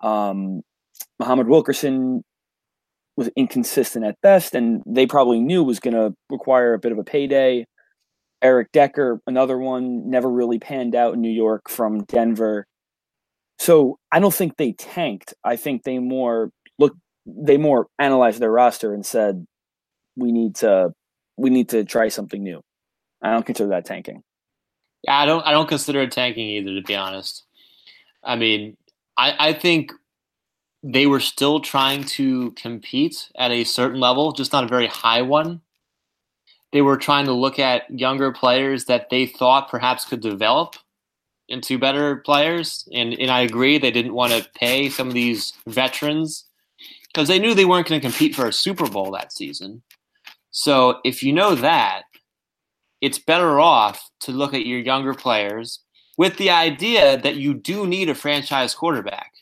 Um, 0.00 0.62
Muhammad 1.18 1.48
Wilkerson 1.48 2.22
was 3.16 3.28
inconsistent 3.34 4.04
at 4.04 4.20
best, 4.22 4.54
and 4.54 4.82
they 4.86 5.06
probably 5.06 5.40
knew 5.40 5.64
was 5.64 5.80
going 5.80 5.94
to 5.94 6.14
require 6.30 6.74
a 6.74 6.78
bit 6.78 6.92
of 6.92 6.98
a 6.98 7.04
payday. 7.04 7.66
Eric 8.40 8.70
Decker, 8.72 9.20
another 9.26 9.58
one, 9.58 10.08
never 10.08 10.30
really 10.30 10.60
panned 10.60 10.94
out 10.94 11.14
in 11.14 11.20
New 11.20 11.32
York 11.32 11.68
from 11.68 12.04
Denver. 12.04 12.67
So 13.58 13.98
I 14.12 14.20
don't 14.20 14.34
think 14.34 14.56
they 14.56 14.72
tanked. 14.72 15.34
I 15.44 15.56
think 15.56 15.82
they 15.82 15.98
more 15.98 16.50
look 16.78 16.94
they 17.26 17.56
more 17.56 17.88
analyzed 17.98 18.40
their 18.40 18.50
roster 18.50 18.94
and 18.94 19.04
said, 19.04 19.46
we 20.16 20.32
need 20.32 20.56
to 20.56 20.92
we 21.36 21.50
need 21.50 21.68
to 21.70 21.84
try 21.84 22.08
something 22.08 22.42
new. 22.42 22.60
I 23.22 23.32
don't 23.32 23.46
consider 23.46 23.70
that 23.70 23.84
tanking. 23.84 24.22
Yeah, 25.02 25.18
I 25.18 25.26
don't 25.26 25.44
I 25.46 25.52
don't 25.52 25.68
consider 25.68 26.02
it 26.02 26.12
tanking 26.12 26.46
either, 26.48 26.74
to 26.74 26.82
be 26.82 26.94
honest. 26.94 27.44
I 28.24 28.36
mean, 28.36 28.76
I, 29.16 29.48
I 29.48 29.52
think 29.52 29.92
they 30.82 31.06
were 31.06 31.20
still 31.20 31.60
trying 31.60 32.04
to 32.04 32.52
compete 32.52 33.30
at 33.36 33.50
a 33.50 33.64
certain 33.64 34.00
level, 34.00 34.32
just 34.32 34.52
not 34.52 34.64
a 34.64 34.68
very 34.68 34.86
high 34.86 35.22
one. 35.22 35.60
They 36.72 36.82
were 36.82 36.96
trying 36.96 37.24
to 37.26 37.32
look 37.32 37.58
at 37.58 37.90
younger 37.90 38.32
players 38.32 38.84
that 38.84 39.08
they 39.10 39.26
thought 39.26 39.70
perhaps 39.70 40.04
could 40.04 40.20
develop 40.20 40.76
into 41.48 41.78
better 41.78 42.16
players. 42.16 42.88
And, 42.92 43.14
and 43.18 43.30
I 43.30 43.40
agree, 43.40 43.78
they 43.78 43.90
didn't 43.90 44.14
want 44.14 44.32
to 44.32 44.48
pay 44.54 44.88
some 44.88 45.08
of 45.08 45.14
these 45.14 45.54
veterans 45.66 46.44
because 47.06 47.28
they 47.28 47.38
knew 47.38 47.54
they 47.54 47.64
weren't 47.64 47.88
going 47.88 48.00
to 48.00 48.06
compete 48.06 48.34
for 48.34 48.46
a 48.46 48.52
Super 48.52 48.88
Bowl 48.88 49.10
that 49.12 49.32
season. 49.32 49.82
So 50.50 51.00
if 51.04 51.22
you 51.22 51.32
know 51.32 51.54
that, 51.54 52.02
it's 53.00 53.18
better 53.18 53.60
off 53.60 54.10
to 54.20 54.32
look 54.32 54.54
at 54.54 54.66
your 54.66 54.80
younger 54.80 55.14
players 55.14 55.80
with 56.16 56.36
the 56.36 56.50
idea 56.50 57.16
that 57.16 57.36
you 57.36 57.54
do 57.54 57.86
need 57.86 58.08
a 58.08 58.14
franchise 58.14 58.74
quarterback. 58.74 59.32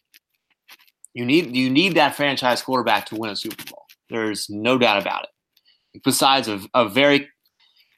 You 1.15 1.25
need 1.25 1.57
you 1.57 1.71
need 1.71 1.95
that 1.95 2.15
franchise 2.15 2.61
quarterback 2.61 3.07
to 3.07 3.17
win 3.17 3.31
a 3.31 3.37
Super 3.37 3.65
Bowl. 3.65 3.87
There's 4.11 4.51
no 4.51 4.77
doubt 4.77 5.01
about 5.01 5.25
it. 5.25 6.03
Besides 6.05 6.49
a, 6.49 6.61
a 6.75 6.87
very 6.87 7.31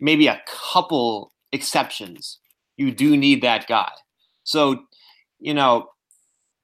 maybe 0.00 0.28
a 0.28 0.40
couple 0.46 1.32
exceptions, 1.50 2.38
you 2.78 2.90
do 2.90 3.16
need 3.16 3.42
that 3.42 3.66
guy. 3.66 3.90
So, 4.44 4.84
you 5.38 5.52
know, 5.52 5.88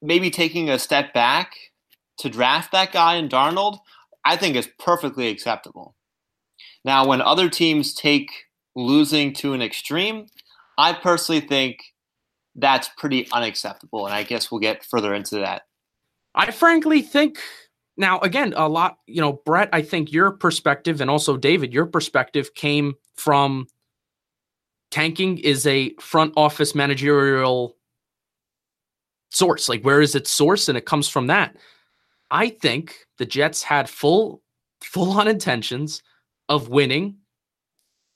maybe 0.01 0.31
taking 0.31 0.71
a 0.71 0.79
step 0.79 1.13
back 1.13 1.53
to 2.19 2.31
draft 2.31 2.73
that 2.73 2.93
guy 2.93 3.17
in 3.17 3.29
Darnold, 3.29 3.81
I 4.25 4.37
think 4.37 4.57
is 4.57 4.69
perfectly 4.79 5.29
acceptable. 5.29 5.95
Now, 6.85 7.07
when 7.07 7.21
other 7.21 7.51
teams 7.51 7.93
take 7.93 8.31
losing 8.75 9.35
to 9.35 9.53
an 9.53 9.61
extreme, 9.61 10.27
I 10.79 10.95
personally 10.95 11.43
think 11.43 11.81
that's 12.55 12.89
pretty 12.97 13.29
unacceptable. 13.33 14.07
And 14.07 14.15
I 14.15 14.23
guess 14.23 14.51
we'll 14.51 14.61
get 14.61 14.85
further 14.85 15.13
into 15.13 15.37
that 15.37 15.63
I 16.35 16.51
frankly 16.51 17.01
think 17.03 17.39
now 17.97 18.19
again 18.21 18.55
a 18.57 18.69
lot, 18.69 18.99
you 19.07 19.21
know, 19.21 19.41
Brett, 19.45 19.69
I 19.73 19.83
think 19.83 20.13
your 20.13 20.33
perspective 20.33 21.01
and 21.01 21.11
also 21.11 21.37
David, 21.37 21.73
your 21.73 21.87
perspective 21.87 22.55
came 22.55 22.95
from 23.15 23.67
tanking 24.95 25.39
is 25.39 25.67
a 25.67 25.93
front 26.01 26.33
office 26.37 26.73
managerial 26.73 27.77
source. 29.31 29.69
Like 29.69 29.83
where 29.83 30.01
is 30.01 30.15
its 30.15 30.31
source? 30.31 30.69
And 30.69 30.79
it 30.79 30.87
comes 30.87 31.09
from 31.09 31.27
that. 31.27 31.57
I 32.31 32.49
think 32.49 32.95
the 33.19 33.27
Jets 33.27 33.65
had 33.65 33.91
full 33.91 34.41
full 34.85 35.19
on 35.19 35.27
intentions 35.27 36.01
of 36.49 36.69
winning 36.69 37.17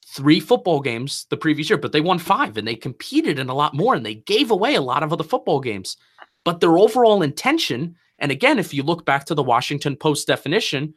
three 0.06 0.38
football 0.38 0.80
games 0.80 1.26
the 1.30 1.36
previous 1.36 1.68
year, 1.68 1.78
but 1.78 1.90
they 1.90 2.00
won 2.00 2.20
five 2.20 2.56
and 2.56 2.68
they 2.68 2.76
competed 2.76 3.40
in 3.40 3.48
a 3.48 3.54
lot 3.54 3.74
more 3.74 3.96
and 3.96 4.06
they 4.06 4.14
gave 4.14 4.52
away 4.52 4.76
a 4.76 4.80
lot 4.80 5.02
of 5.02 5.12
other 5.12 5.24
football 5.24 5.60
games. 5.60 5.96
But 6.44 6.60
their 6.60 6.78
overall 6.78 7.22
intention 7.22 7.96
and 8.20 8.30
again, 8.30 8.60
if 8.60 8.72
you 8.72 8.84
look 8.84 9.04
back 9.04 9.24
to 9.26 9.34
the 9.34 9.42
Washington 9.42 9.96
Post 9.96 10.28
definition, 10.28 10.94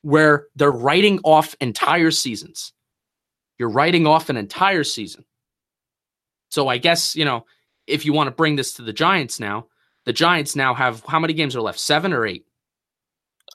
where 0.00 0.46
they're 0.56 0.70
writing 0.70 1.20
off 1.22 1.54
entire 1.60 2.10
seasons, 2.10 2.72
you're 3.58 3.70
writing 3.70 4.06
off 4.06 4.30
an 4.30 4.36
entire 4.36 4.84
season. 4.84 5.24
So 6.50 6.68
I 6.68 6.78
guess, 6.78 7.14
you 7.14 7.24
know, 7.24 7.44
if 7.86 8.04
you 8.04 8.12
want 8.12 8.28
to 8.28 8.34
bring 8.34 8.56
this 8.56 8.74
to 8.74 8.82
the 8.82 8.92
Giants 8.92 9.40
now, 9.40 9.66
the 10.04 10.12
Giants 10.12 10.56
now 10.56 10.74
have 10.74 11.02
how 11.06 11.18
many 11.18 11.34
games 11.34 11.54
are 11.56 11.60
left? 11.60 11.78
Seven 11.78 12.12
or 12.12 12.26
eight? 12.26 12.46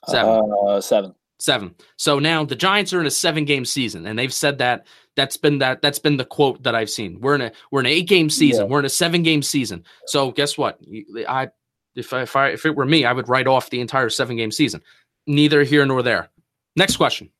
Seven. 0.06 0.52
Uh, 0.66 0.80
seven. 0.80 1.14
Seven. 1.38 1.74
So 1.96 2.18
now 2.18 2.44
the 2.44 2.54
Giants 2.54 2.92
are 2.92 3.00
in 3.00 3.06
a 3.06 3.10
seven 3.10 3.44
game 3.44 3.64
season, 3.64 4.06
and 4.06 4.18
they've 4.18 4.32
said 4.32 4.58
that 4.58 4.86
that's 5.16 5.36
been 5.36 5.58
that 5.58 5.82
that's 5.82 5.98
been 5.98 6.16
the 6.16 6.24
quote 6.24 6.62
that 6.62 6.74
I've 6.74 6.90
seen. 6.90 7.20
We're 7.20 7.34
in 7.34 7.40
a 7.40 7.52
we're 7.70 7.80
in 7.80 7.86
an 7.86 7.92
eight 7.92 8.08
game 8.08 8.30
season. 8.30 8.66
Yeah. 8.66 8.70
We're 8.70 8.78
in 8.80 8.84
a 8.84 8.90
seven 8.90 9.22
game 9.22 9.42
season. 9.42 9.84
So 10.06 10.30
guess 10.30 10.56
what? 10.56 10.78
I 11.28 11.48
if 11.96 12.12
I, 12.12 12.22
if 12.22 12.36
I 12.36 12.48
if 12.50 12.66
it 12.66 12.76
were 12.76 12.86
me, 12.86 13.04
I 13.04 13.12
would 13.12 13.28
write 13.28 13.46
off 13.46 13.70
the 13.70 13.80
entire 13.80 14.10
seven 14.10 14.36
game 14.36 14.52
season. 14.52 14.80
Neither 15.26 15.64
here 15.64 15.84
nor 15.86 16.02
there. 16.02 16.30
Next 16.76 16.96
question. 16.96 17.30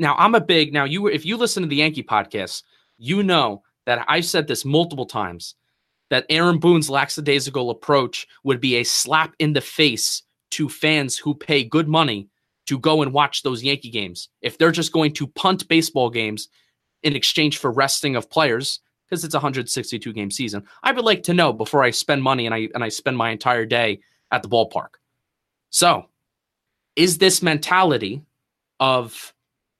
Now 0.00 0.16
I'm 0.18 0.34
a 0.34 0.40
big 0.40 0.72
now 0.72 0.84
you 0.84 1.06
if 1.06 1.24
you 1.24 1.36
listen 1.36 1.62
to 1.62 1.68
the 1.68 1.76
Yankee 1.76 2.02
podcast, 2.02 2.62
you 2.98 3.22
know 3.22 3.62
that 3.86 4.04
I've 4.08 4.24
said 4.24 4.46
this 4.46 4.64
multiple 4.64 5.06
times 5.06 5.54
that 6.08 6.26
Aaron 6.28 6.58
Boone's 6.58 6.90
lackadaisical 6.90 7.70
approach 7.70 8.26
would 8.42 8.60
be 8.60 8.76
a 8.76 8.84
slap 8.84 9.34
in 9.38 9.52
the 9.52 9.60
face 9.60 10.22
to 10.52 10.68
fans 10.68 11.16
who 11.16 11.34
pay 11.34 11.62
good 11.62 11.86
money 11.86 12.28
to 12.66 12.78
go 12.78 13.02
and 13.02 13.12
watch 13.12 13.42
those 13.42 13.62
Yankee 13.62 13.90
games. 13.90 14.28
If 14.42 14.58
they're 14.58 14.72
just 14.72 14.92
going 14.92 15.12
to 15.14 15.26
punt 15.28 15.68
baseball 15.68 16.10
games 16.10 16.48
in 17.02 17.14
exchange 17.14 17.58
for 17.58 17.70
resting 17.70 18.16
of 18.16 18.28
players, 18.30 18.80
because 19.10 19.24
it's 19.24 19.34
a 19.34 19.38
162 19.38 20.12
game 20.12 20.30
season. 20.30 20.64
I 20.82 20.92
would 20.92 21.04
like 21.04 21.24
to 21.24 21.34
know 21.34 21.52
before 21.52 21.82
I 21.82 21.90
spend 21.90 22.22
money 22.22 22.46
and 22.46 22.54
I 22.54 22.68
and 22.74 22.82
I 22.82 22.88
spend 22.88 23.16
my 23.16 23.30
entire 23.30 23.66
day 23.66 24.00
at 24.30 24.42
the 24.42 24.48
ballpark. 24.48 24.94
So, 25.70 26.06
is 26.96 27.18
this 27.18 27.42
mentality 27.42 28.22
of 28.78 29.34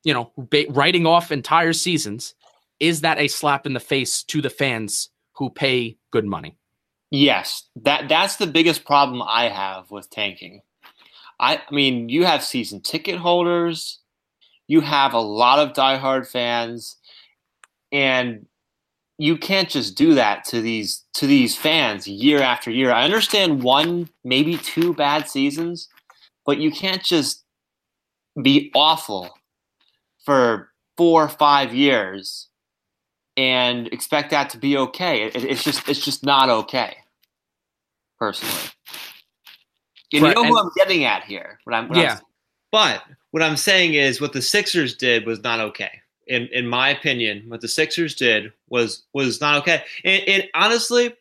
you 0.05 0.15
know 0.15 0.33
ba- 0.37 0.67
writing 0.71 1.07
off 1.07 1.33
entire 1.33 1.73
seasons 1.73 2.35
is 2.81 3.03
that 3.03 3.19
a 3.19 3.29
slap 3.29 3.67
in 3.67 3.75
the 3.75 3.81
face 3.81 4.23
to 4.25 4.41
the 4.41 4.51
fans 4.51 5.11
who 5.35 5.51
pay 5.51 5.97
good 6.11 6.25
money? 6.25 6.57
Yes, 7.11 7.65
that 7.77 8.09
that's 8.09 8.37
the 8.37 8.47
biggest 8.47 8.85
problem 8.85 9.23
I 9.23 9.49
have 9.49 9.91
with 9.91 10.09
tanking. 10.11 10.63
I, 11.39 11.57
I 11.57 11.75
mean, 11.75 12.09
you 12.09 12.25
have 12.25 12.45
season 12.45 12.81
ticket 12.81 13.19
holders, 13.19 14.01
you 14.69 14.81
have 14.81 15.15
a 15.15 15.21
lot 15.21 15.59
of 15.59 15.73
diehard 15.73 16.29
fans, 16.29 16.97
and 17.91 18.47
you 19.19 19.37
can't 19.37 19.69
just 19.69 19.97
do 19.97 20.15
that 20.15 20.45
to 20.45 20.61
these 20.61 21.05
to 21.15 21.27
these 21.27 21.57
fans 21.57 22.07
year 22.07 22.41
after 22.41 22.71
year. 22.71 22.93
I 22.93 23.05
understand 23.05 23.63
one, 23.63 24.09
maybe 24.25 24.57
two 24.57 24.95
bad 24.95 25.29
seasons, 25.29 25.89
but 26.47 26.59
you 26.59 26.71
can't 26.71 27.03
just 27.03 27.45
be 28.41 28.71
awful 28.75 29.35
for 30.25 30.71
four 30.97 31.25
or 31.25 31.29
five 31.29 31.75
years 31.75 32.49
and 33.37 33.87
expect 33.89 34.31
that 34.31 34.51
to 34.51 34.59
be 34.59 34.77
okay. 34.77 35.25
It, 35.25 35.45
it's 35.45 35.65
just 35.65 35.89
it's 35.89 36.05
just 36.05 36.25
not 36.25 36.49
okay, 36.49 36.97
personally. 38.19 38.55
And 40.13 40.23
right. 40.23 40.37
you 40.37 40.43
know 40.43 40.49
who 40.49 40.59
I'm 40.59 40.71
getting 40.77 41.05
at 41.05 41.25
here. 41.25 41.61
What 41.65 41.75
I'm, 41.75 41.89
what 41.89 41.99
yeah. 41.99 42.15
I'm, 42.15 42.21
but 42.73 43.03
what 43.31 43.43
I'm 43.43 43.57
saying 43.57 43.95
is 43.95 44.21
what 44.21 44.33
the 44.33 44.43
Sixers 44.43 44.97
did 44.97 45.25
was 45.25 45.43
not 45.43 45.61
okay 45.61 46.01
in 46.31 46.47
in 46.53 46.67
my 46.67 46.89
opinion, 46.89 47.45
what 47.49 47.61
the 47.61 47.69
Sixers 47.69 48.15
did 48.15 48.53
was 48.69 49.03
was 49.13 49.41
not 49.41 49.57
okay. 49.57 49.83
And, 50.05 50.23
and 50.27 50.49
honestly, 50.55 51.15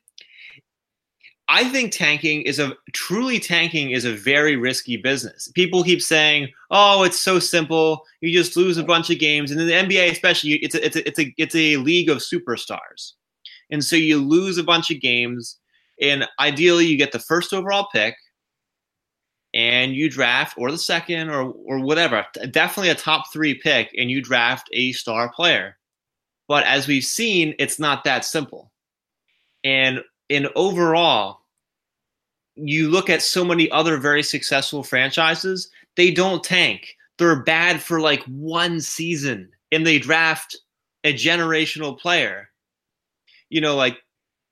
I 1.52 1.68
think 1.70 1.92
tanking 1.92 2.44
is 2.44 2.60
a 2.60 2.74
truly 2.94 3.40
tanking 3.40 3.90
is 3.90 4.06
a 4.06 4.14
very 4.14 4.56
risky 4.56 4.98
business. 4.98 5.52
People 5.56 5.84
keep 5.84 6.02
saying, 6.02 6.50
"Oh, 6.70 7.04
it's 7.04 7.20
so 7.20 7.40
simple. 7.40 8.06
You 8.22 8.32
just 8.32 8.56
lose 8.56 8.78
a 8.78 8.84
bunch 8.84 9.10
of 9.10 9.20
games." 9.20 9.52
And 9.52 9.60
in 9.60 9.68
the 9.68 9.74
NBA, 9.74 10.12
especially, 10.12 10.52
it's 10.58 10.76
a, 10.76 10.86
it's 10.86 10.96
a, 10.96 11.08
it's 11.08 11.20
a 11.20 11.34
it's 11.38 11.56
a 11.56 11.78
league 11.78 12.10
of 12.10 12.20
superstars, 12.20 13.14
and 13.72 13.84
so 13.84 13.96
you 13.96 14.20
lose 14.20 14.58
a 14.60 14.64
bunch 14.64 14.92
of 14.92 15.02
games. 15.02 15.58
And 16.02 16.28
ideally, 16.40 16.86
you 16.86 16.98
get 16.98 17.12
the 17.12 17.20
first 17.20 17.52
overall 17.52 17.88
pick, 17.92 18.16
and 19.56 19.94
you 19.94 20.10
draft 20.10 20.56
or 20.58 20.72
the 20.72 20.78
second 20.78 21.30
or 21.30 21.52
or 21.66 21.80
whatever, 21.80 22.26
definitely 22.52 22.90
a 22.92 22.96
top 22.96 23.32
three 23.34 23.56
pick, 23.56 23.90
and 23.98 24.12
you 24.12 24.22
draft 24.22 24.70
a 24.74 24.92
star 24.92 25.32
player. 25.34 25.78
But 26.48 26.64
as 26.66 26.88
we've 26.88 27.04
seen, 27.04 27.56
it's 27.60 27.80
not 27.80 28.04
that 28.04 28.24
simple. 28.26 28.72
And 29.64 30.02
in 30.30 30.48
overall, 30.56 31.42
you 32.56 32.90
look 32.90 33.10
at 33.10 33.22
so 33.22 33.44
many 33.44 33.70
other 33.72 33.98
very 33.98 34.24
successful 34.24 34.84
franchises, 34.84 35.70
they 35.96 36.12
don't 36.12 36.44
tank. 36.44 36.96
They're 37.18 37.44
bad 37.44 37.82
for 37.82 38.00
like 38.00 38.24
one 38.24 38.80
season 38.80 39.50
and 39.72 39.86
they 39.86 40.00
draft 40.00 40.58
a 41.04 41.14
generational 41.14 41.98
player. 41.98 42.50
You 43.50 43.62
know, 43.62 43.76
like 43.76 43.98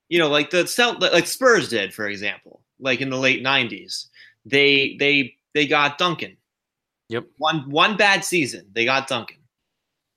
you 0.09 0.19
know, 0.19 0.29
like 0.29 0.49
the 0.49 0.63
like 1.11 1.27
Spurs 1.27 1.69
did, 1.69 1.93
for 1.93 2.07
example, 2.07 2.61
like 2.79 3.01
in 3.01 3.09
the 3.09 3.17
late 3.17 3.43
'90s. 3.43 4.07
They 4.45 4.95
they 4.99 5.35
they 5.53 5.67
got 5.67 5.97
Duncan. 5.97 6.37
Yep. 7.09 7.25
One 7.37 7.69
one 7.69 7.97
bad 7.97 8.23
season, 8.23 8.65
they 8.73 8.85
got 8.85 9.07
Duncan. 9.07 9.37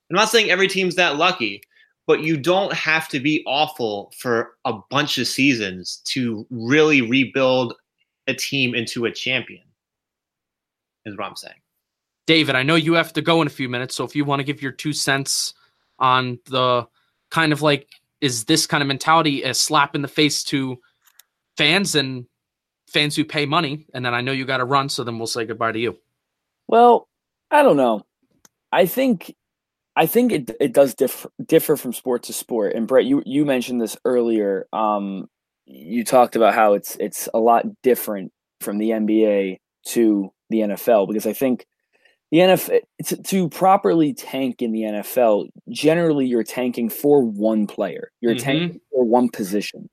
I'm 0.09 0.15
not 0.15 0.29
saying 0.29 0.49
every 0.49 0.67
team's 0.67 0.95
that 0.95 1.17
lucky, 1.17 1.61
but 2.07 2.21
you 2.21 2.37
don't 2.37 2.73
have 2.73 3.07
to 3.09 3.19
be 3.19 3.43
awful 3.45 4.11
for 4.17 4.55
a 4.65 4.73
bunch 4.89 5.17
of 5.17 5.27
seasons 5.27 6.01
to 6.05 6.45
really 6.49 7.01
rebuild 7.01 7.73
a 8.27 8.33
team 8.33 8.75
into 8.75 9.05
a 9.05 9.11
champion. 9.11 9.63
Is 11.05 11.17
what 11.17 11.25
I'm 11.25 11.35
saying. 11.35 11.55
David, 12.27 12.55
I 12.55 12.63
know 12.63 12.75
you 12.75 12.93
have 12.93 13.13
to 13.13 13.21
go 13.21 13.41
in 13.41 13.47
a 13.47 13.51
few 13.51 13.67
minutes, 13.67 13.95
so 13.95 14.03
if 14.03 14.15
you 14.15 14.23
want 14.25 14.39
to 14.39 14.43
give 14.43 14.61
your 14.61 14.71
two 14.71 14.93
cents 14.93 15.53
on 15.99 16.39
the 16.45 16.87
kind 17.29 17.53
of 17.53 17.61
like 17.61 17.87
is 18.21 18.45
this 18.45 18.67
kind 18.67 18.81
of 18.81 18.87
mentality 18.87 19.43
a 19.43 19.53
slap 19.53 19.95
in 19.95 20.01
the 20.01 20.07
face 20.07 20.43
to 20.43 20.79
fans 21.57 21.95
and 21.95 22.25
fans 22.87 23.15
who 23.15 23.25
pay 23.25 23.45
money? 23.45 23.87
And 23.93 24.05
then 24.05 24.13
I 24.13 24.21
know 24.21 24.31
you 24.31 24.45
got 24.45 24.57
to 24.57 24.65
run, 24.65 24.89
so 24.89 25.03
then 25.03 25.17
we'll 25.17 25.27
say 25.27 25.45
goodbye 25.45 25.71
to 25.71 25.79
you. 25.79 25.97
Well, 26.67 27.07
I 27.49 27.63
don't 27.63 27.77
know. 27.77 28.05
I 28.71 28.85
think 28.85 29.35
I 29.95 30.05
think 30.05 30.31
it 30.31 30.51
it 30.59 30.73
does 30.73 30.95
differ 30.95 31.29
differ 31.45 31.75
from 31.75 31.93
sport 31.93 32.23
to 32.23 32.33
sport. 32.33 32.73
And 32.73 32.87
Brett, 32.87 33.05
you 33.05 33.21
you 33.25 33.45
mentioned 33.45 33.81
this 33.81 33.97
earlier. 34.05 34.67
Um, 34.71 35.27
you 35.65 36.03
talked 36.03 36.35
about 36.35 36.53
how 36.53 36.73
it's 36.73 36.95
it's 36.99 37.27
a 37.33 37.39
lot 37.39 37.65
different 37.83 38.31
from 38.61 38.77
the 38.77 38.91
NBA 38.91 39.57
to 39.87 40.31
the 40.49 40.59
NFL 40.59 41.07
because 41.07 41.25
I 41.25 41.33
think 41.33 41.65
the 42.31 42.39
NFL 42.39 42.79
to, 43.05 43.23
to, 43.23 43.49
properly 43.49 44.13
tank 44.13 44.61
in 44.61 44.71
the 44.71 44.81
NFL, 44.83 45.49
generally 45.69 46.25
you're 46.25 46.43
tanking 46.43 46.89
for 46.89 47.21
one 47.21 47.67
player. 47.67 48.11
You're 48.21 48.35
mm-hmm. 48.35 48.43
tanking 48.43 48.81
for 48.91 49.03
one 49.03 49.29
position. 49.29 49.89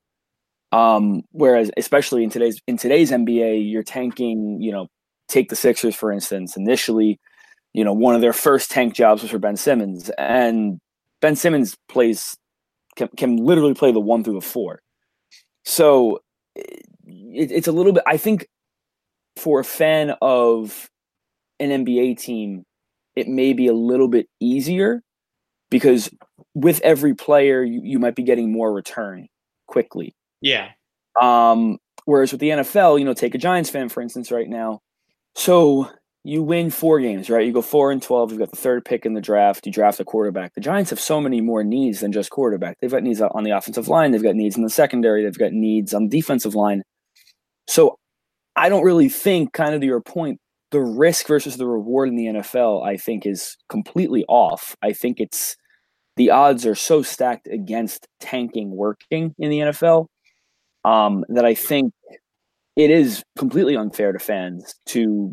Um, 0.71 1.23
whereas 1.33 1.71
especially 1.77 2.23
in 2.23 2.31
today's 2.31 2.61
in 2.69 2.77
today's 2.77 3.11
NBA, 3.11 3.71
you're 3.71 3.83
tanking, 3.83 4.61
you 4.61 4.71
know, 4.71 4.87
take 5.29 5.49
the 5.49 5.57
Sixers 5.57 5.97
for 5.97 6.13
instance. 6.13 6.57
Initially, 6.57 7.19
you 7.79 7.85
know, 7.85 7.93
one 7.93 8.17
of 8.17 8.21
their 8.21 8.33
first 8.33 8.73
tank 8.73 8.93
jobs 8.93 9.23
was 9.23 9.31
for 9.31 9.39
Ben 9.39 9.57
Simmons, 9.57 10.11
and 10.19 10.81
Ben 11.21 11.37
Simmons 11.37 11.77
plays 11.89 12.37
can, 12.97 13.07
can 13.17 13.37
literally 13.37 13.73
play 13.73 13.93
the 13.93 14.01
one 14.01 14.25
through 14.25 14.35
the 14.35 14.41
four. 14.41 14.81
So 15.65 16.19
it, 16.57 16.83
it's 17.53 17.69
a 17.69 17.73
little 17.73 17.93
bit. 17.93 18.03
I 18.05 18.17
think 18.17 18.49
for 19.37 19.61
a 19.61 19.65
fan 19.65 20.17
of 20.21 20.91
an 21.61 21.71
NBA 21.85 22.19
team, 22.19 22.65
it 23.15 23.29
may 23.29 23.53
be 23.53 23.69
a 23.69 23.73
little 23.73 24.09
bit 24.09 24.27
easier 24.41 25.05
because 25.71 26.11
with 26.55 26.81
every 26.81 27.15
player, 27.15 27.63
you, 27.63 27.81
you 27.85 28.01
might 28.01 28.17
be 28.17 28.25
getting 28.25 28.51
more 28.51 28.73
return 28.73 29.29
quickly. 29.69 30.17
Yeah. 30.41 30.71
Um, 31.23 31.79
whereas 32.07 32.33
with 32.33 32.41
the 32.41 32.49
NFL, 32.49 32.99
you 32.99 33.05
know, 33.05 33.15
take 33.15 33.37
a 33.37 33.39
Giants 33.39 33.71
fan, 33.71 33.89
for 33.89 34.01
instance, 34.01 34.33
right 34.33 34.49
now. 34.49 34.81
So 35.37 35.89
you 36.29 36.43
win 36.43 36.71
four 36.71 37.01
games, 37.01 37.31
right? 37.31 37.47
You 37.47 37.55
go 37.55 37.63
four 37.63 37.91
and 37.91 38.03
12. 38.03 38.33
You've 38.33 38.39
got 38.39 38.51
the 38.51 38.57
third 38.57 38.85
pick 38.85 39.07
in 39.07 39.15
the 39.15 39.21
draft. 39.21 39.65
You 39.65 39.73
draft 39.73 39.99
a 39.99 40.05
quarterback. 40.05 40.53
The 40.53 40.61
Giants 40.61 40.91
have 40.91 41.01
so 41.01 41.23
many 41.23 41.41
more 41.41 41.65
needs 41.65 42.01
than 42.01 42.13
just 42.13 42.29
quarterback. 42.29 42.77
They've 42.81 42.91
got 42.91 43.03
needs 43.03 43.23
on 43.23 43.45
the 43.45 43.53
offensive 43.53 43.89
line. 43.89 44.13
They've 44.13 44.23
got 44.23 44.35
needs 44.35 44.55
in 44.55 44.63
the 44.63 44.69
secondary. 44.69 45.25
They've 45.25 45.39
got 45.39 45.53
needs 45.53 45.95
on 45.95 46.09
the 46.09 46.19
defensive 46.19 46.55
line. 46.55 46.83
So 47.67 47.99
I 48.57 48.69
don't 48.69 48.85
really 48.85 49.09
think, 49.09 49.55
kind 49.55 49.75
of 49.75 49.81
to 49.81 49.87
your 49.87 50.03
point, 50.03 50.39
the 50.71 50.83
risk 50.83 51.27
versus 51.27 51.57
the 51.57 51.67
reward 51.67 52.11
in 52.11 52.17
the 52.17 52.27
NFL, 52.27 52.87
I 52.87 52.99
think, 52.99 53.25
is 53.25 53.57
completely 53.71 54.27
off. 54.29 54.77
I 54.83 54.93
think 54.93 55.21
it's 55.21 55.57
the 56.17 56.31
odds 56.31 56.67
are 56.67 56.75
so 56.75 57.01
stacked 57.01 57.49
against 57.49 58.07
tanking 58.21 58.77
working 58.77 59.35
in 59.39 59.49
the 59.49 59.61
NFL 59.61 60.09
um, 60.85 61.25
that 61.31 61.47
I 61.47 61.55
think 61.55 61.95
it 62.77 62.91
is 62.91 63.23
completely 63.39 63.77
unfair 63.77 64.13
to 64.13 64.19
fans 64.19 64.75
to 64.87 65.33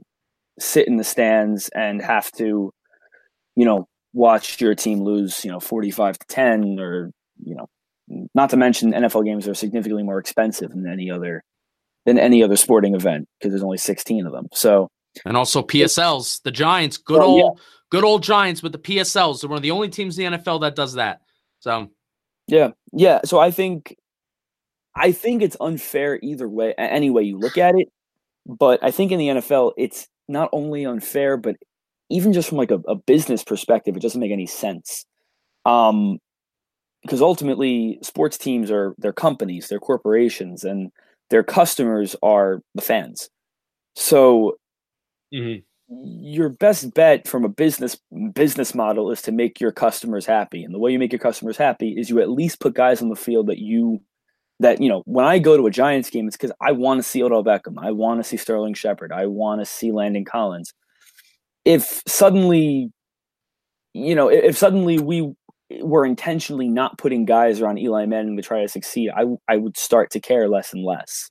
sit 0.59 0.87
in 0.87 0.97
the 0.97 1.03
stands 1.03 1.69
and 1.69 2.01
have 2.01 2.31
to, 2.33 2.73
you 3.55 3.65
know, 3.65 3.87
watch 4.13 4.61
your 4.61 4.75
team 4.75 5.03
lose, 5.03 5.43
you 5.43 5.51
know, 5.51 5.59
45 5.59 6.17
to 6.19 6.27
10 6.27 6.79
or, 6.79 7.11
you 7.43 7.55
know, 7.55 7.67
not 8.33 8.49
to 8.51 8.57
mention 8.57 8.93
NFL 8.93 9.25
games 9.25 9.47
are 9.47 9.53
significantly 9.53 10.03
more 10.03 10.19
expensive 10.19 10.69
than 10.69 10.87
any 10.87 11.09
other 11.09 11.43
than 12.05 12.19
any 12.19 12.43
other 12.43 12.55
sporting 12.55 12.93
event 12.93 13.27
because 13.39 13.51
there's 13.51 13.63
only 13.63 13.79
16 13.79 14.27
of 14.27 14.31
them. 14.31 14.47
So 14.53 14.89
and 15.25 15.37
also 15.37 15.61
PSLs, 15.61 16.41
the 16.43 16.51
Giants, 16.51 16.97
good 16.97 17.21
oh, 17.21 17.25
old, 17.25 17.57
yeah. 17.57 17.63
good 17.89 18.03
old 18.03 18.23
Giants 18.23 18.61
with 18.61 18.73
the 18.73 18.79
PSLs. 18.79 19.41
They're 19.41 19.49
one 19.49 19.57
of 19.57 19.63
the 19.63 19.71
only 19.71 19.89
teams 19.89 20.17
in 20.17 20.31
the 20.31 20.37
NFL 20.37 20.61
that 20.61 20.75
does 20.75 20.93
that. 20.93 21.21
So, 21.59 21.89
yeah, 22.47 22.71
yeah. 22.91 23.21
So 23.23 23.39
I 23.39 23.51
think, 23.51 23.95
I 24.95 25.11
think 25.11 25.41
it's 25.41 25.57
unfair 25.59 26.19
either 26.21 26.47
way, 26.47 26.73
any 26.77 27.09
way 27.09 27.23
you 27.23 27.37
look 27.37 27.57
at 27.57 27.75
it. 27.75 27.89
But 28.45 28.83
I 28.83 28.91
think 28.91 29.11
in 29.11 29.19
the 29.19 29.27
NFL, 29.29 29.73
it's 29.77 30.07
not 30.27 30.49
only 30.51 30.85
unfair, 30.85 31.37
but 31.37 31.55
even 32.09 32.33
just 32.33 32.49
from 32.49 32.57
like 32.57 32.71
a, 32.71 32.81
a 32.87 32.95
business 32.95 33.43
perspective, 33.43 33.95
it 33.95 34.01
doesn't 34.01 34.21
make 34.21 34.31
any 34.31 34.47
sense. 34.47 35.05
Um, 35.65 36.19
because 37.01 37.21
ultimately, 37.21 37.99
sports 38.01 38.37
teams 38.37 38.71
are 38.71 38.95
their 38.97 39.13
companies, 39.13 39.67
they're 39.67 39.79
corporations, 39.79 40.63
and 40.63 40.91
their 41.29 41.43
customers 41.43 42.15
are 42.23 42.61
the 42.73 42.81
fans. 42.81 43.29
So 43.95 44.57
Mm-hmm. 45.33 45.61
Your 46.23 46.49
best 46.49 46.93
bet 46.95 47.27
from 47.27 47.45
a 47.45 47.49
business 47.49 47.97
business 48.33 48.73
model 48.73 49.11
is 49.11 49.21
to 49.23 49.31
make 49.31 49.61
your 49.61 49.71
customers 49.71 50.25
happy, 50.25 50.63
and 50.63 50.73
the 50.73 50.79
way 50.79 50.91
you 50.91 50.97
make 50.97 51.11
your 51.11 51.19
customers 51.19 51.57
happy 51.57 51.89
is 51.91 52.09
you 52.09 52.19
at 52.19 52.29
least 52.29 52.59
put 52.59 52.73
guys 52.73 53.03
on 53.03 53.09
the 53.09 53.15
field 53.15 53.47
that 53.47 53.59
you 53.59 54.01
that 54.59 54.81
you 54.81 54.89
know 54.89 55.03
when 55.05 55.25
I 55.25 55.39
go 55.39 55.57
to 55.57 55.67
a 55.67 55.71
Giants 55.71 56.09
game, 56.09 56.27
it's 56.27 56.37
because 56.37 56.53
I 56.61 56.71
want 56.71 56.99
to 56.99 57.03
see 57.03 57.23
Odell 57.23 57.43
Beckham, 57.43 57.75
I 57.77 57.91
want 57.91 58.19
to 58.19 58.23
see 58.23 58.37
Sterling 58.37 58.73
Shepard, 58.73 59.11
I 59.11 59.25
want 59.25 59.61
to 59.61 59.65
see 59.65 59.91
Landon 59.91 60.25
Collins. 60.25 60.73
If 61.65 62.01
suddenly, 62.07 62.91
you 63.93 64.15
know, 64.15 64.29
if 64.29 64.57
suddenly 64.57 64.99
we 64.99 65.33
were 65.81 66.05
intentionally 66.05 66.67
not 66.67 66.97
putting 66.97 67.25
guys 67.25 67.59
around 67.59 67.79
Eli 67.79 68.05
Manning 68.05 68.37
to 68.37 68.43
try 68.43 68.61
to 68.61 68.67
succeed, 68.67 69.09
I 69.15 69.25
I 69.47 69.57
would 69.57 69.77
start 69.77 70.11
to 70.11 70.19
care 70.19 70.47
less 70.47 70.73
and 70.73 70.83
less. 70.83 71.29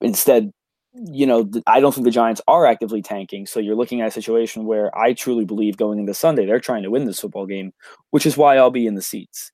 Instead, 0.00 0.50
you 0.94 1.26
know, 1.26 1.48
I 1.66 1.80
don't 1.80 1.94
think 1.94 2.04
the 2.04 2.10
Giants 2.10 2.40
are 2.48 2.66
actively 2.66 3.02
tanking. 3.02 3.46
So 3.46 3.60
you're 3.60 3.76
looking 3.76 4.00
at 4.00 4.08
a 4.08 4.10
situation 4.10 4.64
where 4.64 4.96
I 4.96 5.12
truly 5.12 5.44
believe 5.44 5.76
going 5.76 5.98
into 5.98 6.14
Sunday 6.14 6.46
they're 6.46 6.58
trying 6.58 6.82
to 6.82 6.90
win 6.90 7.04
this 7.04 7.20
football 7.20 7.46
game, 7.46 7.72
which 8.10 8.26
is 8.26 8.36
why 8.36 8.56
I'll 8.56 8.70
be 8.70 8.86
in 8.86 8.94
the 8.96 9.02
seats. 9.02 9.52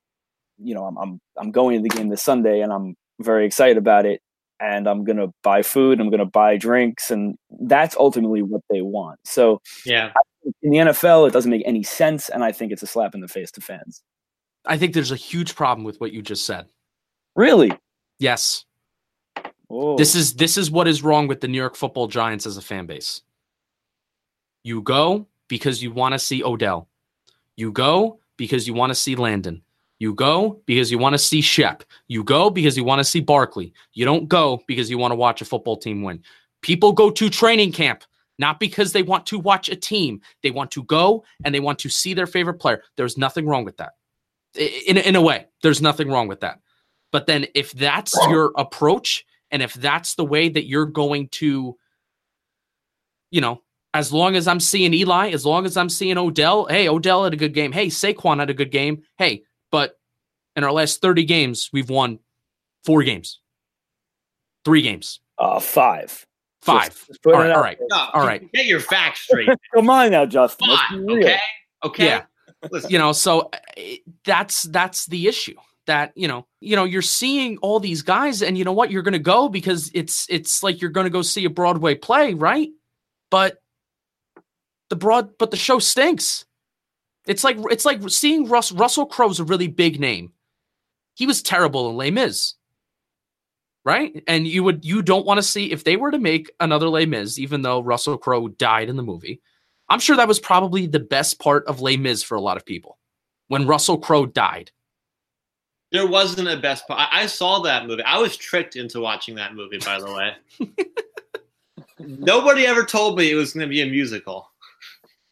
You 0.59 0.75
know, 0.75 0.85
I'm 0.85 0.97
I'm 0.97 1.21
I'm 1.37 1.51
going 1.51 1.77
to 1.77 1.83
the 1.83 1.95
game 1.95 2.09
this 2.09 2.23
Sunday 2.23 2.61
and 2.61 2.73
I'm 2.73 2.95
very 3.21 3.47
excited 3.47 3.77
about 3.77 4.07
it. 4.07 4.21
And 4.59 4.87
I'm 4.89 5.05
gonna 5.05 5.29
buy 5.43 5.63
food. 5.63 6.01
I'm 6.01 6.09
gonna 6.09 6.25
buy 6.25 6.57
drinks, 6.57 7.11
and 7.11 7.37
that's 7.61 7.95
ultimately 7.97 8.41
what 8.41 8.63
they 8.71 8.81
want. 8.81 9.21
So 9.23 9.61
yeah, 9.85 10.13
in 10.63 10.71
the 10.71 10.79
NFL, 10.79 11.29
it 11.29 11.33
doesn't 11.35 11.51
make 11.51 11.63
any 11.67 11.83
sense, 11.83 12.31
and 12.31 12.43
I 12.43 12.53
think 12.53 12.73
it's 12.73 12.83
a 12.83 12.87
slap 12.87 13.15
in 13.15 13.21
the 13.21 13.29
face 13.29 13.51
to 13.51 13.61
fans. 13.61 14.03
I 14.65 14.79
think 14.79 14.95
there's 14.95 15.13
a 15.13 15.17
huge 15.17 15.55
problem 15.55 15.85
with 15.85 16.01
what 16.01 16.13
you 16.13 16.23
just 16.23 16.47
said. 16.47 16.67
Really? 17.35 17.71
Yes. 18.19 18.65
This 19.99 20.15
is 20.15 20.35
this 20.35 20.57
is 20.57 20.71
what 20.71 20.87
is 20.87 21.03
wrong 21.03 21.27
with 21.27 21.41
the 21.41 21.49
New 21.49 21.59
York 21.59 21.75
Football 21.75 22.07
Giants 22.07 22.47
as 22.47 22.57
a 22.57 22.63
fan 22.63 22.87
base. 22.87 23.23
You 24.63 24.81
go 24.81 25.27
because 25.49 25.83
you 25.83 25.91
want 25.91 26.13
to 26.13 26.19
see 26.19 26.43
Odell. 26.43 26.89
You 27.57 27.73
go 27.73 28.21
because 28.37 28.67
you 28.67 28.75
want 28.75 28.91
to 28.91 28.95
see 28.95 29.17
Landon. 29.17 29.63
You 29.99 30.15
go 30.15 30.61
because 30.67 30.91
you 30.91 30.99
want 30.99 31.15
to 31.15 31.19
see 31.19 31.41
Shep. 31.41 31.83
You 32.09 32.23
go 32.23 32.51
because 32.51 32.77
you 32.77 32.85
want 32.85 33.01
to 33.01 33.05
see 33.05 33.21
Barkley. 33.21 33.73
You 33.95 34.05
don't 34.05 34.29
go 34.29 34.63
because 34.67 34.91
you 34.91 34.99
want 34.99 35.13
to 35.13 35.17
watch 35.17 35.41
a 35.41 35.45
football 35.45 35.77
team 35.77 36.03
win. 36.03 36.23
People 36.63 36.93
go 36.93 37.11
to 37.11 37.31
training 37.31 37.73
camp 37.73 38.05
not 38.39 38.61
because 38.61 38.93
they 38.93 39.03
want 39.03 39.27
to 39.27 39.39
watch 39.39 39.69
a 39.69 39.77
team. 39.77 40.21
They 40.43 40.51
want 40.51 40.71
to 40.73 40.83
go 40.85 41.25
and 41.45 41.55
they 41.55 41.61
want 41.61 41.79
to 41.81 41.89
see 41.89 42.15
their 42.15 42.27
favorite 42.27 42.55
player. 42.61 42.83
There's 42.97 43.17
nothing 43.17 43.47
wrong 43.47 43.65
with 43.65 43.79
that. 43.79 43.93
In, 44.55 44.99
in 44.99 45.17
a 45.17 45.21
way, 45.21 45.47
there's 45.63 45.83
nothing 45.83 46.11
wrong 46.11 46.29
with 46.29 46.41
that. 46.41 46.61
But 47.13 47.27
then 47.27 47.47
if 47.55 47.73
that's 47.73 48.15
your 48.29 48.53
approach 48.57 49.25
and 49.51 49.63
if 49.63 49.75
that's 49.75 50.15
the 50.15 50.25
way 50.25 50.49
that 50.49 50.67
you're 50.67 50.87
going 50.87 51.29
to, 51.29 51.77
you 53.31 53.41
know, 53.41 53.63
as 53.95 54.13
long 54.13 54.37
as 54.37 54.47
I'm 54.47 54.61
seeing 54.61 54.93
Eli, 54.93 55.31
as 55.31 55.47
long 55.47 55.65
as 55.65 55.77
I'm 55.77 55.89
seeing 55.89 56.19
Odell, 56.19 56.67
hey, 56.67 56.89
Odell 56.89 57.25
had 57.25 57.33
a 57.33 57.39
good 57.39 57.55
game. 57.55 57.73
Hey, 57.73 57.87
Saquon 57.87 58.41
had 58.41 58.51
a 58.51 58.55
good 58.55 58.71
game. 58.71 59.03
Hey, 59.17 59.45
but 59.71 59.99
in 60.55 60.65
our 60.65 60.73
last 60.73 61.01
30 61.01 61.25
games, 61.25 61.71
we've 61.73 61.91
won 61.91 62.19
four 62.85 63.03
games, 63.03 63.41
three 64.65 64.83
games. 64.83 65.21
Uh, 65.39 65.61
five. 65.61 66.27
Five. 66.63 66.95
Just, 66.95 67.07
just 67.09 67.27
all 67.27 67.33
right. 67.33 67.51
All 67.51 67.63
right. 67.63 67.79
No, 67.91 68.09
all 68.15 68.27
right. 68.27 68.51
Get 68.53 68.67
your 68.67 68.81
facts 68.81 69.21
straight. 69.21 69.49
Come 69.75 69.91
on 69.91 70.11
now, 70.11 70.27
Justin. 70.27 70.69
Five, 70.69 71.01
okay. 71.09 71.39
Okay. 71.85 72.07
Yeah. 72.07 72.23
Listen, 72.71 72.91
you 72.91 72.99
know 72.99 73.13
so 73.13 73.51
eh, 73.77 73.97
that's 74.25 74.65
that's 74.65 75.07
the 75.07 75.29
issue 75.29 75.55
that 75.87 76.13
you 76.17 76.27
know 76.27 76.47
you 76.61 76.75
know 76.75 76.85
you're 76.85 77.03
seeing 77.03 77.59
all 77.59 77.79
these 77.79 78.03
guys 78.03 78.43
and 78.43 78.57
you 78.57 78.65
know 78.65 78.73
what 78.73 78.91
you're 78.91 79.03
going 79.03 79.13
to 79.13 79.19
go 79.19 79.49
because 79.49 79.91
it's 79.95 80.27
it's 80.29 80.63
like 80.63 80.81
you're 80.81 80.91
going 80.91 81.05
to 81.05 81.11
go 81.11 81.23
see 81.23 81.45
a 81.45 81.51
broadway 81.51 81.95
play 81.95 82.35
right 82.35 82.71
but 83.31 83.59
the 84.89 84.97
broad 84.97 85.37
but 85.39 85.51
the 85.51 85.57
show 85.57 85.79
stinks 85.79 86.46
it's 87.27 87.45
like 87.45 87.57
it's 87.71 87.85
like 87.85 88.01
seeing 88.09 88.49
Russ, 88.49 88.73
russell 88.73 89.07
crowe's 89.07 89.41
a 89.41 89.45
really 89.45 89.69
big 89.69 90.01
name 90.01 90.33
he 91.15 91.27
was 91.27 91.43
terrible 91.43 91.91
in 91.91 91.97
Les 91.97 92.11
Mis 92.11 92.55
right 93.85 94.23
and 94.27 94.47
you 94.47 94.65
would 94.65 94.85
you 94.85 95.03
don't 95.03 95.27
want 95.27 95.39
to 95.39 95.43
see 95.43 95.73
if 95.73 95.85
they 95.85 95.97
were 95.97 96.11
to 96.11 96.19
make 96.19 96.51
another 96.61 96.89
Les 96.89 97.07
Mis 97.07 97.39
even 97.39 97.63
though 97.63 97.81
russell 97.81 98.19
crowe 98.19 98.49
died 98.49 98.89
in 98.89 98.97
the 98.97 99.03
movie 99.03 99.41
i'm 99.89 100.01
sure 100.01 100.17
that 100.17 100.29
was 100.29 100.41
probably 100.41 100.87
the 100.87 101.01
best 101.01 101.39
part 101.39 101.67
of 101.67 101.81
Les 101.81 101.97
Mis 101.97 102.23
for 102.23 102.37
a 102.37 102.41
lot 102.41 102.57
of 102.57 102.65
people 102.65 102.99
when 103.49 103.67
russell 103.67 103.99
crowe 103.99 104.27
died 104.27 104.71
there 105.93 106.07
wasn't 106.07 106.49
a 106.49 106.57
best 106.57 106.87
part. 106.87 107.01
I, 107.01 107.23
I 107.23 107.27
saw 107.27 107.61
that 107.61 107.87
movie. 107.87 108.03
I 108.03 108.19
was 108.19 108.37
tricked 108.37 108.77
into 108.77 109.01
watching 109.01 109.35
that 109.37 109.55
movie, 109.55 109.79
by 109.79 110.01
the 110.01 110.13
way. 110.13 110.35
Nobody 111.99 112.67
ever 112.67 112.85
told 112.85 113.17
me 113.17 113.31
it 113.31 113.37
was 113.37 113.53
going 113.53 113.67
to 113.67 113.71
be 113.71 113.83
a 113.83 113.87
musical. 113.87 114.51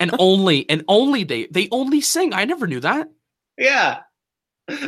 And 0.00 0.10
only 0.18 0.68
and 0.68 0.84
only 0.88 1.24
they 1.24 1.46
they 1.46 1.68
only 1.70 2.00
sing. 2.00 2.34
I 2.34 2.44
never 2.44 2.66
knew 2.66 2.80
that. 2.80 3.08
Yeah. 3.58 4.00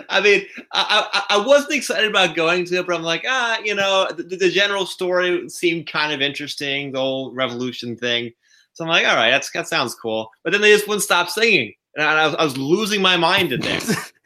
I 0.09 0.23
mean, 0.23 0.47
I, 0.73 1.07
I, 1.13 1.37
I 1.37 1.47
wasn't 1.47 1.75
excited 1.75 2.09
about 2.09 2.35
going 2.35 2.65
to 2.65 2.77
it, 2.77 2.87
but 2.87 2.97
I'm 2.97 3.03
like, 3.03 3.25
ah, 3.29 3.59
you 3.63 3.75
know, 3.75 4.09
the, 4.11 4.23
the 4.23 4.51
general 4.51 4.87
story 4.87 5.51
seemed 5.51 5.87
kind 5.87 6.15
of 6.15 6.23
interesting, 6.23 6.93
the 6.93 6.99
whole 6.99 7.35
revolution 7.35 7.95
thing. 7.95 8.33
So 8.73 8.85
I'm 8.85 8.89
like, 8.89 9.07
all 9.07 9.17
right, 9.17 9.31
that's, 9.31 9.51
that 9.51 9.69
sounds 9.69 9.95
cool. 9.95 10.31
But 10.43 10.53
then 10.53 10.63
they 10.63 10.73
just 10.73 10.89
wouldn't 10.89 11.03
stop 11.03 11.29
singing. 11.29 11.75
And 11.95 12.07
I 12.07 12.27
was, 12.27 12.35
I 12.37 12.45
was 12.45 12.57
losing 12.57 13.03
my 13.03 13.19
mind 13.19 13.53
in 13.53 13.61
there. 13.61 13.81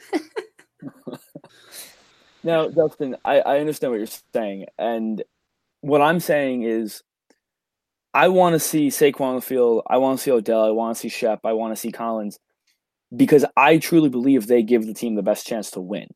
Now, 2.43 2.69
Dustin, 2.69 3.17
I, 3.25 3.41
I 3.41 3.59
understand 3.59 3.93
what 3.93 3.99
you're 3.99 4.07
saying, 4.35 4.67
and 4.79 5.23
what 5.83 6.01
I'm 6.01 6.21
saying 6.21 6.63
is, 6.63 7.03
I 8.13 8.29
want 8.29 8.55
to 8.55 8.59
see 8.61 8.89
Saquon 8.89 9.21
on 9.21 9.35
the 9.37 9.41
field. 9.41 9.83
I 9.87 9.99
want 9.99 10.19
to 10.19 10.23
see 10.23 10.31
Odell. 10.31 10.65
I 10.65 10.71
want 10.71 10.97
to 10.97 11.01
see 11.01 11.09
Shep. 11.09 11.41
I 11.45 11.53
want 11.53 11.73
to 11.75 11.81
see 11.81 11.93
Collins, 11.93 12.39
because 13.17 13.45
I 13.57 13.79
truly 13.79 14.09
believe 14.09 14.47
they 14.47 14.63
give 14.63 14.87
the 14.87 14.95
team 14.95 15.15
the 15.15 15.23
best 15.23 15.47
chance 15.47 15.71
to 15.73 15.81
win. 15.81 16.09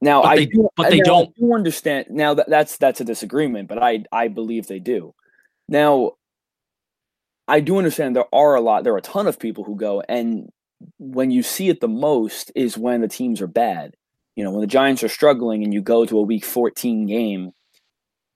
Now, 0.00 0.22
But 0.22 0.28
I 0.28 0.36
they- 0.36 0.46
do, 0.46 0.68
but 0.76 0.90
they 0.90 1.00
don't. 1.00 1.28
I 1.28 1.40
do 1.40 1.54
understand. 1.54 2.06
Now 2.10 2.34
that 2.34 2.48
that's 2.48 2.76
that's 2.76 3.00
a 3.00 3.04
disagreement, 3.04 3.68
but 3.68 3.82
I 3.82 4.04
I 4.12 4.28
believe 4.28 4.66
they 4.66 4.78
do. 4.78 5.14
Now, 5.68 6.12
I 7.48 7.60
do 7.60 7.78
understand 7.78 8.14
there 8.14 8.32
are 8.34 8.54
a 8.54 8.60
lot. 8.60 8.84
There 8.84 8.92
are 8.94 8.98
a 8.98 9.02
ton 9.02 9.26
of 9.26 9.38
people 9.38 9.64
who 9.64 9.76
go, 9.76 10.02
and 10.08 10.50
when 10.98 11.30
you 11.30 11.42
see 11.42 11.68
it 11.70 11.80
the 11.80 11.88
most 11.88 12.52
is 12.54 12.76
when 12.76 13.00
the 13.00 13.08
teams 13.08 13.40
are 13.40 13.46
bad. 13.46 13.94
You 14.36 14.44
know, 14.44 14.50
when 14.50 14.60
the 14.60 14.66
Giants 14.66 15.02
are 15.02 15.08
struggling, 15.08 15.64
and 15.64 15.72
you 15.72 15.80
go 15.80 16.04
to 16.04 16.18
a 16.18 16.22
Week 16.22 16.44
14 16.44 17.06
game, 17.06 17.52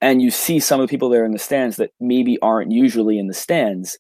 and 0.01 0.23
you 0.23 0.31
see 0.31 0.61
some 0.61 0.81
of 0.81 0.87
the 0.87 0.91
people 0.91 1.09
there 1.09 1.25
in 1.25 1.33
the 1.33 1.39
stands 1.39 1.77
that 1.77 1.93
maybe 2.01 2.39
aren't 2.41 2.71
usually 2.73 3.19
in 3.19 3.27
the 3.27 3.35
stands. 3.35 3.99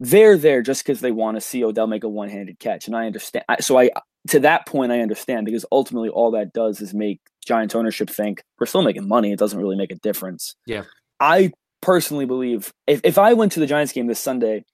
They're 0.00 0.36
there 0.36 0.62
just 0.62 0.84
because 0.84 1.00
they 1.00 1.10
want 1.10 1.36
to 1.36 1.40
see 1.40 1.64
Odell 1.64 1.88
make 1.88 2.04
a 2.04 2.08
one-handed 2.08 2.60
catch, 2.60 2.86
and 2.86 2.96
I 2.96 3.06
understand. 3.06 3.44
So 3.60 3.78
I, 3.78 3.90
to 4.28 4.40
that 4.40 4.66
point, 4.66 4.92
I 4.92 5.00
understand 5.00 5.46
because 5.46 5.64
ultimately 5.72 6.08
all 6.08 6.30
that 6.32 6.52
does 6.52 6.80
is 6.80 6.94
make 6.94 7.20
Giants 7.44 7.74
ownership 7.74 8.10
think 8.10 8.42
we're 8.58 8.66
still 8.66 8.82
making 8.82 9.08
money. 9.08 9.32
It 9.32 9.38
doesn't 9.38 9.58
really 9.58 9.76
make 9.76 9.90
a 9.90 9.96
difference. 9.96 10.54
Yeah. 10.66 10.84
I 11.18 11.52
personally 11.80 12.26
believe 12.26 12.72
if, 12.86 13.00
if 13.04 13.18
I 13.18 13.32
went 13.34 13.52
to 13.52 13.60
the 13.60 13.66
Giants 13.66 13.92
game 13.92 14.06
this 14.06 14.20
Sunday 14.20 14.64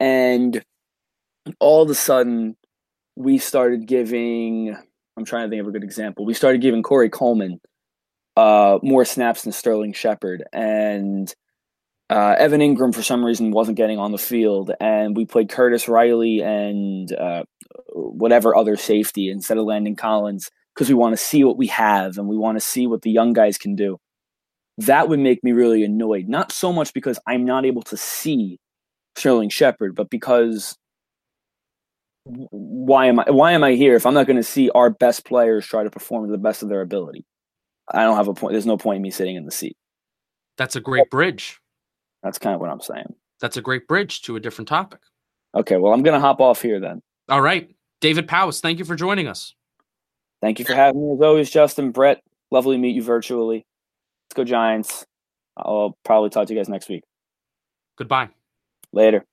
and 0.00 0.62
all 1.60 1.82
of 1.82 1.90
a 1.90 1.94
sudden 1.94 2.56
we 3.16 3.38
started 3.38 3.86
giving 3.86 4.76
I'm 5.16 5.24
trying 5.24 5.46
to 5.46 5.50
think 5.50 5.60
of 5.60 5.66
a 5.66 5.72
good 5.72 5.82
example. 5.82 6.24
We 6.24 6.34
started 6.34 6.60
giving 6.60 6.82
Corey 6.82 7.10
Coleman 7.10 7.60
uh, 8.38 8.78
more 8.84 9.04
snaps 9.04 9.42
than 9.42 9.52
Sterling 9.52 9.92
Shepard 9.92 10.44
and 10.52 11.34
uh, 12.08 12.36
Evan 12.38 12.60
Engram 12.60 12.94
for 12.94 13.02
some 13.02 13.24
reason 13.24 13.50
wasn't 13.50 13.76
getting 13.76 13.98
on 13.98 14.12
the 14.12 14.18
field, 14.18 14.70
and 14.80 15.16
we 15.16 15.26
played 15.26 15.48
Curtis 15.50 15.88
Riley 15.88 16.40
and 16.40 17.12
uh, 17.12 17.42
whatever 17.88 18.56
other 18.56 18.76
safety 18.76 19.28
instead 19.28 19.58
of 19.58 19.64
Landon 19.64 19.96
Collins 19.96 20.50
because 20.72 20.88
we 20.88 20.94
want 20.94 21.14
to 21.14 21.22
see 21.22 21.42
what 21.42 21.58
we 21.58 21.66
have 21.66 22.16
and 22.16 22.28
we 22.28 22.36
want 22.36 22.56
to 22.56 22.60
see 22.60 22.86
what 22.86 23.02
the 23.02 23.10
young 23.10 23.32
guys 23.32 23.58
can 23.58 23.74
do. 23.74 23.98
That 24.78 25.08
would 25.08 25.18
make 25.18 25.42
me 25.42 25.50
really 25.50 25.82
annoyed. 25.82 26.28
Not 26.28 26.52
so 26.52 26.72
much 26.72 26.94
because 26.94 27.18
I'm 27.26 27.44
not 27.44 27.66
able 27.66 27.82
to 27.82 27.96
see 27.96 28.60
Sterling 29.16 29.48
Shepard, 29.48 29.96
but 29.96 30.10
because 30.10 30.76
why 32.24 33.06
am 33.06 33.18
I 33.18 33.30
why 33.30 33.50
am 33.52 33.64
I 33.64 33.72
here 33.72 33.96
if 33.96 34.06
I'm 34.06 34.14
not 34.14 34.28
going 34.28 34.36
to 34.36 34.44
see 34.44 34.70
our 34.70 34.90
best 34.90 35.24
players 35.24 35.66
try 35.66 35.82
to 35.82 35.90
perform 35.90 36.26
to 36.26 36.30
the 36.30 36.38
best 36.38 36.62
of 36.62 36.68
their 36.68 36.82
ability? 36.82 37.24
I 37.90 38.02
don't 38.02 38.16
have 38.16 38.28
a 38.28 38.34
point. 38.34 38.52
There's 38.52 38.66
no 38.66 38.76
point 38.76 38.96
in 38.96 39.02
me 39.02 39.10
sitting 39.10 39.36
in 39.36 39.44
the 39.44 39.50
seat. 39.50 39.76
That's 40.56 40.76
a 40.76 40.80
great 40.80 41.08
bridge. 41.10 41.58
That's 42.22 42.38
kind 42.38 42.54
of 42.54 42.60
what 42.60 42.70
I'm 42.70 42.80
saying. 42.80 43.14
That's 43.40 43.56
a 43.56 43.62
great 43.62 43.86
bridge 43.86 44.22
to 44.22 44.36
a 44.36 44.40
different 44.40 44.68
topic. 44.68 45.00
Okay, 45.54 45.76
well, 45.76 45.92
I'm 45.92 46.02
going 46.02 46.14
to 46.14 46.20
hop 46.20 46.40
off 46.40 46.60
here 46.60 46.80
then. 46.80 47.00
All 47.28 47.40
right. 47.40 47.70
David 48.00 48.28
Powis, 48.28 48.60
thank 48.60 48.78
you 48.78 48.84
for 48.84 48.94
joining 48.94 49.28
us. 49.28 49.54
Thank 50.40 50.58
you 50.58 50.64
for 50.64 50.74
having 50.74 51.04
me 51.04 51.14
as 51.14 51.20
always, 51.20 51.50
Justin. 51.50 51.90
Brett, 51.90 52.22
lovely 52.50 52.76
to 52.76 52.80
meet 52.80 52.94
you 52.94 53.02
virtually. 53.02 53.64
Let's 54.28 54.36
go 54.36 54.44
Giants. 54.44 55.04
I'll 55.56 55.96
probably 56.04 56.30
talk 56.30 56.46
to 56.46 56.54
you 56.54 56.60
guys 56.60 56.68
next 56.68 56.88
week. 56.88 57.02
Goodbye. 57.96 58.28
Later. 58.92 59.24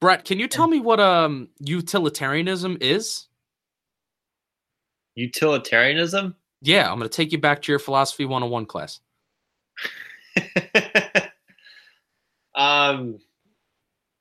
Brett, 0.00 0.24
can 0.24 0.38
you 0.38 0.46
tell 0.46 0.68
me 0.68 0.80
what 0.80 1.00
um 1.00 1.48
utilitarianism 1.58 2.78
is? 2.80 3.26
Utilitarianism? 5.16 6.36
Yeah, 6.62 6.90
I'm 6.90 6.98
going 6.98 7.08
to 7.08 7.16
take 7.16 7.32
you 7.32 7.38
back 7.38 7.62
to 7.62 7.72
your 7.72 7.78
philosophy 7.78 8.24
101 8.24 8.66
class. 8.66 9.00
um, 12.54 13.18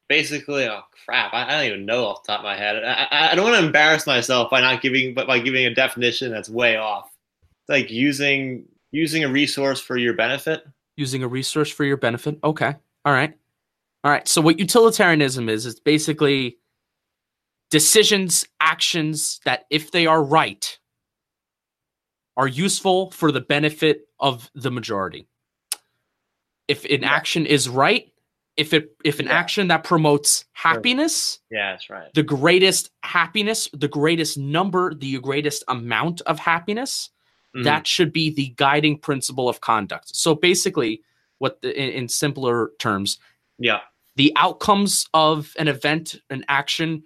basically, 0.08 0.68
oh 0.68 0.82
crap, 1.06 1.34
I, 1.34 1.48
I 1.48 1.58
don't 1.58 1.66
even 1.68 1.86
know 1.86 2.06
off 2.06 2.24
the 2.24 2.34
top 2.34 2.40
of 2.40 2.46
my 2.46 2.58
head. 2.58 2.84
I, 2.84 3.08
I, 3.12 3.32
I 3.32 3.36
don't 3.36 3.46
want 3.46 3.60
to 3.60 3.66
embarrass 3.66 4.08
myself 4.08 4.50
by 4.50 4.62
not 4.62 4.82
giving, 4.82 5.14
but 5.14 5.28
by 5.28 5.40
giving 5.40 5.66
a 5.66 5.74
definition 5.74 6.32
that's 6.32 6.50
way 6.50 6.78
off. 6.78 7.12
It's 7.42 7.70
like 7.70 7.92
using 7.92 8.66
using 8.92 9.24
a 9.24 9.30
resource 9.30 9.80
for 9.80 9.98
your 9.98 10.14
benefit. 10.14 10.64
Using 10.98 11.24
a 11.24 11.28
resource 11.28 11.70
for 11.70 11.86
your 11.86 11.98
benefit. 11.98 12.40
Okay. 12.44 12.76
All 13.06 13.14
right. 13.14 13.34
All 14.04 14.12
right. 14.12 14.28
So 14.28 14.42
what 14.42 14.60
utilitarianism 14.60 15.50
is, 15.50 15.66
it's 15.66 15.80
basically 15.80 16.58
decisions, 17.70 18.46
actions 18.60 19.40
that 19.46 19.66
if 19.70 19.92
they 19.92 20.08
are 20.08 20.24
right, 20.24 20.78
are 22.40 22.48
useful 22.48 23.12
for 23.12 23.34
the 23.34 23.42
benefit 23.42 24.08
of 24.20 24.50
the 24.56 24.72
majority. 24.72 25.28
If 26.70 26.86
an 26.86 27.02
Yeah. 27.02 27.12
action 27.12 27.46
is 27.46 27.68
right, 27.68 28.12
if 28.56 28.74
it 28.74 28.96
if 29.04 29.20
an 29.20 29.26
Yeah. 29.26 29.34
action 29.40 29.68
that 29.68 29.84
promotes 29.84 30.46
happiness, 30.54 31.40
Yeah, 31.52 31.72
that's 31.74 31.90
right. 31.90 32.14
the 32.14 32.24
greatest 32.24 32.92
happiness, 33.04 33.70
the 33.74 33.90
greatest 33.90 34.38
number, 34.38 34.94
the 34.94 35.20
greatest 35.20 35.64
amount 35.68 36.22
of 36.22 36.40
happiness, 36.40 37.10
Mhm. 37.56 37.64
that 37.66 37.86
should 37.88 38.14
be 38.14 38.30
the 38.30 38.54
guiding 38.56 38.98
principle 38.98 39.50
of 39.50 39.60
conduct. 39.60 40.16
So 40.16 40.34
basically, 40.34 41.02
what 41.40 41.62
the, 41.62 41.78
in, 41.78 41.90
in 41.90 42.08
simpler 42.08 42.72
terms, 42.80 43.20
yeah, 43.58 43.82
the 44.16 44.32
outcomes 44.38 45.08
of 45.14 45.54
an 45.60 45.68
event, 45.68 46.16
an 46.30 46.46
action, 46.48 47.04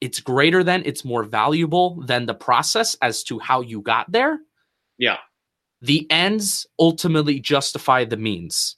it's 0.00 0.18
greater 0.20 0.64
than, 0.64 0.82
it's 0.84 1.04
more 1.04 1.22
valuable 1.22 2.00
than 2.02 2.26
the 2.26 2.34
process 2.34 2.96
as 3.00 3.22
to 3.24 3.38
how 3.38 3.60
you 3.60 3.80
got 3.80 4.10
there. 4.10 4.40
Yeah, 5.02 5.18
The 5.80 6.06
ends 6.10 6.64
ultimately 6.78 7.40
justify 7.40 8.04
the 8.04 8.16
means. 8.16 8.76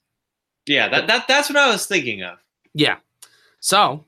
yeah. 0.66 0.88
That 0.88 1.06
that 1.06 1.28
that's 1.28 1.50
what 1.50 1.58
I 1.58 1.70
was 1.70 1.84
thinking 1.86 2.22
of. 2.22 2.38
Yeah. 2.72 2.96
So, 3.60 4.04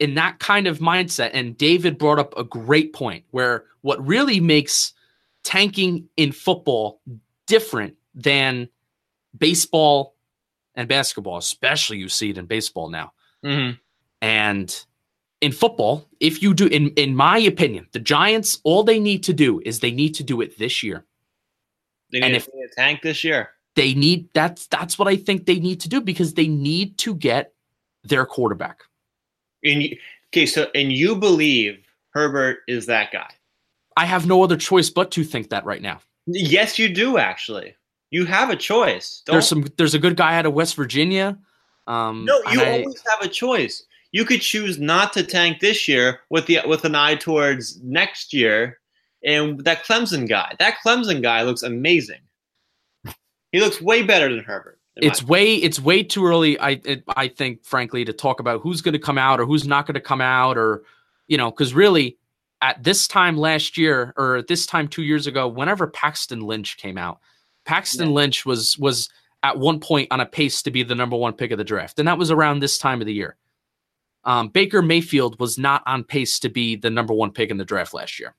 in 0.00 0.14
that 0.14 0.40
kind 0.40 0.66
of 0.66 0.80
mindset, 0.80 1.30
and 1.32 1.56
David 1.56 1.96
brought 1.96 2.18
up 2.18 2.36
a 2.36 2.42
great 2.42 2.92
point 2.92 3.24
where 3.30 3.64
what 3.82 4.04
really 4.04 4.40
makes 4.40 4.92
tanking 5.44 6.08
in 6.16 6.32
football 6.32 7.00
different 7.46 7.94
than 8.14 8.68
baseball 9.38 10.16
and 10.74 10.88
basketball, 10.88 11.36
especially 11.36 11.98
you 11.98 12.08
see 12.08 12.30
it 12.30 12.38
in 12.38 12.46
baseball 12.46 12.88
now. 12.90 13.12
Mm-hmm. 13.44 13.76
And 14.22 14.84
in 15.40 15.52
football, 15.52 16.08
if 16.18 16.42
you 16.42 16.54
do, 16.54 16.66
in, 16.66 16.88
in 16.96 17.14
my 17.14 17.38
opinion, 17.38 17.86
the 17.92 18.00
Giants, 18.00 18.58
all 18.64 18.82
they 18.82 18.98
need 18.98 19.22
to 19.24 19.32
do 19.32 19.60
is 19.64 19.78
they 19.80 19.92
need 19.92 20.14
to 20.14 20.24
do 20.24 20.40
it 20.40 20.58
this 20.58 20.82
year. 20.82 21.04
They 22.14 22.20
And 22.22 22.32
need 22.32 22.36
if- 22.38 22.46
to 22.46 22.52
a 22.52 22.68
tank 22.74 23.02
this 23.02 23.24
year. 23.24 23.50
They 23.76 23.92
need 23.92 24.28
that's 24.34 24.68
that's 24.68 24.98
what 25.00 25.08
I 25.08 25.16
think 25.16 25.46
they 25.46 25.58
need 25.58 25.80
to 25.80 25.88
do 25.88 26.00
because 26.00 26.34
they 26.34 26.46
need 26.46 26.96
to 26.98 27.12
get 27.16 27.52
their 28.04 28.24
quarterback. 28.24 28.82
And 29.64 29.96
okay, 30.32 30.46
so 30.46 30.70
and 30.76 30.92
you 30.92 31.16
believe 31.16 31.84
Herbert 32.10 32.58
is 32.68 32.86
that 32.86 33.10
guy? 33.10 33.28
I 33.96 34.04
have 34.04 34.26
no 34.26 34.44
other 34.44 34.56
choice 34.56 34.90
but 34.90 35.10
to 35.12 35.24
think 35.24 35.50
that 35.50 35.64
right 35.64 35.82
now. 35.82 36.00
Yes, 36.26 36.78
you 36.78 36.88
do 36.88 37.18
actually. 37.18 37.74
You 38.10 38.26
have 38.26 38.48
a 38.50 38.56
choice. 38.56 39.22
Don't, 39.26 39.34
There's 39.34 39.48
some 39.48 39.66
there's 39.76 39.94
a 39.94 39.98
good 39.98 40.16
guy 40.16 40.36
out 40.38 40.46
of 40.46 40.52
West 40.52 40.76
Virginia. 40.76 41.36
Um 41.88 42.24
no, 42.26 42.40
and 42.46 42.54
you 42.54 42.62
I- 42.62 42.78
always 42.82 43.02
have 43.10 43.22
a 43.22 43.28
choice. 43.28 43.82
you 44.12 44.24
could 44.24 44.40
choose 44.40 44.78
not 44.78 45.12
to 45.14 45.24
tank 45.24 45.58
this 45.58 45.88
year 45.88 46.20
with 46.30 46.46
the 46.46 46.60
with 46.66 46.84
an 46.84 46.94
eye 46.94 47.16
towards 47.16 47.82
next 47.82 48.32
year. 48.32 48.78
And 49.24 49.64
that 49.64 49.84
Clemson 49.84 50.28
guy, 50.28 50.54
that 50.58 50.76
Clemson 50.84 51.22
guy 51.22 51.42
looks 51.42 51.62
amazing. 51.62 52.20
He 53.52 53.60
looks 53.60 53.80
way 53.80 54.02
better 54.02 54.34
than 54.34 54.44
Herbert. 54.44 54.80
It's 54.96 55.22
way 55.22 55.56
it's 55.56 55.80
way 55.80 56.02
too 56.02 56.24
early. 56.24 56.58
I 56.58 56.80
it, 56.84 57.04
I 57.16 57.28
think, 57.28 57.64
frankly, 57.64 58.04
to 58.04 58.12
talk 58.12 58.38
about 58.38 58.60
who's 58.60 58.80
going 58.80 58.92
to 58.92 58.98
come 58.98 59.18
out 59.18 59.40
or 59.40 59.46
who's 59.46 59.66
not 59.66 59.86
going 59.86 59.94
to 59.94 60.00
come 60.00 60.20
out, 60.20 60.56
or 60.56 60.82
you 61.26 61.36
know, 61.36 61.50
because 61.50 61.74
really, 61.74 62.16
at 62.62 62.82
this 62.82 63.08
time 63.08 63.36
last 63.36 63.76
year 63.76 64.12
or 64.16 64.36
at 64.36 64.46
this 64.46 64.66
time 64.66 64.86
two 64.86 65.02
years 65.02 65.26
ago, 65.26 65.48
whenever 65.48 65.86
Paxton 65.86 66.40
Lynch 66.42 66.76
came 66.76 66.96
out, 66.96 67.18
Paxton 67.64 68.08
yeah. 68.08 68.14
Lynch 68.14 68.46
was 68.46 68.78
was 68.78 69.08
at 69.42 69.58
one 69.58 69.80
point 69.80 70.08
on 70.10 70.20
a 70.20 70.26
pace 70.26 70.62
to 70.62 70.70
be 70.70 70.82
the 70.82 70.94
number 70.94 71.16
one 71.16 71.32
pick 71.32 71.50
of 71.50 71.58
the 71.58 71.64
draft, 71.64 71.98
and 71.98 72.06
that 72.06 72.18
was 72.18 72.30
around 72.30 72.60
this 72.60 72.78
time 72.78 73.00
of 73.00 73.06
the 73.06 73.14
year. 73.14 73.36
Um, 74.24 74.48
Baker 74.48 74.80
Mayfield 74.80 75.38
was 75.40 75.58
not 75.58 75.82
on 75.86 76.04
pace 76.04 76.38
to 76.40 76.48
be 76.48 76.76
the 76.76 76.90
number 76.90 77.12
one 77.12 77.32
pick 77.32 77.50
in 77.50 77.56
the 77.56 77.64
draft 77.64 77.94
last 77.94 78.18
year. 78.20 78.34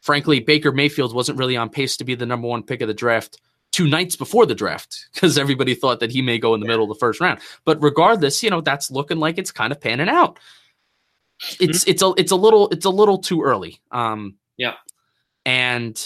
Frankly, 0.00 0.40
Baker 0.40 0.72
Mayfield 0.72 1.14
wasn't 1.14 1.38
really 1.38 1.56
on 1.56 1.68
pace 1.68 1.96
to 1.98 2.04
be 2.04 2.14
the 2.14 2.26
number 2.26 2.48
one 2.48 2.62
pick 2.62 2.80
of 2.80 2.88
the 2.88 2.94
draft 2.94 3.40
two 3.72 3.86
nights 3.86 4.16
before 4.16 4.46
the 4.46 4.54
draft 4.54 5.08
because 5.14 5.38
everybody 5.38 5.74
thought 5.74 6.00
that 6.00 6.10
he 6.10 6.22
may 6.22 6.38
go 6.38 6.54
in 6.54 6.60
the 6.60 6.66
middle 6.66 6.84
of 6.84 6.88
the 6.88 7.00
first 7.00 7.20
round. 7.20 7.40
But 7.64 7.82
regardless, 7.82 8.42
you 8.42 8.50
know, 8.50 8.60
that's 8.60 8.90
looking 8.90 9.18
like 9.18 9.38
it's 9.38 9.52
kind 9.52 9.72
of 9.72 9.80
panning 9.80 10.08
out. 10.08 10.38
It's 11.58 11.80
mm-hmm. 11.80 11.90
it's 11.90 12.02
a 12.02 12.12
it's 12.18 12.32
a 12.32 12.36
little 12.36 12.68
it's 12.68 12.84
a 12.84 12.90
little 12.90 13.18
too 13.18 13.42
early. 13.42 13.80
Um 13.90 14.36
yeah. 14.56 14.74
And 15.46 15.98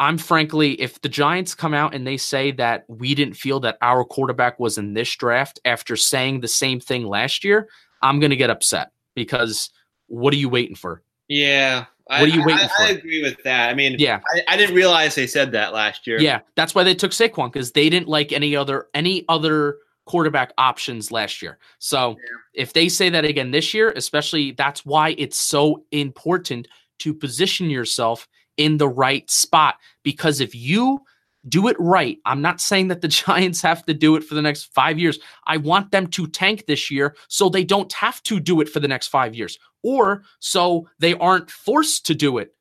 I'm 0.00 0.18
frankly, 0.18 0.80
if 0.80 1.00
the 1.00 1.08
Giants 1.08 1.54
come 1.54 1.74
out 1.74 1.94
and 1.94 2.06
they 2.06 2.16
say 2.16 2.50
that 2.52 2.84
we 2.88 3.14
didn't 3.14 3.34
feel 3.34 3.60
that 3.60 3.78
our 3.82 4.04
quarterback 4.04 4.58
was 4.58 4.78
in 4.78 4.94
this 4.94 5.14
draft 5.14 5.60
after 5.64 5.96
saying 5.96 6.40
the 6.40 6.48
same 6.48 6.80
thing 6.80 7.06
last 7.06 7.44
year, 7.44 7.68
I'm 8.00 8.18
going 8.18 8.30
to 8.30 8.36
get 8.36 8.50
upset 8.50 8.90
because 9.14 9.70
what 10.08 10.34
are 10.34 10.38
you 10.38 10.48
waiting 10.48 10.74
for? 10.74 11.02
Yeah. 11.28 11.84
What 12.20 12.28
are 12.28 12.34
you 12.34 12.44
waiting 12.44 12.64
I, 12.64 12.68
for? 12.68 12.82
I 12.82 12.90
agree 12.90 13.22
with 13.22 13.42
that. 13.44 13.70
I 13.70 13.74
mean, 13.74 13.96
yeah, 13.98 14.20
I, 14.34 14.54
I, 14.54 14.56
didn't 14.56 14.74
realize 14.74 15.14
they 15.14 15.26
said 15.26 15.52
that 15.52 15.72
last 15.72 16.06
year. 16.06 16.20
Yeah, 16.20 16.40
that's 16.56 16.74
why 16.74 16.84
they 16.84 16.94
took 16.94 17.12
Saquon 17.12 17.52
because 17.52 17.72
they 17.72 17.88
didn't 17.88 18.08
like 18.08 18.32
any 18.32 18.54
other 18.54 18.88
any 18.94 19.24
other 19.28 19.78
quarterback 20.04 20.52
options 20.58 21.12
last 21.12 21.42
year. 21.42 21.58
So 21.78 22.10
yeah. 22.10 22.62
if 22.62 22.72
they 22.72 22.88
say 22.88 23.08
that 23.10 23.24
again 23.24 23.50
this 23.50 23.72
year, 23.72 23.92
especially 23.96 24.52
that's 24.52 24.84
why 24.84 25.14
it's 25.18 25.38
so 25.38 25.84
important 25.90 26.68
to 27.00 27.14
position 27.14 27.70
yourself 27.70 28.28
in 28.56 28.78
the 28.78 28.88
right 28.88 29.28
spot. 29.30 29.76
Because 30.02 30.40
if 30.40 30.54
you 30.54 31.00
do 31.48 31.68
it 31.68 31.76
right, 31.78 32.18
I'm 32.24 32.42
not 32.42 32.60
saying 32.60 32.88
that 32.88 33.00
the 33.00 33.08
Giants 33.08 33.62
have 33.62 33.84
to 33.86 33.94
do 33.94 34.16
it 34.16 34.24
for 34.24 34.34
the 34.34 34.42
next 34.42 34.72
five 34.74 34.98
years. 34.98 35.18
I 35.46 35.56
want 35.56 35.90
them 35.90 36.06
to 36.08 36.26
tank 36.26 36.66
this 36.66 36.90
year 36.90 37.16
so 37.28 37.48
they 37.48 37.64
don't 37.64 37.92
have 37.92 38.22
to 38.24 38.40
do 38.40 38.60
it 38.60 38.68
for 38.68 38.80
the 38.80 38.88
next 38.88 39.08
five 39.08 39.34
years, 39.34 39.58
or 39.82 40.22
so 40.38 40.88
they 40.98 41.14
aren't 41.14 41.50
forced 41.50 42.06
to 42.06 42.14
do 42.14 42.38
it 42.38 42.54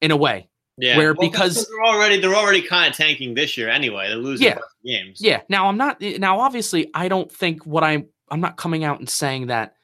in 0.00 0.10
a 0.10 0.16
way. 0.16 0.48
Yeah, 0.76 0.96
where 0.96 1.12
well, 1.12 1.28
because 1.28 1.68
they're 1.68 1.84
already 1.84 2.20
they're 2.20 2.34
already 2.34 2.62
kind 2.62 2.90
of 2.90 2.96
tanking 2.96 3.34
this 3.34 3.58
year 3.58 3.68
anyway. 3.68 4.08
They're 4.08 4.16
losing 4.16 4.46
yeah, 4.46 4.58
games. 4.82 5.20
Yeah. 5.20 5.42
Now 5.48 5.66
I'm 5.66 5.76
not 5.76 6.00
now 6.00 6.40
obviously 6.40 6.90
I 6.94 7.08
don't 7.08 7.30
think 7.30 7.66
what 7.66 7.84
I'm 7.84 8.06
I'm 8.30 8.40
not 8.40 8.56
coming 8.56 8.82
out 8.84 8.98
and 8.98 9.08
saying 9.08 9.48
that 9.48 9.74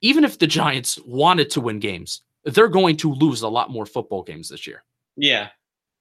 even 0.00 0.24
if 0.24 0.38
the 0.38 0.46
Giants 0.46 0.98
wanted 1.06 1.50
to 1.50 1.60
win 1.60 1.78
games, 1.78 2.22
they're 2.44 2.68
going 2.68 2.96
to 2.98 3.12
lose 3.12 3.42
a 3.42 3.48
lot 3.48 3.70
more 3.70 3.86
football 3.86 4.22
games 4.22 4.48
this 4.48 4.66
year. 4.66 4.82
Yeah. 5.16 5.48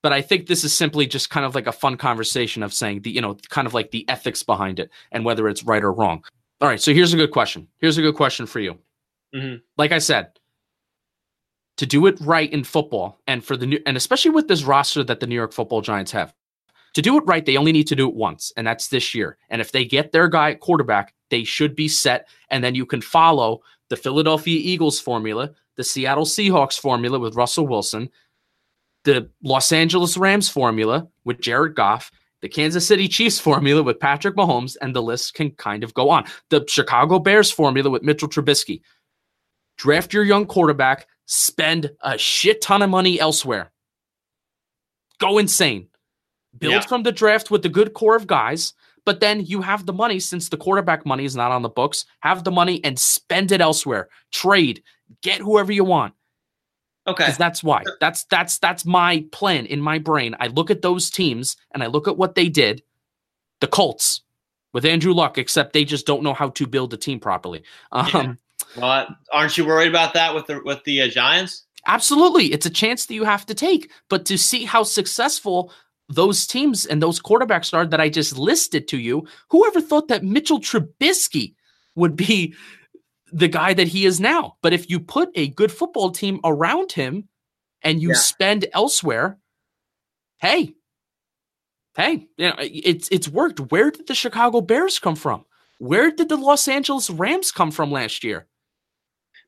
But 0.02 0.12
I 0.12 0.22
think 0.22 0.48
this 0.48 0.66
is 0.66 0.74
simply 0.74 1.08
just 1.08 1.30
kind 1.30 1.46
of 1.46 1.56
like 1.56 1.68
a 1.68 1.72
fun 1.72 1.96
conversation 1.96 2.64
of 2.64 2.74
saying 2.74 3.02
the, 3.04 3.12
you 3.12 3.22
know, 3.22 3.38
kind 3.50 3.66
of 3.66 3.74
like 3.74 3.92
the 3.92 4.08
ethics 4.10 4.44
behind 4.44 4.80
it 4.80 4.90
and 5.12 5.24
whether 5.24 5.48
it's 5.48 5.64
right 5.64 5.84
or 5.84 5.94
wrong. 5.94 6.24
All 6.60 6.68
right. 6.68 6.82
So 6.82 6.94
here's 6.94 7.14
a 7.14 7.18
good 7.18 7.32
question. 7.32 7.68
Here's 7.80 7.98
a 7.98 8.02
good 8.02 8.16
question 8.16 8.46
for 8.46 8.60
you. 8.60 8.78
Mm-hmm. 9.34 9.56
Like 9.78 9.92
I 9.92 10.00
said, 10.00 10.32
to 11.78 11.86
do 11.86 12.06
it 12.06 12.20
right 12.22 12.52
in 12.52 12.64
football 12.64 13.20
and 13.28 13.44
for 13.44 13.58
the 13.58 13.66
new, 13.66 13.80
and 13.86 13.98
especially 13.98 14.32
with 14.32 14.48
this 14.48 14.64
roster 14.64 15.04
that 15.04 15.20
the 15.20 15.28
New 15.28 15.36
York 15.36 15.54
football 15.54 15.82
Giants 15.82 16.12
have, 16.12 16.34
to 16.94 17.02
do 17.02 17.18
it 17.18 17.24
right, 17.26 17.46
they 17.46 17.58
only 17.58 17.72
need 17.72 17.88
to 17.88 17.96
do 17.96 18.08
it 18.08 18.14
once, 18.14 18.54
and 18.56 18.68
that's 18.68 18.90
this 18.90 19.16
year. 19.16 19.38
And 19.50 19.60
if 19.60 19.72
they 19.72 19.84
get 19.84 20.12
their 20.12 20.28
guy 20.28 20.52
at 20.52 20.60
quarterback, 20.60 21.16
they 21.32 21.44
should 21.44 21.76
be 21.76 21.88
set. 21.88 22.28
And 22.50 22.64
then 22.64 22.76
you 22.76 22.86
can 22.86 23.02
follow 23.02 23.62
the 23.90 23.98
Philadelphia 23.98 24.60
Eagles 24.62 25.00
formula, 25.00 25.52
the 25.76 25.84
Seattle 25.84 26.26
Seahawks 26.26 26.80
formula 26.80 27.18
with 27.18 27.36
Russell 27.36 27.68
Wilson, 27.68 28.10
the 29.04 29.30
Los 29.44 29.72
Angeles 29.72 30.18
Rams 30.18 30.50
formula 30.50 31.08
with 31.26 31.42
Jared 31.42 31.76
Goff, 31.76 32.12
the 32.42 32.50
Kansas 32.50 32.86
City 32.86 33.08
Chiefs 33.08 33.40
formula 33.40 33.82
with 33.82 34.00
Patrick 34.00 34.36
Mahomes, 34.36 34.78
and 34.82 34.96
the 34.96 35.02
list 35.02 35.34
can 35.34 35.50
kind 35.52 35.84
of 35.84 35.94
go 35.96 36.10
on. 36.12 36.26
The 36.50 36.64
Chicago 36.68 37.18
Bears 37.18 37.50
formula 37.50 37.90
with 37.90 38.04
Mitchell 38.04 38.30
Trubisky. 38.30 38.82
Draft 39.78 40.14
your 40.14 40.24
young 40.24 40.46
quarterback, 40.46 41.08
spend 41.26 41.92
a 42.02 42.18
shit 42.18 42.62
ton 42.62 42.82
of 42.82 42.90
money 42.90 43.20
elsewhere. 43.20 43.72
Go 45.20 45.38
insane. 45.38 45.88
Build 46.58 46.74
yeah. 46.74 46.82
from 46.82 47.04
the 47.04 47.12
draft 47.12 47.50
with 47.50 47.64
the 47.64 47.70
good 47.70 47.94
core 47.94 48.16
of 48.16 48.28
guys, 48.28 48.74
but 49.06 49.20
then 49.20 49.46
you 49.46 49.62
have 49.62 49.86
the 49.86 49.94
money 49.94 50.20
since 50.20 50.50
the 50.50 50.58
quarterback 50.58 51.06
money 51.06 51.26
is 51.26 51.36
not 51.36 51.52
on 51.52 51.62
the 51.62 51.70
books. 51.70 52.06
Have 52.20 52.44
the 52.44 52.52
money 52.52 52.84
and 52.84 52.98
spend 52.98 53.52
it 53.52 53.62
elsewhere. 53.62 54.10
Trade, 54.32 54.84
get 55.22 55.42
whoever 55.42 55.72
you 55.72 55.84
want. 55.84 56.14
Okay. 57.06 57.24
Because 57.24 57.38
that's 57.38 57.64
why. 57.64 57.84
That's 58.00 58.24
that's 58.26 58.60
that's 58.60 58.86
my 58.86 59.26
plan 59.32 59.66
in 59.66 59.82
my 59.82 59.98
brain. 59.98 60.36
I 60.40 60.48
look 60.48 60.72
at 60.72 60.82
those 60.82 61.10
teams 61.10 61.58
and 61.72 61.84
I 61.84 61.88
look 61.88 62.08
at 62.08 62.18
what 62.18 62.36
they 62.36 62.50
did. 62.50 62.84
The 63.60 63.68
Colts 63.68 64.22
with 64.74 64.86
Andrew 64.86 65.14
Luck, 65.14 65.38
except 65.38 65.74
they 65.74 65.86
just 65.86 66.06
don't 66.06 66.24
know 66.24 66.34
how 66.34 66.50
to 66.50 66.68
build 66.68 66.94
a 66.94 66.98
team 66.98 67.20
properly. 67.20 67.64
Um, 67.92 68.10
yeah. 68.14 68.34
Well, 68.78 69.08
aren't 69.32 69.58
you 69.58 69.66
worried 69.66 69.90
about 69.90 70.14
that 70.14 70.34
with 70.34 70.48
the 70.48 70.62
with 70.64 70.84
the 70.84 71.02
uh, 71.02 71.08
Giants? 71.08 71.66
Absolutely, 71.86 72.54
it's 72.54 72.66
a 72.66 72.70
chance 72.72 73.06
that 73.06 73.14
you 73.14 73.24
have 73.24 73.46
to 73.48 73.54
take. 73.54 73.92
But 74.10 74.26
to 74.26 74.38
see 74.38 74.66
how 74.66 74.84
successful 74.84 75.72
those 76.10 76.46
teams 76.46 76.86
and 76.86 77.02
those 77.02 77.22
quarterbacks 77.22 77.74
are 77.74 77.86
that 77.86 78.02
I 78.02 78.10
just 78.10 78.38
listed 78.38 78.88
to 78.90 78.98
you, 78.98 79.26
whoever 79.50 79.82
thought 79.82 80.08
that 80.08 80.24
Mitchell 80.24 80.60
Trubisky 80.60 81.56
would 81.96 82.16
be 82.16 82.54
the 83.32 83.48
guy 83.48 83.74
that 83.74 83.88
he 83.88 84.06
is 84.06 84.20
now. 84.20 84.58
But 84.62 84.74
if 84.74 84.90
you 84.90 85.00
put 85.00 85.30
a 85.36 85.48
good 85.50 85.72
football 85.72 86.12
team 86.12 86.40
around 86.44 86.92
him 86.92 87.28
and 87.82 88.02
you 88.02 88.10
yeah. 88.10 88.16
spend 88.16 88.68
elsewhere, 88.74 89.40
hey, 90.40 90.76
hey, 91.96 92.28
you 92.38 92.50
know, 92.50 92.56
it's 92.60 93.10
it's 93.10 93.28
worked. 93.28 93.60
Where 93.72 93.92
did 93.92 94.08
the 94.08 94.16
Chicago 94.16 94.62
Bears 94.62 95.00
come 95.00 95.16
from? 95.16 95.46
Where 95.80 96.12
did 96.12 96.30
the 96.30 96.38
Los 96.38 96.68
Angeles 96.68 97.10
Rams 97.10 97.52
come 97.52 97.72
from 97.72 97.92
last 97.92 98.24
year? 98.24 98.48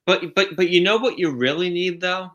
But 0.06 0.36
but 0.36 0.56
but 0.56 0.70
you 0.70 0.82
know 0.82 0.97
what 0.97 1.20
you 1.20 1.32
really 1.32 1.70
need 1.70 2.01
though? 2.01 2.32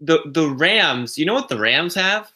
The 0.00 0.20
the 0.26 0.48
Rams, 0.48 1.18
you 1.18 1.24
know 1.24 1.34
what 1.34 1.48
the 1.48 1.58
Rams 1.58 1.94
have? 1.94 2.30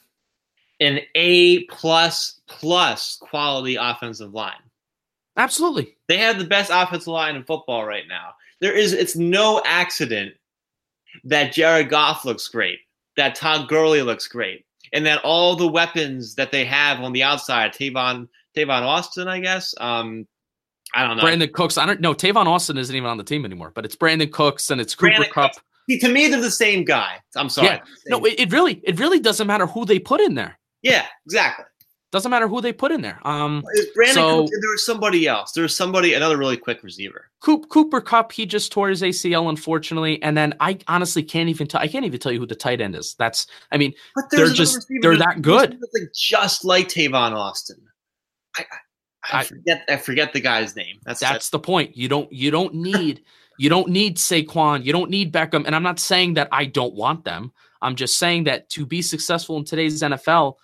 An 0.80 1.00
A 1.14 1.64
plus 1.64 2.40
plus 2.46 3.16
quality 3.20 3.76
offensive 3.76 4.34
line. 4.34 4.52
Absolutely. 5.36 5.96
They 6.08 6.18
have 6.18 6.38
the 6.38 6.44
best 6.44 6.70
offensive 6.72 7.08
line 7.08 7.36
in 7.36 7.44
football 7.44 7.84
right 7.84 8.08
now. 8.08 8.34
There 8.60 8.72
is 8.72 8.92
it's 8.92 9.16
no 9.16 9.60
accident 9.64 10.34
that 11.24 11.52
Jared 11.52 11.90
Goff 11.90 12.24
looks 12.24 12.48
great, 12.48 12.80
that 13.16 13.34
Todd 13.34 13.68
Gurley 13.68 14.02
looks 14.02 14.26
great, 14.26 14.64
and 14.92 15.04
that 15.06 15.22
all 15.24 15.54
the 15.56 15.68
weapons 15.68 16.34
that 16.36 16.50
they 16.50 16.64
have 16.64 17.00
on 17.00 17.12
the 17.12 17.22
outside, 17.22 17.72
Tavon 17.72 18.28
Tavon 18.56 18.82
Austin, 18.82 19.28
I 19.28 19.40
guess. 19.40 19.74
Um, 19.78 20.26
I 20.94 21.06
don't 21.06 21.16
know. 21.16 21.22
Brandin 21.24 21.52
Cooks. 21.52 21.76
I 21.76 21.86
don't 21.86 22.00
know. 22.00 22.14
Tavon 22.14 22.46
Austin 22.46 22.78
isn't 22.78 22.94
even 22.94 23.08
on 23.08 23.16
the 23.16 23.24
team 23.24 23.44
anymore, 23.44 23.72
but 23.74 23.84
it's 23.84 23.96
Brandin 23.96 24.30
Cooks 24.30 24.70
and 24.70 24.80
it's 24.80 24.94
Cooper 24.94 25.08
Brandon 25.08 25.30
Kupp. 25.32 25.52
See, 25.88 25.98
to 25.98 26.08
me, 26.08 26.28
they're 26.28 26.40
the 26.40 26.50
same 26.50 26.84
guy. 26.84 27.20
I'm 27.36 27.48
sorry. 27.48 27.68
Yeah. 27.68 27.80
No, 28.06 28.24
it, 28.24 28.38
it 28.38 28.52
really, 28.52 28.80
it 28.84 28.98
really 28.98 29.20
doesn't 29.20 29.46
matter 29.46 29.66
who 29.66 29.84
they 29.84 29.98
put 29.98 30.20
in 30.20 30.34
there. 30.34 30.58
Yeah, 30.82 31.06
exactly. 31.26 31.66
Doesn't 32.10 32.30
matter 32.30 32.46
who 32.46 32.60
they 32.60 32.72
put 32.72 32.92
in 32.92 33.02
there. 33.02 33.18
Um, 33.26 33.64
Brandon 33.94 34.14
so, 34.14 34.42
Cooks, 34.42 34.50
there 34.60 34.70
was 34.70 34.86
somebody 34.86 35.26
else. 35.26 35.50
There 35.50 35.62
was 35.62 35.76
somebody, 35.76 36.14
another 36.14 36.38
really 36.38 36.56
quick 36.56 36.82
receiver. 36.84 37.28
Coop, 37.40 37.68
Cooper 37.70 38.00
Kupp, 38.00 38.30
he 38.30 38.46
just 38.46 38.70
tore 38.70 38.88
his 38.88 39.02
ACL, 39.02 39.48
unfortunately. 39.48 40.22
And 40.22 40.36
then 40.36 40.54
I 40.60 40.78
honestly 40.86 41.24
can't 41.24 41.48
even 41.48 41.66
tell. 41.66 41.80
I 41.80 41.88
can't 41.88 42.04
even 42.04 42.20
tell 42.20 42.30
you 42.30 42.38
who 42.38 42.46
the 42.46 42.54
tight 42.54 42.80
end 42.80 42.94
is. 42.94 43.16
That's, 43.18 43.48
I 43.72 43.78
mean, 43.78 43.94
they're 44.30 44.48
just 44.48 44.86
they're 45.02 45.16
that 45.16 45.42
good. 45.42 45.80
Like 45.92 46.12
just 46.14 46.64
like 46.64 46.86
Tavon 46.86 47.32
Austin. 47.32 47.82
I, 48.56 48.62
I, 48.62 48.76
I, 49.32 49.44
forget. 49.44 49.84
I 49.88 49.96
forget 49.96 50.32
the 50.32 50.40
guy's 50.40 50.76
name. 50.76 50.98
That's 51.04 51.20
that's 51.20 51.50
the 51.50 51.58
point. 51.58 51.96
You 51.96 52.08
don't 52.08 52.30
you 52.32 52.50
don't 52.50 52.74
need 52.90 53.22
you 53.58 53.68
don't 53.68 53.88
need 53.88 54.16
Saquon. 54.16 54.84
You 54.84 54.92
don't 54.92 55.10
need 55.10 55.32
Beckham. 55.32 55.64
And 55.66 55.74
I'm 55.74 55.82
not 55.82 56.00
saying 56.00 56.34
that 56.34 56.48
I 56.52 56.64
don't 56.64 56.94
want 56.94 57.24
them. 57.24 57.52
I'm 57.82 57.94
just 57.94 58.18
saying 58.18 58.44
that 58.44 58.68
to 58.70 58.86
be 58.86 59.02
successful 59.02 59.56
in 59.56 59.64
today's 59.64 60.02
NFL 60.02 60.56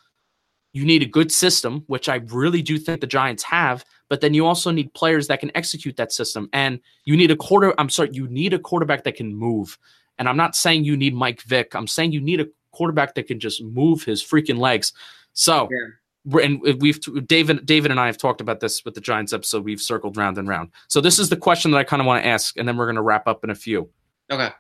you 0.73 0.85
need 0.85 1.03
a 1.03 1.07
good 1.07 1.33
system, 1.33 1.83
which 1.89 2.09
I 2.09 2.17
really 2.27 2.63
do 2.63 2.79
think 2.79 3.01
the 3.01 3.07
Giants 3.07 3.43
have, 3.43 3.85
but 4.09 4.21
then 4.21 4.35
you 4.35 4.47
also 4.47 4.71
need 4.71 4.93
players 4.95 5.27
that 5.27 5.41
can 5.41 5.51
execute 5.57 5.97
that 5.97 6.13
system. 6.13 6.49
And 6.53 6.81
you 7.05 7.17
need 7.17 7.31
a 7.31 7.37
quarter, 7.37 7.75
I'm 7.79 7.89
sorry, 7.89 8.11
you 8.13 8.29
need 8.29 8.55
a 8.55 8.59
quarterback 8.59 9.05
that 9.05 9.17
can 9.17 9.35
move. 9.35 9.77
And 10.19 10.29
I'm 10.29 10.37
not 10.37 10.55
saying 10.55 10.85
you 10.85 10.97
need 10.97 11.15
Mike 11.15 11.43
Vick. 11.43 11.75
I'm 11.75 11.87
saying 11.87 12.13
you 12.13 12.21
need 12.21 12.41
a 12.41 12.47
quarterback 12.73 13.15
that 13.15 13.27
can 13.27 13.41
just 13.41 13.63
move 13.63 14.05
his 14.05 14.23
freaking 14.23 14.59
legs. 14.59 14.93
So, 15.33 15.69
yeah. 15.71 15.79
And 16.27 16.61
we've 16.81 17.01
David 17.27 17.67
David 17.67 17.91
and 17.91 18.01
I 18.01 18.07
have 18.07 18.19
talked 18.19 18.41
about 18.41 18.61
this 18.61 18.85
with 18.85 18.95
the 18.95 19.01
Giants 19.01 19.33
episode. 19.33 19.65
We've 19.65 19.81
circled 19.81 20.17
round 20.17 20.39
and 20.39 20.49
round. 20.49 20.71
So 20.89 21.01
this 21.01 21.19
is 21.19 21.29
the 21.29 21.37
question 21.37 21.71
that 21.71 21.79
I 21.79 21.85
kind 21.85 22.01
of 22.01 22.07
want 22.07 22.23
to 22.23 22.29
ask, 22.29 22.57
and 22.57 22.69
then 22.69 22.77
we're 22.77 22.87
going 22.87 22.97
to 22.97 23.03
wrap 23.03 23.27
up 23.27 23.45
in 23.45 23.51
a 23.51 23.55
few. 23.55 23.89
Okay. 24.31 24.51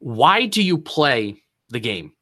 Why 0.00 0.46
do 0.46 0.62
you 0.62 0.78
play 0.78 1.42
the 1.70 1.80
game? 1.80 2.12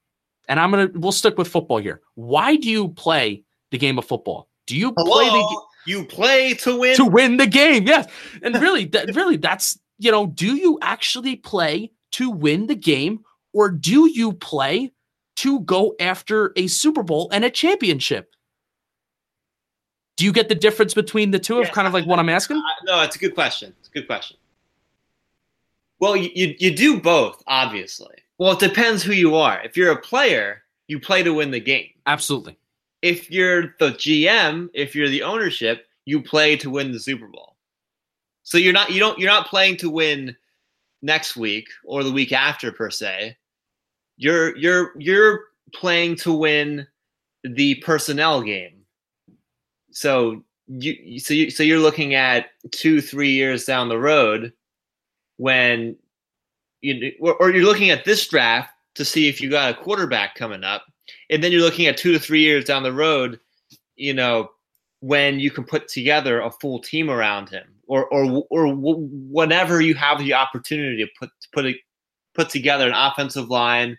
And 0.48 0.60
I'm 0.60 0.70
gonna 0.70 0.90
we'll 0.94 1.12
stick 1.12 1.38
with 1.38 1.48
football 1.48 1.78
here. 1.78 2.00
Why 2.14 2.56
do 2.56 2.68
you 2.68 2.88
play 2.88 3.44
the 3.70 3.78
game 3.78 3.98
of 3.98 4.04
football? 4.04 4.48
Do 4.66 4.76
you 4.76 4.92
Hello? 4.96 5.12
play 5.12 5.28
the 5.28 5.62
you 5.86 6.04
play 6.04 6.54
to 6.54 6.78
win 6.78 6.96
to 6.96 7.04
win 7.04 7.36
the 7.36 7.46
game? 7.46 7.86
Yes, 7.86 8.08
and 8.42 8.54
really, 8.60 8.84
that, 8.86 9.14
really, 9.16 9.36
that's 9.36 9.78
you 9.98 10.10
know, 10.10 10.26
do 10.26 10.56
you 10.56 10.78
actually 10.82 11.36
play 11.36 11.90
to 12.12 12.30
win 12.30 12.66
the 12.66 12.74
game, 12.74 13.20
or 13.52 13.70
do 13.70 14.08
you 14.08 14.32
play 14.32 14.92
to 15.36 15.60
go 15.60 15.94
after 15.98 16.52
a 16.56 16.66
Super 16.66 17.02
Bowl 17.02 17.30
and 17.32 17.44
a 17.44 17.50
championship? 17.50 18.34
Do 20.16 20.24
you 20.24 20.32
get 20.32 20.48
the 20.48 20.54
difference 20.54 20.94
between 20.94 21.30
the 21.30 21.38
two 21.38 21.60
of 21.60 21.70
kind 21.72 21.86
of 21.86 21.94
like 21.94 22.06
what 22.06 22.18
I'm 22.18 22.28
asking? 22.28 22.58
Uh, 22.58 22.84
no, 22.84 23.02
it's 23.02 23.16
a 23.16 23.18
good 23.18 23.34
question. 23.34 23.74
It's 23.80 23.88
a 23.88 23.92
good 23.92 24.06
question. 24.06 24.36
Well, 26.00 26.16
you, 26.16 26.30
you 26.34 26.54
you 26.58 26.74
do 26.74 27.00
both, 27.00 27.42
obviously. 27.46 28.14
Well, 28.38 28.52
it 28.52 28.58
depends 28.58 29.02
who 29.02 29.12
you 29.12 29.36
are. 29.36 29.62
If 29.62 29.76
you're 29.76 29.92
a 29.92 30.00
player, 30.00 30.62
you 30.88 30.98
play 30.98 31.22
to 31.22 31.32
win 31.32 31.50
the 31.50 31.60
game. 31.60 31.90
Absolutely. 32.06 32.56
If 33.00 33.30
you're 33.30 33.74
the 33.78 33.90
GM, 33.90 34.68
if 34.74 34.94
you're 34.94 35.08
the 35.08 35.22
ownership, 35.22 35.86
you 36.04 36.20
play 36.22 36.56
to 36.56 36.70
win 36.70 36.92
the 36.92 37.00
Super 37.00 37.28
Bowl. 37.28 37.56
So 38.42 38.58
you're 38.58 38.72
not 38.72 38.90
you 38.90 38.98
don't 38.98 39.18
you're 39.18 39.30
not 39.30 39.46
playing 39.46 39.76
to 39.78 39.90
win 39.90 40.36
next 41.02 41.36
week 41.36 41.68
or 41.84 42.02
the 42.02 42.12
week 42.12 42.32
after 42.32 42.72
per 42.72 42.90
se. 42.90 43.36
You're 44.16 44.56
you're 44.56 44.92
you're 44.98 45.44
playing 45.74 46.16
to 46.16 46.32
win 46.32 46.86
the 47.44 47.76
personnel 47.76 48.42
game. 48.42 48.81
So 49.92 50.42
you 50.68 51.20
so 51.20 51.34
you 51.34 51.50
so 51.50 51.62
you're 51.62 51.78
looking 51.78 52.14
at 52.14 52.46
two 52.70 53.00
three 53.00 53.30
years 53.30 53.64
down 53.64 53.88
the 53.88 53.98
road 53.98 54.52
when 55.36 55.96
you 56.80 57.12
or, 57.20 57.34
or 57.34 57.50
you're 57.50 57.64
looking 57.64 57.90
at 57.90 58.04
this 58.04 58.26
draft 58.26 58.70
to 58.94 59.04
see 59.04 59.28
if 59.28 59.40
you 59.40 59.50
got 59.50 59.70
a 59.70 59.82
quarterback 59.82 60.34
coming 60.34 60.64
up, 60.64 60.84
and 61.30 61.42
then 61.42 61.52
you're 61.52 61.62
looking 61.62 61.86
at 61.86 61.96
two 61.96 62.12
to 62.12 62.18
three 62.18 62.40
years 62.40 62.64
down 62.64 62.82
the 62.82 62.92
road, 62.92 63.40
you 63.96 64.12
know, 64.12 64.50
when 65.00 65.40
you 65.40 65.50
can 65.50 65.64
put 65.64 65.88
together 65.88 66.40
a 66.40 66.50
full 66.50 66.80
team 66.80 67.10
around 67.10 67.48
him, 67.48 67.64
or 67.86 68.06
or 68.06 68.44
or 68.50 68.74
whenever 68.74 69.80
you 69.80 69.94
have 69.94 70.18
the 70.18 70.34
opportunity 70.34 71.04
to 71.04 71.10
put 71.18 71.30
to 71.40 71.48
put 71.52 71.66
a, 71.66 71.74
put 72.34 72.50
together 72.50 72.86
an 72.86 72.94
offensive 72.94 73.48
line, 73.48 73.96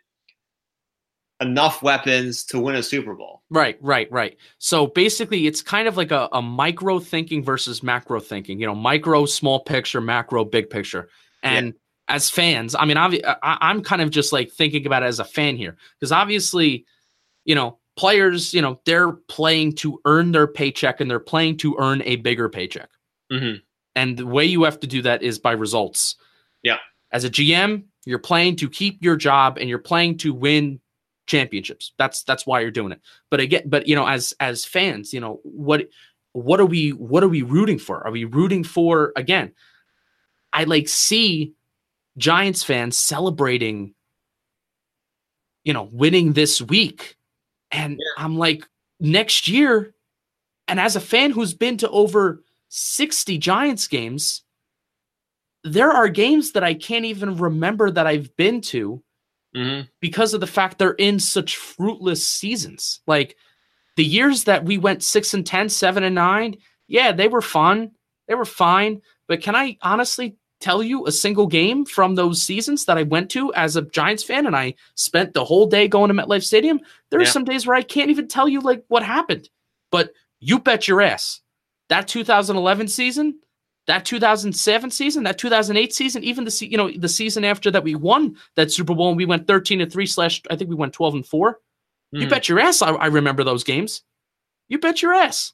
enough 1.42 1.84
weapons 1.84 2.44
to 2.46 2.60
win 2.60 2.76
a 2.76 2.84
Super 2.84 3.16
Bowl. 3.16 3.42
Right, 3.50 3.78
right, 3.82 4.12
right. 4.12 4.38
So 4.60 4.88
basically, 4.88 5.48
it's 5.48 5.62
kind 5.62 5.88
of 5.88 5.98
like 5.98 6.12
a, 6.12 6.30
a 6.32 6.42
micro 6.42 7.00
thinking 7.00 7.44
versus 7.44 7.84
macro 7.84 8.20
thinking. 8.20 8.60
You 8.60 8.68
know, 8.68 8.76
micro, 8.76 9.26
small 9.26 9.60
picture, 9.60 10.02
macro, 10.02 10.46
big 10.46 10.70
picture. 10.70 11.10
And 11.44 11.74
as 12.08 12.30
fans, 12.30 12.76
I 12.76 12.86
mean, 12.86 12.98
obvi- 12.98 13.24
I, 13.26 13.58
I'm 13.62 13.82
kind 13.84 14.02
of 14.02 14.10
just 14.10 14.32
like 14.32 14.52
thinking 14.52 14.86
about 14.86 15.04
it 15.04 15.08
as 15.08 15.20
a 15.20 15.26
fan 15.26 15.58
here 15.58 15.78
because 16.00 16.12
obviously, 16.12 16.86
you 17.44 17.56
know, 17.56 17.80
players, 17.98 18.54
you 18.54 18.62
know, 18.62 18.80
they're 18.86 19.12
playing 19.12 19.74
to 19.74 20.00
earn 20.06 20.32
their 20.32 20.48
paycheck 20.48 21.02
and 21.02 21.12
they're 21.12 21.20
playing 21.20 21.58
to 21.58 21.76
earn 21.80 22.02
a 22.04 22.16
bigger 22.18 22.50
paycheck. 22.50 22.90
Mhm. 23.32 23.62
And 23.96 24.18
the 24.18 24.26
way 24.26 24.46
you 24.46 24.64
have 24.64 24.80
to 24.80 24.88
do 24.88 25.02
that 25.04 25.22
is 25.22 25.38
by 25.38 25.52
results. 25.52 26.16
Yeah. 26.64 26.78
As 27.12 27.24
a 27.26 27.30
GM, 27.30 27.84
you're 28.06 28.20
playing 28.20 28.56
to 28.58 28.70
keep 28.70 29.04
your 29.04 29.16
job 29.16 29.58
and 29.60 29.70
you're 29.70 29.80
playing 29.80 30.18
to 30.20 30.34
win 30.34 30.80
championships. 31.26 31.94
That's 31.98 32.24
that's 32.24 32.46
why 32.46 32.62
you're 32.62 32.72
doing 32.72 32.92
it. 32.92 33.02
But 33.30 33.40
again, 33.40 33.64
but 33.66 33.88
you 33.88 33.96
know, 33.96 34.08
as 34.08 34.34
as 34.40 34.66
fans, 34.66 35.14
you 35.14 35.20
know, 35.20 35.40
what 35.44 35.88
what 36.34 36.60
are 36.60 36.66
we 36.66 36.92
what 36.92 37.24
are 37.24 37.30
we 37.30 37.42
rooting 37.42 37.80
for? 37.80 38.06
Are 38.06 38.12
we 38.12 38.26
rooting 38.26 38.64
for 38.64 39.14
again? 39.16 39.54
I 40.52 40.66
like 40.66 40.88
see 40.88 41.54
Giants 42.18 42.64
fans 42.64 42.98
celebrating, 42.98 43.94
you 45.64 45.74
know, 45.74 45.90
winning 45.92 46.34
this 46.34 46.62
week. 46.62 47.18
And 47.72 48.00
I'm 48.18 48.38
like, 48.38 48.68
next 49.00 49.48
year, 49.48 49.96
and 50.68 50.80
as 50.80 50.96
a 50.96 51.02
fan 51.02 51.32
who's 51.32 51.56
been 51.56 51.78
to 51.78 51.90
over 51.90 52.44
60 52.70 53.38
Giants 53.40 53.88
games, 53.88 54.44
there 55.64 55.92
are 55.92 56.08
games 56.08 56.52
that 56.52 56.64
I 56.64 56.74
can't 56.74 57.06
even 57.06 57.38
remember 57.38 57.90
that 57.90 58.06
I've 58.06 58.36
been 58.36 58.62
to 58.62 59.04
Mm-hmm. 59.56 59.82
because 60.00 60.34
of 60.34 60.42
the 60.42 60.48
fact 60.48 60.80
they're 60.80 60.92
in 60.94 61.20
such 61.20 61.58
fruitless 61.58 62.28
seasons. 62.28 63.02
Like 63.06 63.36
the 63.96 64.04
years 64.04 64.46
that 64.46 64.66
we 64.66 64.78
went 64.80 65.04
6 65.04 65.34
and 65.36 65.46
10, 65.46 65.70
7 65.70 66.04
and 66.04 66.16
9, 66.16 66.56
yeah, 66.88 67.12
they 67.12 67.28
were 67.28 67.42
fun. 67.42 67.92
They 68.28 68.36
were 68.36 68.46
fine, 68.46 69.02
but 69.28 69.42
can 69.42 69.56
I 69.56 69.78
honestly 69.82 70.38
tell 70.60 70.82
you 70.82 71.06
a 71.06 71.12
single 71.12 71.46
game 71.46 71.86
from 71.86 72.16
those 72.16 72.42
seasons 72.42 72.86
that 72.86 72.98
I 72.98 73.04
went 73.04 73.30
to 73.32 73.54
as 73.54 73.76
a 73.76 73.82
Giants 73.82 74.24
fan 74.24 74.48
and 74.48 74.56
I 74.56 74.76
spent 74.96 75.34
the 75.34 75.44
whole 75.44 75.68
day 75.68 75.88
going 75.88 76.08
to 76.08 76.14
MetLife 76.16 76.44
Stadium? 76.44 76.80
There 77.10 77.20
are 77.20 77.24
Yeah. 77.24 77.30
some 77.30 77.44
days 77.44 77.68
where 77.68 77.76
I 77.76 77.82
can't 77.82 78.10
even 78.10 78.28
tell 78.30 78.48
you 78.48 78.62
like 78.62 78.84
what 78.88 79.04
happened. 79.04 79.50
But 79.92 80.14
you 80.40 80.58
bet 80.60 80.88
your 80.88 81.02
ass. 81.02 81.42
That 81.90 82.08
2011 82.08 82.88
season, 82.88 83.40
that 83.88 84.06
2007 84.06 84.92
season, 84.92 85.24
that 85.24 85.38
2008 85.38 85.94
season, 85.94 86.24
even 86.24 86.46
the 86.46 86.52
se- 86.52 86.68
you 86.68 86.78
know 86.78 86.90
the 86.92 87.10
season 87.10 87.44
after 87.44 87.70
that 87.72 87.84
we 87.84 87.96
won 87.96 88.36
that 88.56 88.72
Super 88.72 88.96
Bowl 88.96 89.10
and 89.10 89.18
we 89.18 89.26
went 89.26 89.48
13 89.48 89.82
and 89.82 89.92
three 89.92 90.06
slash 90.06 90.42
I 90.50 90.56
think 90.56 90.70
we 90.70 90.76
went 90.76 90.94
12 90.94 91.16
and 91.16 91.26
4 91.26 91.60
You 92.12 92.28
Mhm. 92.28 92.30
bet 92.30 92.48
your 92.50 92.60
ass 92.60 92.82
I, 92.82 92.92
I 92.92 93.08
remember 93.08 93.44
those 93.44 93.64
games. 93.64 94.04
You 94.70 94.80
bet 94.80 95.02
your 95.02 95.14
ass. 95.14 95.54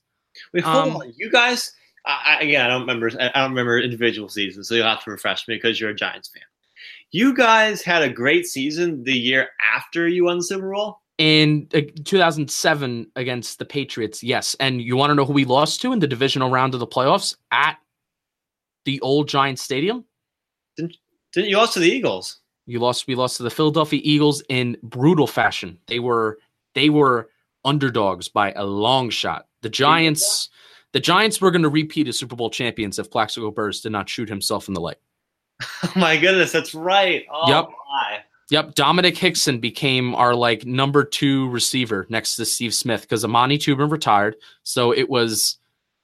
Wait, 0.54 0.64
hold 0.64 0.90
Um, 0.90 0.96
on. 0.98 1.14
You 1.18 1.32
guys, 1.32 1.74
I, 2.06 2.38
I, 2.40 2.44
again, 2.44 2.64
I 2.66 2.70
don't 2.70 2.82
remember. 2.82 3.10
I 3.20 3.40
don't 3.42 3.50
remember 3.52 3.80
individual 3.80 4.30
seasons, 4.30 4.68
so 4.68 4.76
you'll 4.76 4.86
have 4.86 5.04
to 5.06 5.12
refresh 5.12 5.48
me 5.48 5.56
because 5.56 5.80
you're 5.82 5.90
a 5.90 5.96
Giants 5.96 6.30
fan. 6.30 6.44
You 7.12 7.34
guys 7.36 7.82
had 7.82 8.04
a 8.04 8.10
great 8.10 8.46
season 8.46 9.04
the 9.04 9.14
year 9.18 9.50
after 9.76 10.08
you 10.08 10.26
won 10.26 10.38
the 10.38 10.44
Super 10.44 10.72
Bowl. 10.72 11.02
In 11.18 11.68
uh, 11.74 11.82
2007 12.06 13.12
against 13.16 13.60
the 13.60 13.66
Patriots, 13.66 14.24
yes. 14.24 14.56
And 14.60 14.82
you 14.82 14.96
want 14.96 15.10
to 15.12 15.16
know 15.16 15.26
who 15.26 15.34
we 15.34 15.44
lost 15.44 15.82
to 15.82 15.92
in 15.92 16.00
the 16.00 16.08
divisional 16.08 16.50
round 16.50 16.74
of 16.76 16.80
the 16.80 16.88
playoffs 16.88 17.36
at 17.52 17.78
the 18.86 19.00
old 19.02 19.28
Giants 19.28 19.62
Stadium? 19.62 20.06
Didn't 20.78 20.98
didn't 21.34 21.50
you 21.50 21.58
lost 21.58 21.74
to 21.74 21.80
the 21.80 21.90
Eagles? 21.90 22.40
You 22.66 22.80
lost. 22.80 23.08
We 23.08 23.16
lost 23.16 23.38
to 23.38 23.44
the 23.44 23.50
Philadelphia 23.50 24.00
Eagles 24.04 24.44
in 24.50 24.78
brutal 24.84 25.28
fashion. 25.28 25.78
They 25.88 26.00
were 26.00 26.38
they 26.76 26.90
were 26.90 27.30
underdogs 27.66 28.28
by 28.28 28.52
a 28.54 28.64
long 28.64 29.10
shot. 29.10 29.48
The 29.62 29.70
Giants, 29.70 30.50
the 30.94 31.00
Giants 31.00 31.42
were 31.42 31.52
going 31.52 31.64
to 31.64 31.70
repeat 31.70 32.08
as 32.08 32.18
Super 32.18 32.36
Bowl 32.36 32.50
champions 32.50 32.98
if 33.00 33.12
Plaxico 33.12 33.52
Burress 33.52 33.82
did 33.82 33.92
not 33.92 34.08
shoot 34.08 34.30
himself 34.30 34.68
in 34.68 34.74
the 34.74 34.82
leg. 34.82 34.96
Oh 35.84 35.92
my 35.96 36.16
goodness, 36.16 36.52
that's 36.52 36.74
right. 36.74 37.26
Oh 37.32 37.50
Yep. 37.50 37.70
my. 37.92 38.20
Yep, 38.52 38.74
Domenik 38.76 39.16
Hixon 39.18 39.60
became 39.60 40.16
our 40.16 40.34
like 40.34 40.66
number 40.66 41.04
two 41.04 41.50
receiver 41.50 42.08
next 42.10 42.36
to 42.38 42.46
Steve 42.46 42.74
Smith 42.74 43.02
because 43.02 43.24
Amani 43.24 43.60
Toomer 43.60 43.90
retired. 43.92 44.38
So 44.64 44.92
it 44.92 45.08
was 45.10 45.58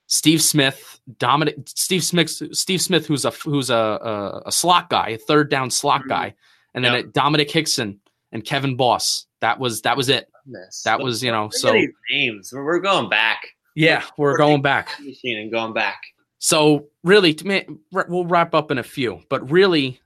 Steve 0.07 0.41
Smith, 0.41 0.99
Domenik, 1.17 1.67
Steve 1.67 2.03
Smith, 2.03 2.29
Steve 2.55 2.81
Smith, 2.81 3.07
who's 3.07 3.25
a 3.25 3.31
who's 3.31 3.69
a 3.69 3.75
a, 3.75 4.43
a 4.47 4.51
slot 4.51 4.89
guy, 4.89 5.09
a 5.09 5.17
third 5.17 5.49
down 5.49 5.69
slot 5.71 6.01
Mhm. 6.03 6.09
guy, 6.09 6.35
and 6.73 6.83
then 6.85 6.93
Yep. 6.93 7.05
it, 7.05 7.13
Domenik 7.13 7.49
Hixon 7.51 7.99
and 8.31 8.43
Kevin 8.45 8.75
Boss. 8.75 9.25
That 9.41 9.59
was 9.59 9.81
that 9.81 9.97
was 9.97 10.09
it. 10.09 10.29
Goodness. 10.45 10.83
That 10.83 10.99
was 10.99 11.23
you 11.23 11.31
know. 11.31 11.43
Look 11.45 11.53
So 11.53 11.73
these 11.73 11.89
names. 12.11 12.51
We're, 12.53 12.63
we're 12.63 12.79
going 12.79 13.09
back. 13.09 13.47
yeah, 13.75 14.03
we're 14.17 14.37
going 14.37 14.61
back. 14.61 14.89
Machine 15.01 15.39
and 15.39 15.51
going 15.51 15.73
back. 15.73 15.99
So 16.39 16.89
really, 17.03 17.33
to 17.33 17.47
me, 17.47 17.65
we'll 17.91 18.25
wrap 18.25 18.53
up 18.53 18.69
in 18.69 18.77
a 18.77 18.83
few, 18.83 19.23
but 19.29 19.49
really, 19.49 19.99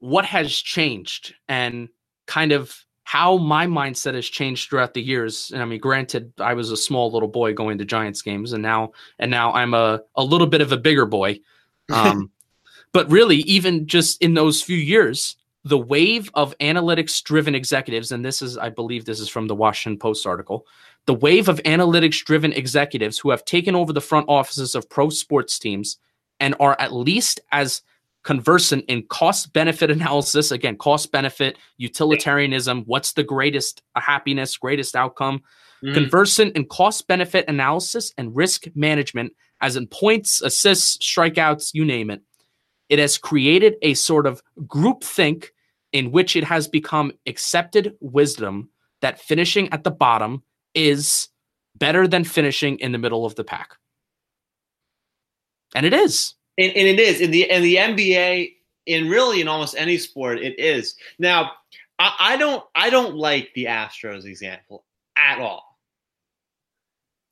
what 0.00 0.24
has 0.26 0.54
changed 0.54 1.34
and 1.48 1.88
kind 2.26 2.52
of 2.52 2.76
how 3.06 3.36
my 3.36 3.66
mindset 3.66 4.14
has 4.14 4.26
changed 4.26 4.68
throughout 4.68 4.92
the 4.92 5.00
years. 5.00 5.52
And 5.52 5.62
I 5.62 5.64
mean, 5.64 5.78
granted, 5.78 6.32
I 6.40 6.54
was 6.54 6.72
a 6.72 6.76
small 6.76 7.12
little 7.12 7.28
boy 7.28 7.54
going 7.54 7.78
to 7.78 7.84
Giants 7.84 8.20
games, 8.20 8.52
and 8.52 8.62
now 8.62 8.92
and 9.18 9.30
now 9.30 9.52
I'm 9.52 9.74
a 9.74 10.02
a 10.16 10.24
little 10.24 10.48
bit 10.48 10.60
of 10.60 10.72
a 10.72 10.76
bigger 10.76 11.06
boy. 11.06 11.40
Um, 11.88 12.32
but 12.92 13.08
really, 13.08 13.36
even 13.42 13.86
just 13.86 14.20
in 14.20 14.34
those 14.34 14.60
few 14.60 14.76
years, 14.76 15.36
the 15.62 15.78
wave 15.78 16.32
of 16.34 16.52
analytics 16.58 17.22
driven 17.22 17.54
executives, 17.54 18.10
and 18.10 18.24
this 18.24 18.42
is, 18.42 18.58
I 18.58 18.70
believe, 18.70 19.04
this 19.04 19.20
is 19.20 19.28
from 19.28 19.46
the 19.46 19.54
Washington 19.54 19.96
Post 20.00 20.26
article 20.26 20.66
the 21.06 21.14
wave 21.14 21.48
of 21.48 21.62
analytics 21.62 22.22
driven 22.24 22.52
executives 22.52 23.18
who 23.18 23.30
have 23.30 23.44
taken 23.44 23.74
over 23.74 23.92
the 23.92 24.00
front 24.00 24.26
offices 24.28 24.74
of 24.74 24.90
pro 24.90 25.08
sports 25.08 25.58
teams 25.58 25.98
and 26.40 26.54
are 26.60 26.76
at 26.80 26.92
least 26.92 27.40
as 27.52 27.82
conversant 28.26 28.84
in 28.88 29.02
cost 29.04 29.52
benefit 29.52 29.88
analysis 29.90 30.50
again 30.50 30.76
cost 30.76 31.12
benefit 31.12 31.56
utilitarianism 31.78 32.82
what's 32.86 33.12
the 33.12 33.22
greatest 33.22 33.82
happiness 33.96 34.56
greatest 34.56 34.96
outcome 34.96 35.40
Mhm. 35.82 35.94
conversant 35.94 36.56
in 36.56 36.64
cost 36.66 37.06
benefit 37.06 37.44
analysis 37.48 38.12
and 38.18 38.34
risk 38.34 38.64
management 38.74 39.32
as 39.60 39.76
in 39.76 39.86
points 39.86 40.42
assists 40.42 40.98
strikeouts 40.98 41.70
you 41.72 41.84
name 41.84 42.10
it 42.10 42.20
it 42.88 42.98
has 42.98 43.16
created 43.16 43.76
a 43.82 43.94
sort 43.94 44.26
of 44.26 44.42
group 44.66 45.04
think 45.04 45.52
in 45.92 46.10
which 46.10 46.34
it 46.34 46.44
has 46.44 46.66
become 46.66 47.12
accepted 47.26 47.94
wisdom 48.00 48.68
that 49.02 49.20
finishing 49.20 49.68
at 49.72 49.84
the 49.84 49.90
bottom 49.90 50.42
is 50.74 51.28
better 51.76 52.08
than 52.08 52.24
finishing 52.24 52.78
in 52.80 52.92
the 52.92 52.98
middle 52.98 53.24
of 53.24 53.34
the 53.34 53.44
pack. 53.44 53.76
And 55.74 55.84
it 55.86 55.92
is. 55.92 56.34
And, 56.58 56.72
and 56.72 56.88
it 56.88 56.98
is 56.98 57.20
in 57.20 57.30
the 57.30 57.50
in 57.50 57.62
the 57.62 57.76
NBA, 57.76 58.54
in 58.86 59.08
really 59.08 59.40
in 59.40 59.48
almost 59.48 59.74
any 59.76 59.98
sport, 59.98 60.38
it 60.38 60.58
is. 60.58 60.94
Now, 61.18 61.52
I, 61.98 62.14
I 62.18 62.36
don't 62.36 62.64
I 62.74 62.90
don't 62.90 63.16
like 63.16 63.50
the 63.54 63.66
Astros 63.66 64.24
example 64.24 64.84
at 65.16 65.38
all. 65.38 65.78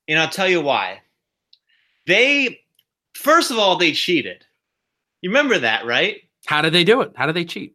And 0.09 0.19
I'll 0.19 0.29
tell 0.29 0.49
you 0.49 0.61
why. 0.61 1.01
They 2.07 2.61
first 3.15 3.51
of 3.51 3.59
all, 3.59 3.77
they 3.77 3.93
cheated. 3.93 4.45
You 5.23 5.31
remember 5.31 5.59
that, 5.59 5.87
right? 5.87 6.19
How 6.47 6.61
did 6.61 6.75
they 6.75 6.85
do 6.85 7.01
it? 7.01 7.13
How 7.15 7.27
did 7.27 7.35
they 7.35 7.45
cheat? 7.45 7.75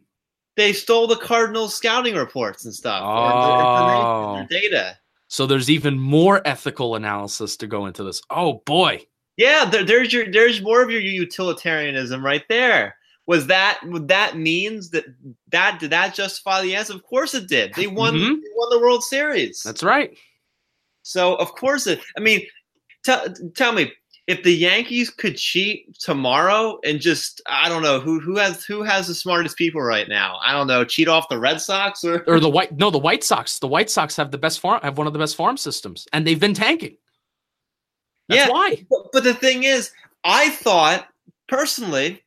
They 0.56 0.74
stole 0.74 1.08
the 1.08 1.16
Cardinals 1.16 1.74
scouting 1.74 2.16
reports 2.16 2.66
and 2.66 2.74
stuff. 2.74 3.02
Oh. 3.04 4.36
and 4.36 4.50
data. 4.50 4.98
So 5.28 5.46
there's 5.46 5.70
even 5.70 5.98
more 5.98 6.42
ethical 6.46 6.96
analysis 6.96 7.56
to 7.58 7.68
go 7.68 7.86
into 7.86 8.04
this. 8.04 8.22
Oh 8.30 8.62
boy. 8.66 9.02
Yeah, 9.40 9.64
there, 9.64 9.86
there's 9.86 10.12
your 10.12 10.30
there's 10.30 10.62
more 10.62 10.82
of 10.84 10.92
your 10.92 11.00
utilitarianism 11.00 12.24
right 12.24 12.44
there. 12.50 12.96
Was 13.26 13.48
that 13.48 13.80
that 14.08 14.38
means 14.38 14.90
that 14.90 15.06
that 15.52 15.80
did 15.80 15.92
that 15.92 16.14
justify 16.14 16.62
the 16.62 16.76
answer? 16.76 16.94
Of 16.94 17.04
course 17.04 17.34
it 17.34 17.48
did. 17.48 17.74
They 17.76 17.88
won 17.88 18.16
Mhm. 18.16 18.42
they 18.42 18.50
won 18.56 18.70
the 18.70 18.80
World 18.80 19.04
Series. 19.04 19.62
That's 19.64 19.82
right. 19.84 20.18
So 21.04 21.36
of 21.36 21.54
course 21.54 21.88
it. 21.88 22.02
I 22.18 22.20
mean, 22.20 22.42
tell 23.06 23.26
tell 23.56 23.72
me 23.72 23.94
if 24.28 24.44
the 24.44 24.52
Yankees 24.54 25.10
could 25.10 25.38
cheat 25.38 25.98
tomorrow 26.00 26.78
and 26.84 27.00
just 27.00 27.42
I 27.46 27.70
don't 27.70 27.82
know 27.82 28.00
who 28.02 28.20
who 28.20 28.36
has 28.38 28.66
who 28.66 28.84
has 28.84 29.08
the 29.08 29.16
smartest 29.16 29.56
people 29.58 29.82
right 29.82 30.10
now. 30.10 30.38
I 30.44 30.52
don't 30.52 30.68
know, 30.68 30.84
cheat 30.84 31.08
off 31.08 31.30
the 31.30 31.40
Red 31.40 31.62
Sox 31.62 32.04
or 32.04 32.24
Or 32.28 32.42
the 32.42 32.50
white 32.50 32.76
no, 32.78 32.90
the 32.92 33.00
White 33.00 33.24
Sox. 33.24 33.60
The 33.60 33.68
White 33.70 33.90
Sox 33.90 34.18
have 34.18 34.32
the 34.32 34.38
best 34.38 34.60
farm 34.60 34.82
have 34.84 34.98
one 34.98 35.08
of 35.08 35.14
the 35.14 35.20
best 35.20 35.38
farm 35.38 35.56
systems. 35.56 36.08
And 36.12 36.28
they've 36.28 36.40
been 36.40 36.54
tanking. 36.54 36.98
That's 38.30 38.48
Yeah. 38.48 38.50
why. 38.50 38.86
But, 38.90 39.12
but 39.12 39.24
the 39.24 39.34
thing 39.34 39.64
is, 39.64 39.92
I 40.24 40.50
thought 40.50 41.08
personally, 41.48 42.24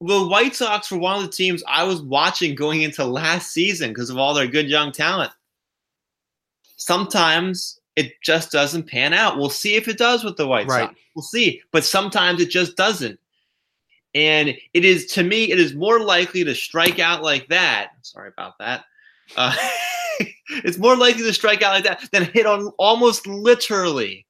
the 0.00 0.26
White 0.26 0.54
Sox 0.56 0.90
were 0.90 0.98
one 0.98 1.16
of 1.16 1.22
the 1.22 1.32
teams 1.32 1.62
I 1.68 1.84
was 1.84 2.00
watching 2.00 2.54
going 2.54 2.82
into 2.82 3.04
last 3.04 3.50
season 3.52 3.90
because 3.90 4.08
of 4.08 4.16
all 4.16 4.32
their 4.32 4.46
good 4.46 4.68
young 4.70 4.92
talent. 4.92 5.32
Sometimes 6.76 7.80
it 7.96 8.12
just 8.22 8.50
doesn't 8.50 8.86
pan 8.88 9.12
out. 9.12 9.36
We'll 9.36 9.50
see 9.50 9.74
if 9.74 9.88
it 9.88 9.98
does 9.98 10.24
with 10.24 10.36
the 10.36 10.46
White 10.46 10.66
Right. 10.68 10.88
Sox. 10.88 10.98
We'll 11.14 11.22
see. 11.22 11.60
But 11.72 11.84
sometimes 11.84 12.40
it 12.40 12.48
just 12.48 12.76
doesn't. 12.76 13.18
And 14.14 14.56
it 14.72 14.84
is, 14.84 15.06
to 15.12 15.22
me, 15.22 15.50
it 15.52 15.60
is 15.60 15.74
more 15.74 16.00
likely 16.00 16.42
to 16.44 16.54
strike 16.54 16.98
out 16.98 17.22
like 17.22 17.46
that. 17.48 17.90
Sorry 18.02 18.28
about 18.28 18.58
that. 18.58 18.84
Uh, 19.36 19.54
it's 20.64 20.78
more 20.78 20.96
likely 20.96 21.22
to 21.22 21.32
strike 21.34 21.62
out 21.62 21.74
like 21.74 21.84
that 21.84 22.08
than 22.10 22.24
hit 22.24 22.46
on 22.46 22.68
almost 22.78 23.26
literally 23.26 24.26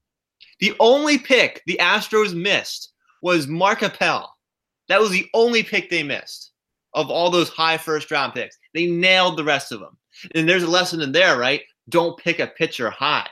the 0.61 0.75
only 0.81 1.19
pick 1.19 1.63
the 1.67 1.79
Astros 1.81 2.35
missed 2.35 2.93
was 3.23 3.47
Mark 3.47 3.83
Appel. 3.83 4.35
That 4.89 5.01
was 5.01 5.11
the 5.11 5.27
only 5.35 5.63
pick 5.63 5.91
they 5.91 6.03
missed 6.03 6.53
of 6.95 7.11
all 7.11 7.31
those 7.31 7.49
high 7.49 7.79
first 7.79 8.11
round 8.11 8.35
picks. 8.35 8.59
They 8.75 8.87
nailed 8.87 9.37
the 9.37 9.45
rest 9.45 9.73
of 9.73 9.81
them. 9.81 9.97
And 10.35 10.49
there's 10.49 10.63
a 10.65 10.69
lesson 10.71 11.01
in 11.01 11.13
there, 11.13 11.39
right? 11.39 11.63
Don't 11.89 12.19
pick 12.19 12.39
a 12.41 12.47
pitcher 12.49 12.91
high. 12.91 13.31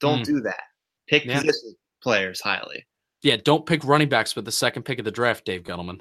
Don't 0.00 0.20
Mm. 0.22 0.24
do 0.24 0.40
that. 0.42 0.60
Pick 1.06 1.24
Yeah. 1.24 1.40
position 1.40 1.76
players 2.02 2.40
highly. 2.40 2.86
Yeah, 3.22 3.36
don't 3.36 3.66
pick 3.66 3.84
running 3.84 4.08
backs 4.08 4.34
with 4.36 4.44
the 4.44 4.52
second 4.52 4.84
pick 4.84 4.98
of 4.98 5.04
the 5.04 5.10
draft, 5.10 5.44
Dave 5.44 5.62
Gettleman. 5.62 6.00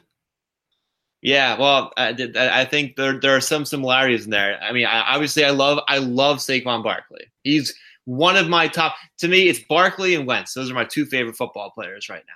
Yeah, 1.21 1.57
well, 1.57 1.93
I, 1.95 2.11
did- 2.11 2.35
I 2.35 2.65
think 2.65 2.95
there 2.97 3.17
there 3.19 3.35
are 3.35 3.41
some 3.41 3.63
similarities 3.65 4.25
in 4.25 4.31
there. 4.31 4.59
I 4.61 4.73
mean, 4.73 4.85
I, 4.85 5.13
obviously, 5.13 5.45
I 5.45 5.51
love 5.51 5.79
I 5.87 5.99
love 5.99 6.37
Saquon 6.37 6.83
Barkley. 6.83 7.25
He's 7.43 7.73
one 8.05 8.35
of 8.37 8.47
my 8.49 8.67
top. 8.67 8.95
To 9.19 9.27
me, 9.27 9.47
it's 9.49 9.59
Barkley 9.59 10.15
and 10.15 10.25
Wentz. 10.27 10.53
Those 10.53 10.69
are 10.71 10.73
my 10.73 10.85
two 10.85 11.05
favorite 11.05 11.35
football 11.35 11.71
players 11.71 12.09
right 12.09 12.23
now. 12.27 12.33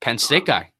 Penn 0.00 0.18
State 0.18 0.46
guy. 0.46 0.70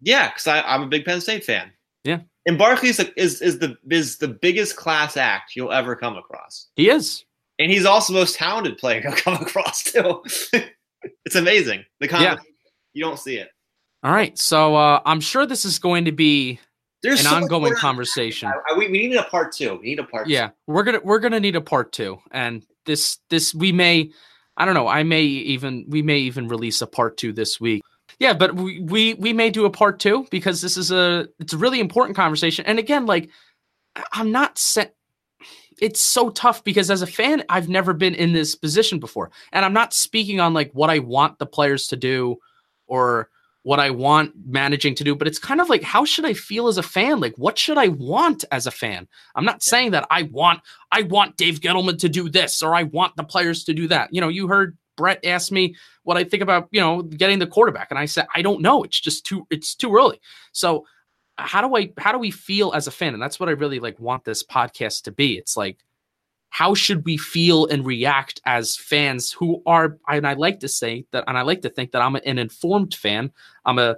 Yeah, 0.00 0.28
because 0.28 0.46
I'm 0.46 0.82
a 0.82 0.86
big 0.86 1.04
Penn 1.04 1.20
State 1.20 1.44
fan. 1.44 1.72
Yeah. 2.04 2.20
and 2.46 2.56
Barkley 2.56 2.88
is, 2.90 3.00
is 3.16 3.42
is 3.42 3.58
the 3.58 3.76
is 3.90 4.18
the 4.18 4.28
biggest 4.28 4.76
class 4.76 5.16
act 5.16 5.52
you'll 5.56 5.72
ever 5.72 5.96
come 5.96 6.16
across, 6.16 6.68
He 6.76 6.88
is. 6.88 7.24
and 7.58 7.70
he's 7.70 7.84
also 7.84 8.12
the 8.12 8.20
most 8.20 8.36
talented 8.36 8.78
player 8.78 9.00
you'll 9.04 9.12
come 9.12 9.34
across 9.34 9.82
too. 9.82 10.22
it's 11.24 11.34
amazing 11.34 11.84
the 12.00 12.08
combination. 12.08 12.44
You 12.94 13.04
don't 13.04 13.18
see 13.18 13.36
it. 13.36 13.48
All 14.04 14.12
right. 14.12 14.38
So 14.38 14.76
uh, 14.76 15.00
I'm 15.04 15.20
sure 15.20 15.44
this 15.44 15.64
is 15.64 15.78
going 15.80 16.04
to 16.06 16.12
be 16.12 16.58
There's 17.02 17.20
an 17.20 17.26
so 17.26 17.36
ongoing 17.36 17.74
conversation. 17.74 18.48
I- 18.48 18.72
I- 18.74 18.78
we, 18.78 18.86
we 18.88 19.08
need 19.08 19.16
a 19.16 19.24
part 19.24 19.52
two. 19.52 19.74
We 19.82 19.88
need 19.88 19.98
a 19.98 20.04
part. 20.04 20.28
Yeah, 20.28 20.50
we're 20.68 20.84
gonna 20.84 21.00
we're 21.02 21.18
gonna 21.18 21.40
need 21.40 21.56
a 21.56 21.60
part 21.60 21.92
two, 21.92 22.18
and 22.30 22.64
this 22.88 23.18
this 23.30 23.54
we 23.54 23.70
may, 23.70 24.10
I 24.56 24.64
don't 24.64 24.74
know, 24.74 24.88
I 24.88 25.04
may 25.04 25.22
even 25.22 25.84
we 25.86 26.02
may 26.02 26.18
even 26.18 26.48
release 26.48 26.82
a 26.82 26.88
part 26.88 27.16
two 27.16 27.32
this 27.32 27.60
week. 27.60 27.82
Yeah, 28.18 28.32
but 28.32 28.56
we 28.56 28.80
we 28.80 29.14
we 29.14 29.32
may 29.32 29.50
do 29.50 29.64
a 29.64 29.70
part 29.70 30.00
two 30.00 30.26
because 30.32 30.60
this 30.60 30.76
is 30.76 30.90
a 30.90 31.28
it's 31.38 31.52
a 31.52 31.58
really 31.58 31.78
important 31.78 32.16
conversation. 32.16 32.64
And 32.66 32.80
again, 32.80 33.06
like 33.06 33.30
I'm 34.10 34.32
not 34.32 34.58
set. 34.58 34.96
It's 35.80 36.00
so 36.00 36.30
tough 36.30 36.64
because 36.64 36.90
as 36.90 37.02
a 37.02 37.06
fan, 37.06 37.44
I've 37.48 37.68
never 37.68 37.92
been 37.92 38.16
in 38.16 38.32
this 38.32 38.56
position 38.56 38.98
before, 38.98 39.30
and 39.52 39.64
I'm 39.64 39.74
not 39.74 39.94
speaking 39.94 40.40
on 40.40 40.52
like 40.54 40.72
what 40.72 40.90
I 40.90 40.98
want 40.98 41.38
the 41.38 41.46
players 41.46 41.86
to 41.88 41.96
do 41.96 42.38
or 42.88 43.28
what 43.68 43.78
I 43.78 43.90
want 43.90 44.32
managing 44.46 44.94
to 44.94 45.04
do, 45.04 45.14
but 45.14 45.28
it's 45.28 45.38
kind 45.38 45.60
of 45.60 45.68
like 45.68 45.82
how 45.82 46.02
should 46.02 46.24
I 46.24 46.32
feel 46.32 46.68
as 46.68 46.78
a 46.78 46.82
fan? 46.82 47.20
Like 47.20 47.34
what 47.36 47.58
should 47.58 47.76
I 47.76 47.88
want 47.88 48.42
as 48.50 48.66
a 48.66 48.70
fan? 48.70 49.06
I'm 49.34 49.44
not 49.44 49.62
saying 49.62 49.90
that 49.90 50.06
I 50.10 50.22
want 50.22 50.60
I 50.90 51.02
want 51.02 51.36
Dave 51.36 51.60
Gettleman 51.60 51.98
to 51.98 52.08
do 52.08 52.30
this 52.30 52.62
or 52.62 52.74
I 52.74 52.84
want 52.84 53.14
the 53.16 53.24
players 53.24 53.64
to 53.64 53.74
do 53.74 53.86
that. 53.88 54.08
You 54.10 54.22
know, 54.22 54.28
you 54.28 54.48
heard 54.48 54.78
Brett 54.96 55.22
ask 55.22 55.52
me 55.52 55.74
what 56.04 56.16
I 56.16 56.24
think 56.24 56.42
about, 56.42 56.68
you 56.70 56.80
know, 56.80 57.02
getting 57.02 57.40
the 57.40 57.46
quarterback 57.46 57.88
and 57.90 57.98
I 57.98 58.06
said 58.06 58.26
I 58.34 58.40
don't 58.40 58.62
know. 58.62 58.84
It's 58.84 58.98
just 58.98 59.26
too 59.26 59.46
it's 59.50 59.74
too 59.74 59.94
early. 59.94 60.18
So 60.52 60.86
how 61.36 61.60
do 61.60 61.76
I 61.76 61.92
how 61.98 62.12
do 62.12 62.18
we 62.18 62.30
feel 62.30 62.72
as 62.72 62.86
a 62.86 62.90
fan? 62.90 63.12
And 63.12 63.22
that's 63.22 63.38
what 63.38 63.50
I 63.50 63.52
really 63.52 63.80
like 63.80 64.00
want 64.00 64.24
this 64.24 64.42
podcast 64.42 65.02
to 65.02 65.12
be. 65.12 65.36
It's 65.36 65.58
like 65.58 65.76
how 66.50 66.74
should 66.74 67.04
we 67.04 67.16
feel 67.16 67.66
and 67.66 67.86
react 67.86 68.40
as 68.44 68.76
fans 68.76 69.32
who 69.32 69.62
are 69.66 69.98
and 70.08 70.26
I 70.26 70.34
like 70.34 70.60
to 70.60 70.68
say 70.68 71.04
that 71.12 71.24
and 71.26 71.36
I 71.36 71.42
like 71.42 71.62
to 71.62 71.70
think 71.70 71.92
that 71.92 72.02
I'm 72.02 72.16
an 72.16 72.38
informed 72.38 72.94
fan. 72.94 73.30
I'm 73.64 73.78
a 73.78 73.96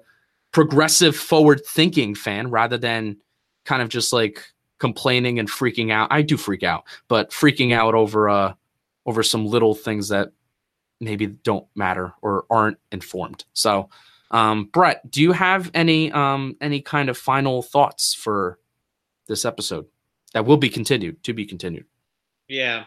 progressive 0.53 1.16
forward 1.16 1.62
thinking 1.64 2.14
fan 2.14 2.51
rather 2.51 2.76
than 2.76 3.16
kind 3.64 3.82
of 3.82 3.88
just 3.88 4.12
like 4.12 4.44
complaining 4.78 5.38
and 5.38 5.48
freaking 5.48 5.92
out. 5.92 6.09
I 6.11 6.22
do 6.22 6.36
freak 6.36 6.62
out, 6.62 6.84
but 7.09 7.30
freaking 7.30 7.72
out 7.72 7.94
over 7.94 8.28
uh 8.28 8.55
over 9.07 9.22
some 9.22 9.46
little 9.46 9.74
things 9.74 10.09
that 10.09 10.32
maybe 11.01 11.26
don't 11.26 11.66
matter 11.74 12.12
or 12.20 12.44
aren't 12.51 12.78
informed. 12.90 13.44
So, 13.53 13.88
um 14.32 14.64
Brett, 14.72 15.09
do 15.09 15.22
you 15.22 15.32
have 15.32 15.70
any 15.72 16.11
um 16.12 16.57
any 16.61 16.80
kind 16.80 17.09
of 17.09 17.16
final 17.16 17.62
thoughts 17.62 18.12
for 18.12 18.59
this 19.28 19.44
episode 19.44 19.86
that 20.32 20.44
will 20.44 20.57
be 20.57 20.68
continued 20.68 21.22
to 21.22 21.32
be 21.32 21.46
continued? 21.46 21.86
Yeah. 22.51 22.84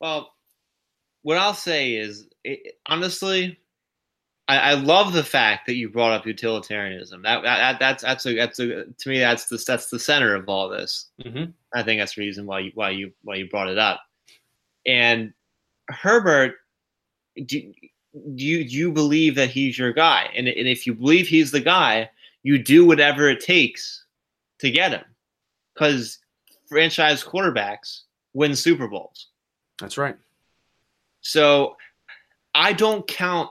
Well, 0.00 0.34
what 1.22 1.38
I'll 1.38 1.54
say 1.54 1.94
is, 1.94 2.28
it, 2.44 2.78
honestly, 2.84 3.58
I, 4.48 4.58
I 4.58 4.74
love 4.74 5.14
the 5.14 5.24
fact 5.24 5.66
that 5.66 5.76
you 5.76 5.88
brought 5.88 6.12
up 6.12 6.26
utilitarianism. 6.26 7.22
That, 7.22 7.42
that 7.42 7.78
that's 7.78 8.02
that's 8.02 8.26
a 8.26 8.34
that's 8.34 8.58
a 8.58 8.84
to 8.84 9.08
me 9.08 9.20
that's 9.20 9.46
the 9.46 9.62
that's 9.66 9.88
the 9.88 9.98
center 9.98 10.34
of 10.34 10.46
all 10.46 10.68
this. 10.68 11.08
Mm-hmm. 11.24 11.52
I 11.74 11.82
think 11.82 12.00
that's 12.00 12.16
the 12.16 12.20
reason 12.20 12.44
why 12.44 12.60
you 12.60 12.72
why 12.74 12.90
you 12.90 13.12
why 13.22 13.36
you 13.36 13.48
brought 13.48 13.70
it 13.70 13.78
up. 13.78 14.02
And 14.86 15.32
Herbert, 15.88 16.56
do, 17.46 17.62
do 18.34 18.44
you 18.44 18.68
do 18.68 18.76
you 18.76 18.92
believe 18.92 19.36
that 19.36 19.48
he's 19.48 19.78
your 19.78 19.92
guy? 19.94 20.28
And 20.36 20.48
and 20.48 20.68
if 20.68 20.86
you 20.86 20.92
believe 20.92 21.28
he's 21.28 21.50
the 21.50 21.60
guy, 21.60 22.10
you 22.42 22.58
do 22.58 22.84
whatever 22.84 23.30
it 23.30 23.40
takes 23.40 24.04
to 24.58 24.70
get 24.70 24.92
him, 24.92 25.04
because 25.72 26.18
franchise 26.72 27.22
quarterbacks 27.22 28.00
win 28.32 28.56
Super 28.56 28.88
Bowls. 28.88 29.28
That's 29.78 29.98
right. 29.98 30.16
So 31.20 31.76
I 32.54 32.72
don't 32.72 33.06
count 33.06 33.50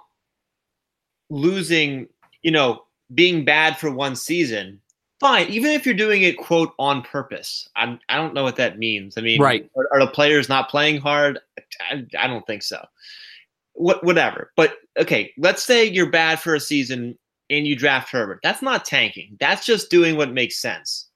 losing, 1.30 2.07
you 2.41 2.49
know, 2.49 2.84
being 3.13 3.45
bad 3.45 3.78
for 3.78 3.91
one 3.91 4.15
season. 4.15 4.82
Fine, 5.19 5.49
even 5.49 5.69
if 5.69 5.86
you're 5.86 5.93
doing 5.93 6.24
it 6.24 6.39
quote 6.39 6.74
on 6.80 7.03
purpose. 7.03 7.69
I 7.76 7.99
I 8.09 8.17
don't 8.17 8.34
know 8.34 8.43
what 8.43 8.55
that 8.55 8.80
means. 8.80 9.19
I 9.19 9.22
mean, 9.22 9.39
Right. 9.39 9.69
Are, 9.78 9.88
are 9.93 9.99
the 9.99 10.11
players 10.11 10.49
not 10.49 10.69
playing 10.69 10.99
hard? 10.99 11.39
I, 11.91 12.05
I 12.17 12.26
don't 12.26 12.45
think 12.47 12.63
so. 12.63 12.84
What 13.74 14.03
whatever. 14.03 14.51
But 14.57 14.78
okay, 14.97 15.32
let's 15.38 15.63
say 15.63 15.86
you're 15.86 16.09
bad 16.09 16.39
for 16.39 16.55
a 16.55 16.59
season 16.59 17.19
and 17.51 17.67
you 17.67 17.76
draft 17.76 18.09
Herbert. 18.09 18.39
That's 18.41 18.63
not 18.63 18.84
tanking. 18.84 19.38
That's 19.39 19.63
just 19.63 19.91
doing 19.91 20.17
what 20.17 20.34
makes 20.34 20.59
sense. 20.59 21.11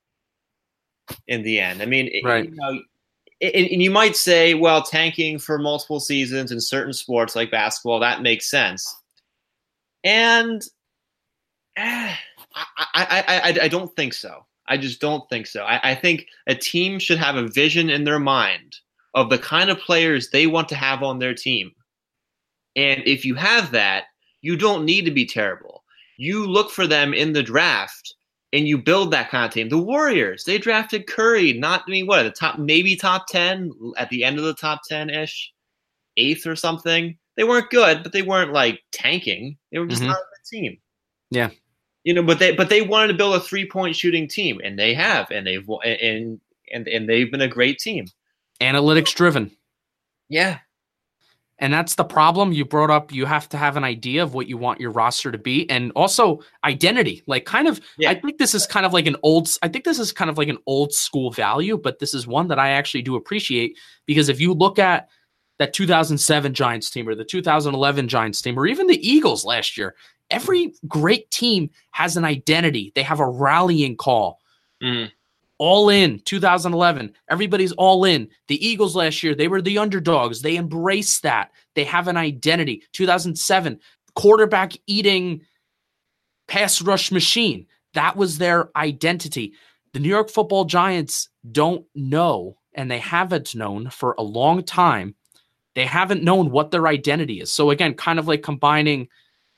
In 1.28 1.43
the 1.43 1.60
end, 1.60 1.82
I 1.82 1.86
mean, 1.86 2.10
Right. 2.24 2.45
you 2.45 2.56
know, 2.56 2.82
and, 3.41 3.82
you 3.82 3.91
might 3.91 4.16
say, 4.16 4.53
well, 4.53 4.82
tanking 4.82 5.39
for 5.39 5.58
multiple 5.58 5.99
seasons 5.99 6.51
in 6.51 6.60
certain 6.60 6.93
sports 6.93 7.36
like 7.36 7.51
basketball, 7.51 7.99
that 7.99 8.22
makes 8.22 8.49
sense. 8.49 8.95
And 10.03 10.62
eh, 11.78 12.16
I, 12.56 12.66
I, 12.76 13.06
I, 13.28 13.39
I, 13.51 13.64
I 13.64 13.68
don't 13.68 13.93
think 13.95 14.14
so. 14.14 14.45
I 14.68 14.78
just 14.78 14.99
don't 14.99 15.28
think 15.30 15.47
so. 15.47 15.64
I, 15.64 15.91
I 15.91 15.95
think 15.95 16.28
a 16.47 16.56
team 16.56 16.97
should 16.97 17.18
have 17.20 17.36
a 17.36 17.47
vision 17.47 17.89
in 17.89 18.03
their 18.03 18.20
mind 18.20 18.78
of 19.14 19.30
the 19.30 19.38
kind 19.38 19.70
of 19.70 19.80
players 19.80 20.30
they 20.30 20.47
want 20.47 20.70
to 20.70 20.76
have 20.76 21.03
on 21.03 21.20
their 21.20 21.34
team. 21.34 21.72
And 22.76 23.01
if 23.06 23.26
you 23.26 23.36
have 23.36 23.72
that, 23.72 24.06
you 24.41 24.56
don't 24.56 24.86
need 24.86 25.06
to 25.06 25.12
be 25.12 25.26
terrible. 25.26 25.84
You 26.18 26.45
look 26.47 26.72
for 26.72 26.88
them 26.88 27.14
in 27.14 27.34
the 27.34 27.43
draft 27.43 28.16
and 28.56 28.68
you 28.68 28.78
build 28.78 29.12
that 29.12 29.30
kind 29.30 29.45
of 29.45 29.51
team. 29.51 29.68
The 29.70 29.78
Warriors, 29.78 30.45
they 30.45 30.58
drafted 30.58 31.08
Curry, 31.08 31.53
not 31.53 31.84
I 31.88 31.91
mean 31.91 32.08
what, 32.08 32.24
the 32.24 32.32
top 32.32 32.58
maybe 32.58 32.95
top 32.95 33.28
10 33.28 33.72
at 33.97 34.10
the 34.10 34.24
end 34.24 34.38
of 34.39 34.45
the 34.45 34.53
top 34.53 34.82
10-ish, 34.89 35.51
eighth 36.18 36.47
or 36.47 36.56
something. 36.56 37.18
They 37.36 37.43
weren't 37.43 37.70
good, 37.70 38.01
but 38.01 38.14
they 38.14 38.22
weren't 38.22 38.53
like 38.53 38.80
tanking. 38.93 39.58
They 39.72 39.80
were 39.80 39.88
just 39.88 40.01
Mhm. 40.01 40.08
not 40.08 40.18
a 40.18 40.24
good 40.38 40.58
team. 40.58 40.78
Yeah. 41.32 41.49
You 42.06 42.14
know, 42.14 42.24
but 42.24 42.39
they 42.39 42.56
but 42.56 42.70
they 42.70 42.82
wanted 42.82 43.08
to 43.10 43.18
build 43.18 43.36
a 43.36 43.39
three-point 43.39 43.95
shooting 43.95 44.28
team 44.28 44.62
and 44.64 44.80
they 44.80 44.93
have 44.93 45.30
and 45.32 45.45
they've 45.45 45.68
and 45.84 46.39
and 46.72 46.88
and 46.88 47.10
they've 47.10 47.30
been 47.32 47.41
a 47.41 47.47
great 47.47 47.80
team. 47.80 48.06
Analytics 48.62 49.14
driven. 49.14 49.51
Yeah. 50.30 50.60
And 51.58 51.72
that's 51.74 51.95
the 51.95 52.03
problem. 52.03 52.51
You 52.51 52.66
brought 52.66 52.89
up 52.89 53.14
you 53.14 53.26
have 53.26 53.47
to 53.49 53.58
have 53.58 53.78
an 53.78 53.84
idea 53.86 54.24
of 54.24 54.34
what 54.34 54.47
you 54.47 54.58
want 54.58 54.82
your 54.82 54.91
roster 54.91 55.32
to 55.32 55.38
be 55.38 55.70
and 55.70 55.91
also 55.95 56.41
identity. 56.64 57.24
Like 57.28 57.45
kind 57.45 57.68
of 57.68 57.80
Yeah. 57.97 58.10
I 58.12 58.16
think 58.16 58.38
this 58.38 58.53
is 58.53 58.68
kind 58.68 58.86
of 58.86 58.91
like 58.93 59.08
an 59.08 59.16
old 59.24 59.47
I 59.62 59.70
think 59.70 59.86
this 59.86 59.99
is 59.99 60.12
kind 60.12 60.30
of 60.30 60.38
like 60.38 60.49
an 60.49 60.58
old 60.66 60.93
school 60.93 61.32
value, 61.32 61.78
but 61.78 61.99
this 61.99 62.14
is 62.14 62.28
one 62.28 62.49
that 62.49 62.60
I 62.60 62.72
actually 62.72 63.03
do 63.03 63.16
appreciate 63.16 63.78
because 64.06 64.28
if 64.30 64.41
you 64.41 64.53
look 64.53 64.80
at 64.80 65.08
that 65.58 65.72
2007 65.72 66.53
Giants 66.53 66.89
team 66.89 67.08
or 67.08 67.16
the 67.16 67.24
2011 67.24 68.10
Giants 68.10 68.41
team 68.41 68.60
or 68.60 68.68
even 68.68 68.88
the 68.88 69.08
Eagles 69.08 69.45
last 69.45 69.78
year, 69.78 69.95
every 70.30 70.74
great 70.89 71.32
team 71.32 71.70
has 71.91 72.18
an 72.18 72.26
identity. 72.26 72.91
They 72.95 73.03
have 73.03 73.22
a 73.22 73.28
rallying 73.30 73.95
call 73.95 74.39
Mhm. 74.84 75.10
All 75.58 75.89
in 75.89 76.20
2011 76.22 77.14
everybody's 77.30 77.72
all 77.74 78.06
in. 78.06 78.28
The 78.47 78.66
eagles 78.66 78.95
last 78.95 79.24
year 79.24 79.36
they 79.36 79.47
were 79.47 79.62
the 79.62 79.78
underdogs. 79.78 80.41
They 80.41 80.56
embrace 80.56 81.20
that. 81.22 81.51
They 81.76 81.84
have 81.86 82.08
an 82.08 82.18
identity. 82.18 82.84
2007 82.93 83.80
quarterback 84.16 84.74
eating 84.88 85.41
pass 86.47 86.82
rush 86.82 87.12
machine. 87.12 87.68
That 87.93 88.16
was 88.16 88.38
their 88.38 88.76
identity. 88.78 89.53
The 89.93 89.99
new 89.99 90.10
york 90.10 90.30
football 90.30 90.66
giants 90.66 91.30
don't 91.51 91.86
know 91.95 92.58
and 92.74 92.91
they 92.91 92.99
haven't 92.99 93.56
known 93.56 93.89
for 93.89 94.16
a 94.18 94.24
long 94.24 94.64
time. 94.64 95.16
They 95.76 95.86
haven't 95.86 96.24
known 96.24 96.51
what 96.51 96.72
their 96.72 96.88
identity 96.88 97.39
is. 97.39 97.51
So 97.51 97.70
again 97.70 97.93
kind 97.93 98.20
of 98.20 98.28
like 98.28 98.43
combining 98.43 99.08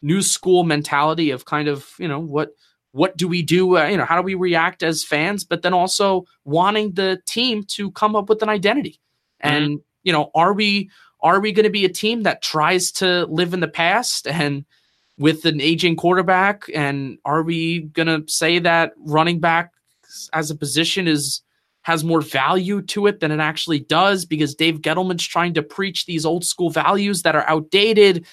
new 0.01 0.21
school 0.21 0.63
mentality 0.63 1.31
of 1.31 1.45
kind 1.45 1.67
of 1.67 1.89
you 1.97 2.07
know 2.07 2.19
what 2.19 2.51
what 2.91 3.17
do 3.17 3.27
we 3.27 3.41
do 3.41 3.77
uh, 3.77 3.87
you 3.87 3.97
know 3.97 4.05
how 4.05 4.15
do 4.15 4.23
we 4.23 4.35
react 4.35 4.83
as 4.83 5.03
fans 5.03 5.43
but 5.43 5.61
then 5.61 5.73
also 5.73 6.25
wanting 6.45 6.93
the 6.93 7.19
team 7.25 7.63
to 7.63 7.91
come 7.91 8.15
up 8.15 8.29
with 8.29 8.41
an 8.41 8.49
identity. 8.49 8.99
And 9.39 9.79
you 10.03 10.11
know 10.11 10.31
are 10.33 10.53
we 10.53 10.89
are 11.21 11.39
we 11.39 11.51
going 11.51 11.63
to 11.63 11.69
be 11.69 11.85
a 11.85 11.89
team 11.89 12.23
that 12.23 12.41
tries 12.41 12.91
to 12.93 13.25
live 13.25 13.53
in 13.53 13.59
the 13.59 13.67
past 13.67 14.27
and 14.27 14.65
with 15.17 15.45
an 15.45 15.59
aging 15.59 15.95
quarterback? 15.95 16.65
And 16.73 17.17
are 17.25 17.41
we 17.43 17.81
going 17.81 18.07
to 18.07 18.31
say 18.31 18.59
that 18.59 18.93
running 18.97 19.39
back 19.39 19.73
as 20.33 20.51
a 20.51 20.55
position 20.55 21.07
is 21.07 21.41
has 21.81 22.03
more 22.03 22.21
value 22.21 22.81
to 22.81 23.07
it 23.07 23.21
than 23.21 23.31
it 23.31 23.39
actually 23.39 23.79
does 23.79 24.25
because 24.25 24.53
Dave 24.53 24.81
Gettleman's 24.81 25.25
trying 25.25 25.53
to 25.53 25.63
preach 25.63 26.05
these 26.05 26.25
old 26.25 26.43
school 26.43 26.69
values 26.69 27.21
that 27.21 27.35
are 27.35 27.47
outdated 27.47 28.25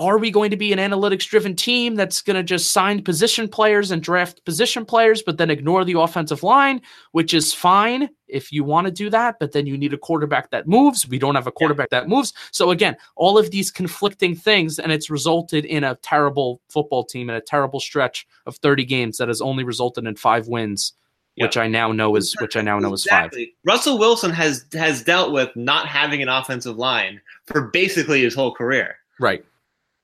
are 0.00 0.16
we 0.16 0.30
going 0.30 0.50
to 0.50 0.56
be 0.56 0.72
an 0.72 0.78
analytics 0.78 1.28
driven 1.28 1.54
team 1.54 1.94
that's 1.94 2.22
going 2.22 2.36
to 2.36 2.42
just 2.42 2.72
sign 2.72 3.02
position 3.02 3.46
players 3.46 3.90
and 3.90 4.02
draft 4.02 4.42
position 4.46 4.86
players, 4.86 5.22
but 5.22 5.36
then 5.36 5.50
ignore 5.50 5.84
the 5.84 5.98
offensive 5.98 6.42
line, 6.42 6.80
which 7.12 7.34
is 7.34 7.52
fine 7.52 8.08
if 8.26 8.50
you 8.50 8.64
want 8.64 8.86
to 8.86 8.90
do 8.90 9.10
that, 9.10 9.36
but 9.38 9.52
then 9.52 9.66
you 9.66 9.76
need 9.76 9.92
a 9.92 9.98
quarterback 9.98 10.50
that 10.50 10.66
moves. 10.66 11.06
We 11.06 11.18
don't 11.18 11.34
have 11.34 11.46
a 11.46 11.52
quarterback 11.52 11.90
that 11.90 12.08
moves. 12.08 12.32
So, 12.50 12.70
again, 12.70 12.96
all 13.14 13.36
of 13.36 13.50
these 13.50 13.70
conflicting 13.70 14.34
things, 14.34 14.78
and 14.78 14.90
it's 14.90 15.10
resulted 15.10 15.66
in 15.66 15.84
a 15.84 15.96
terrible 15.96 16.62
football 16.70 17.04
team 17.04 17.28
and 17.28 17.36
a 17.36 17.42
terrible 17.42 17.78
stretch 17.78 18.26
of 18.46 18.56
30 18.56 18.86
games 18.86 19.18
that 19.18 19.28
has 19.28 19.42
only 19.42 19.64
resulted 19.64 20.06
in 20.06 20.16
five 20.16 20.48
wins. 20.48 20.94
Yeah. 21.36 21.44
Which 21.44 21.58
I 21.58 21.68
now 21.68 21.92
know 21.92 22.16
is 22.16 22.34
which 22.40 22.56
I 22.56 22.60
now 22.60 22.78
know 22.80 22.92
is 22.92 23.04
five. 23.04 23.30
Russell 23.64 23.98
Wilson 23.98 24.32
has 24.32 24.66
has 24.72 25.02
dealt 25.02 25.32
with 25.32 25.54
not 25.54 25.86
having 25.86 26.20
an 26.22 26.28
offensive 26.28 26.76
line 26.76 27.20
for 27.46 27.68
basically 27.68 28.22
his 28.22 28.34
whole 28.34 28.52
career. 28.52 28.96
Right. 29.20 29.44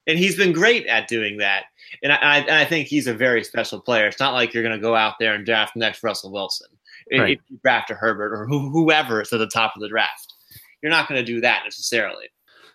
And 0.07 0.19
he's 0.19 0.37
been 0.37 0.53
great 0.53 0.87
at 0.87 1.09
doing 1.09 1.39
that. 1.39 1.65
And 2.03 2.13
I, 2.13 2.17
I, 2.17 2.61
I 2.63 2.65
think 2.65 2.89
he's 2.89 3.07
a 3.07 3.15
very 3.15 3.43
special 3.45 3.81
player. 3.81 4.07
It's 4.07 4.21
not 4.21 4.35
like 4.35 4.53
you're 4.53 4.63
going 4.63 4.75
to 4.77 4.81
go 4.83 4.95
out 4.95 5.15
there 5.19 5.35
and 5.35 5.45
draft 5.47 5.77
next 5.77 6.03
Russell 6.03 6.33
Wilson. 6.33 6.69
If- 7.09 7.21
Right. 7.21 7.39
If 7.39 7.51
you 7.51 7.59
draft 7.63 7.91
a 7.91 7.95
Herbert 7.95 8.33
or 8.35 8.47
who, 8.47 8.71
whoever 8.71 9.21
is 9.21 9.33
at 9.33 9.39
the 9.39 9.47
top 9.47 9.75
of 9.77 9.83
the 9.83 9.89
draft, 9.89 10.35
you're 10.83 10.91
not 10.91 11.09
going 11.09 11.21
to 11.21 11.25
do 11.25 11.41
that 11.41 11.63
necessarily. 11.65 12.27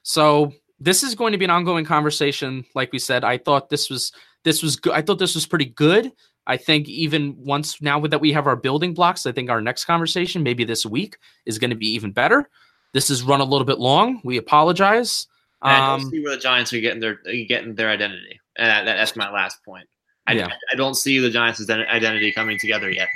So 0.04 0.54
this 0.80 1.04
is 1.04 1.16
going 1.16 1.32
to 1.34 1.38
be 1.38 1.46
an 1.46 1.52
ongoing 1.52 1.86
conversation. 1.86 2.66
Like 2.74 2.92
we 2.92 3.00
said, 3.00 3.24
I 3.24 3.38
thought 3.38 3.70
this 3.70 3.90
was 3.90 4.12
this 4.44 4.64
was 4.64 4.76
good. 4.76 4.94
I 4.94 5.02
thought 5.02 5.20
this 5.20 5.36
was 5.36 5.46
pretty 5.46 5.66
good. 5.66 6.12
I 6.48 6.58
think 6.58 6.90
even 6.90 7.36
once 7.38 7.80
now 7.82 8.00
that 8.00 8.20
we 8.20 8.32
have 8.34 8.48
our 8.48 8.56
building 8.56 8.94
blocks, 8.96 9.28
I 9.28 9.32
think 9.32 9.50
our 9.52 9.62
next 9.62 9.86
conversation, 9.86 10.42
maybe 10.42 10.64
this 10.64 10.86
week, 10.86 11.18
is 11.46 11.60
going 11.60 11.70
to 11.70 11.76
be 11.76 11.90
even 11.94 12.12
better. 12.12 12.50
This 12.94 13.10
has 13.10 13.22
run 13.22 13.42
a 13.42 13.46
little 13.46 13.66
bit 13.66 13.78
long. 13.80 14.22
We 14.24 14.38
apologize. 14.38 15.28
And 15.64 15.72
I 15.72 15.78
don't 15.80 16.01
Um, 16.01 16.09
see 16.09 16.22
where 16.22 16.36
the 16.36 16.41
Giants 16.41 16.74
are 16.74 16.80
getting 16.80 16.99
their 16.99 17.16
getting 17.47 17.76
their 17.76 17.89
identity. 17.89 18.39
And 18.57 18.88
that, 18.88 18.95
that's 18.95 19.16
my 19.16 19.32
last 19.32 19.64
point. 19.64 19.88
I, 20.28 20.34
Yeah. 20.34 20.49
I 20.72 20.76
don't 20.76 20.95
see 20.95 21.20
the 21.20 21.30
Giants' 21.30 21.70
identity 21.70 22.32
coming 22.32 22.57
together 22.59 22.89
yet. 22.89 23.07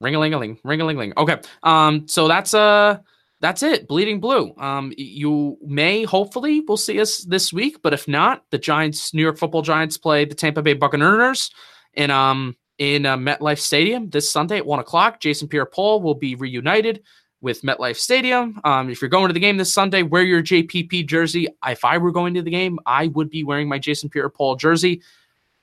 Ring 0.00 0.14
a 0.14 0.18
ling 0.18 0.34
a 0.34 0.38
ling, 0.38 0.58
ring 0.64 0.80
a 0.80 0.84
ling 0.84 0.98
ling. 0.98 1.12
Okay. 1.16 1.36
Um, 1.62 2.06
so 2.08 2.28
that's 2.28 2.52
uh 2.54 2.98
that's 3.40 3.62
it. 3.62 3.88
Bleeding 3.88 4.20
blue. 4.20 4.54
Um, 4.58 4.92
you 4.96 5.58
may 5.62 6.04
hopefully 6.04 6.60
we'll 6.60 6.76
see 6.78 7.00
us 7.00 7.18
this 7.24 7.52
week, 7.52 7.82
but 7.82 7.92
if 7.92 8.08
not, 8.08 8.44
the 8.50 8.58
Giants, 8.58 9.12
New 9.12 9.22
York 9.22 9.38
Football 9.38 9.62
Giants, 9.62 9.98
play 9.98 10.24
the 10.24 10.34
Tampa 10.34 10.62
Bay 10.62 10.74
Buccaneers 10.74 11.50
in 11.94 12.10
um 12.10 12.56
in 12.78 13.06
uh, 13.06 13.16
MetLife 13.16 13.60
Stadium 13.60 14.10
this 14.10 14.30
Sunday 14.30 14.58
at 14.58 14.66
one 14.66 14.80
o'clock. 14.80 15.20
Jason 15.20 15.46
Pierre-Paul 15.48 16.02
will 16.02 16.14
be 16.16 16.34
reunited 16.34 17.02
with 17.44 17.62
MetLife 17.62 17.98
Stadium. 17.98 18.60
Um, 18.64 18.90
if 18.90 19.00
you're 19.00 19.10
going 19.10 19.28
to 19.28 19.34
the 19.34 19.38
game 19.38 19.58
this 19.58 19.72
Sunday, 19.72 20.02
wear 20.02 20.22
your 20.22 20.42
JPP 20.42 21.06
jersey. 21.06 21.46
If 21.64 21.84
I 21.84 21.98
were 21.98 22.10
going 22.10 22.34
to 22.34 22.42
the 22.42 22.50
game, 22.50 22.80
I 22.86 23.08
would 23.08 23.30
be 23.30 23.44
wearing 23.44 23.68
my 23.68 23.78
Jason 23.78 24.08
Pierre-Paul 24.08 24.56
jersey, 24.56 25.02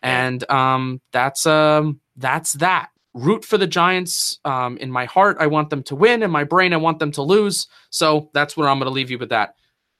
and 0.01 0.49
um, 0.49 1.01
that's 1.11 1.45
um 1.45 1.99
that's 2.15 2.53
that 2.53 2.89
root 3.13 3.43
for 3.43 3.57
the 3.57 3.67
Giants. 3.67 4.39
Um, 4.45 4.77
in 4.77 4.91
my 4.91 5.05
heart, 5.05 5.37
I 5.39 5.47
want 5.47 5.69
them 5.69 5.83
to 5.83 5.95
win. 5.95 6.23
In 6.23 6.31
my 6.31 6.43
brain, 6.43 6.71
I 6.71 6.77
want 6.77 6.99
them 6.99 7.11
to 7.13 7.23
lose. 7.23 7.67
So 7.89 8.29
that's 8.33 8.55
where 8.55 8.69
I'm 8.69 8.77
going 8.77 8.87
to 8.87 8.93
leave 8.93 9.11
you 9.11 9.17
with 9.17 9.29
that. 9.29 9.55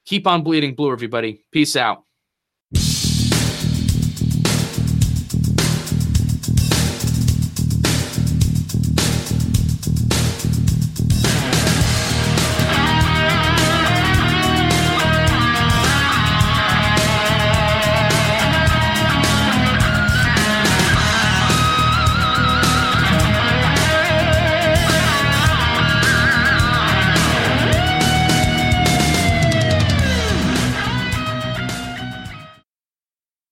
Keep 0.06 0.28
on 0.28 0.44
bleeding 0.44 0.76
blue, 0.76 0.92
everybody. 0.92 1.44
Peace 1.52 1.76
out. 1.76 2.04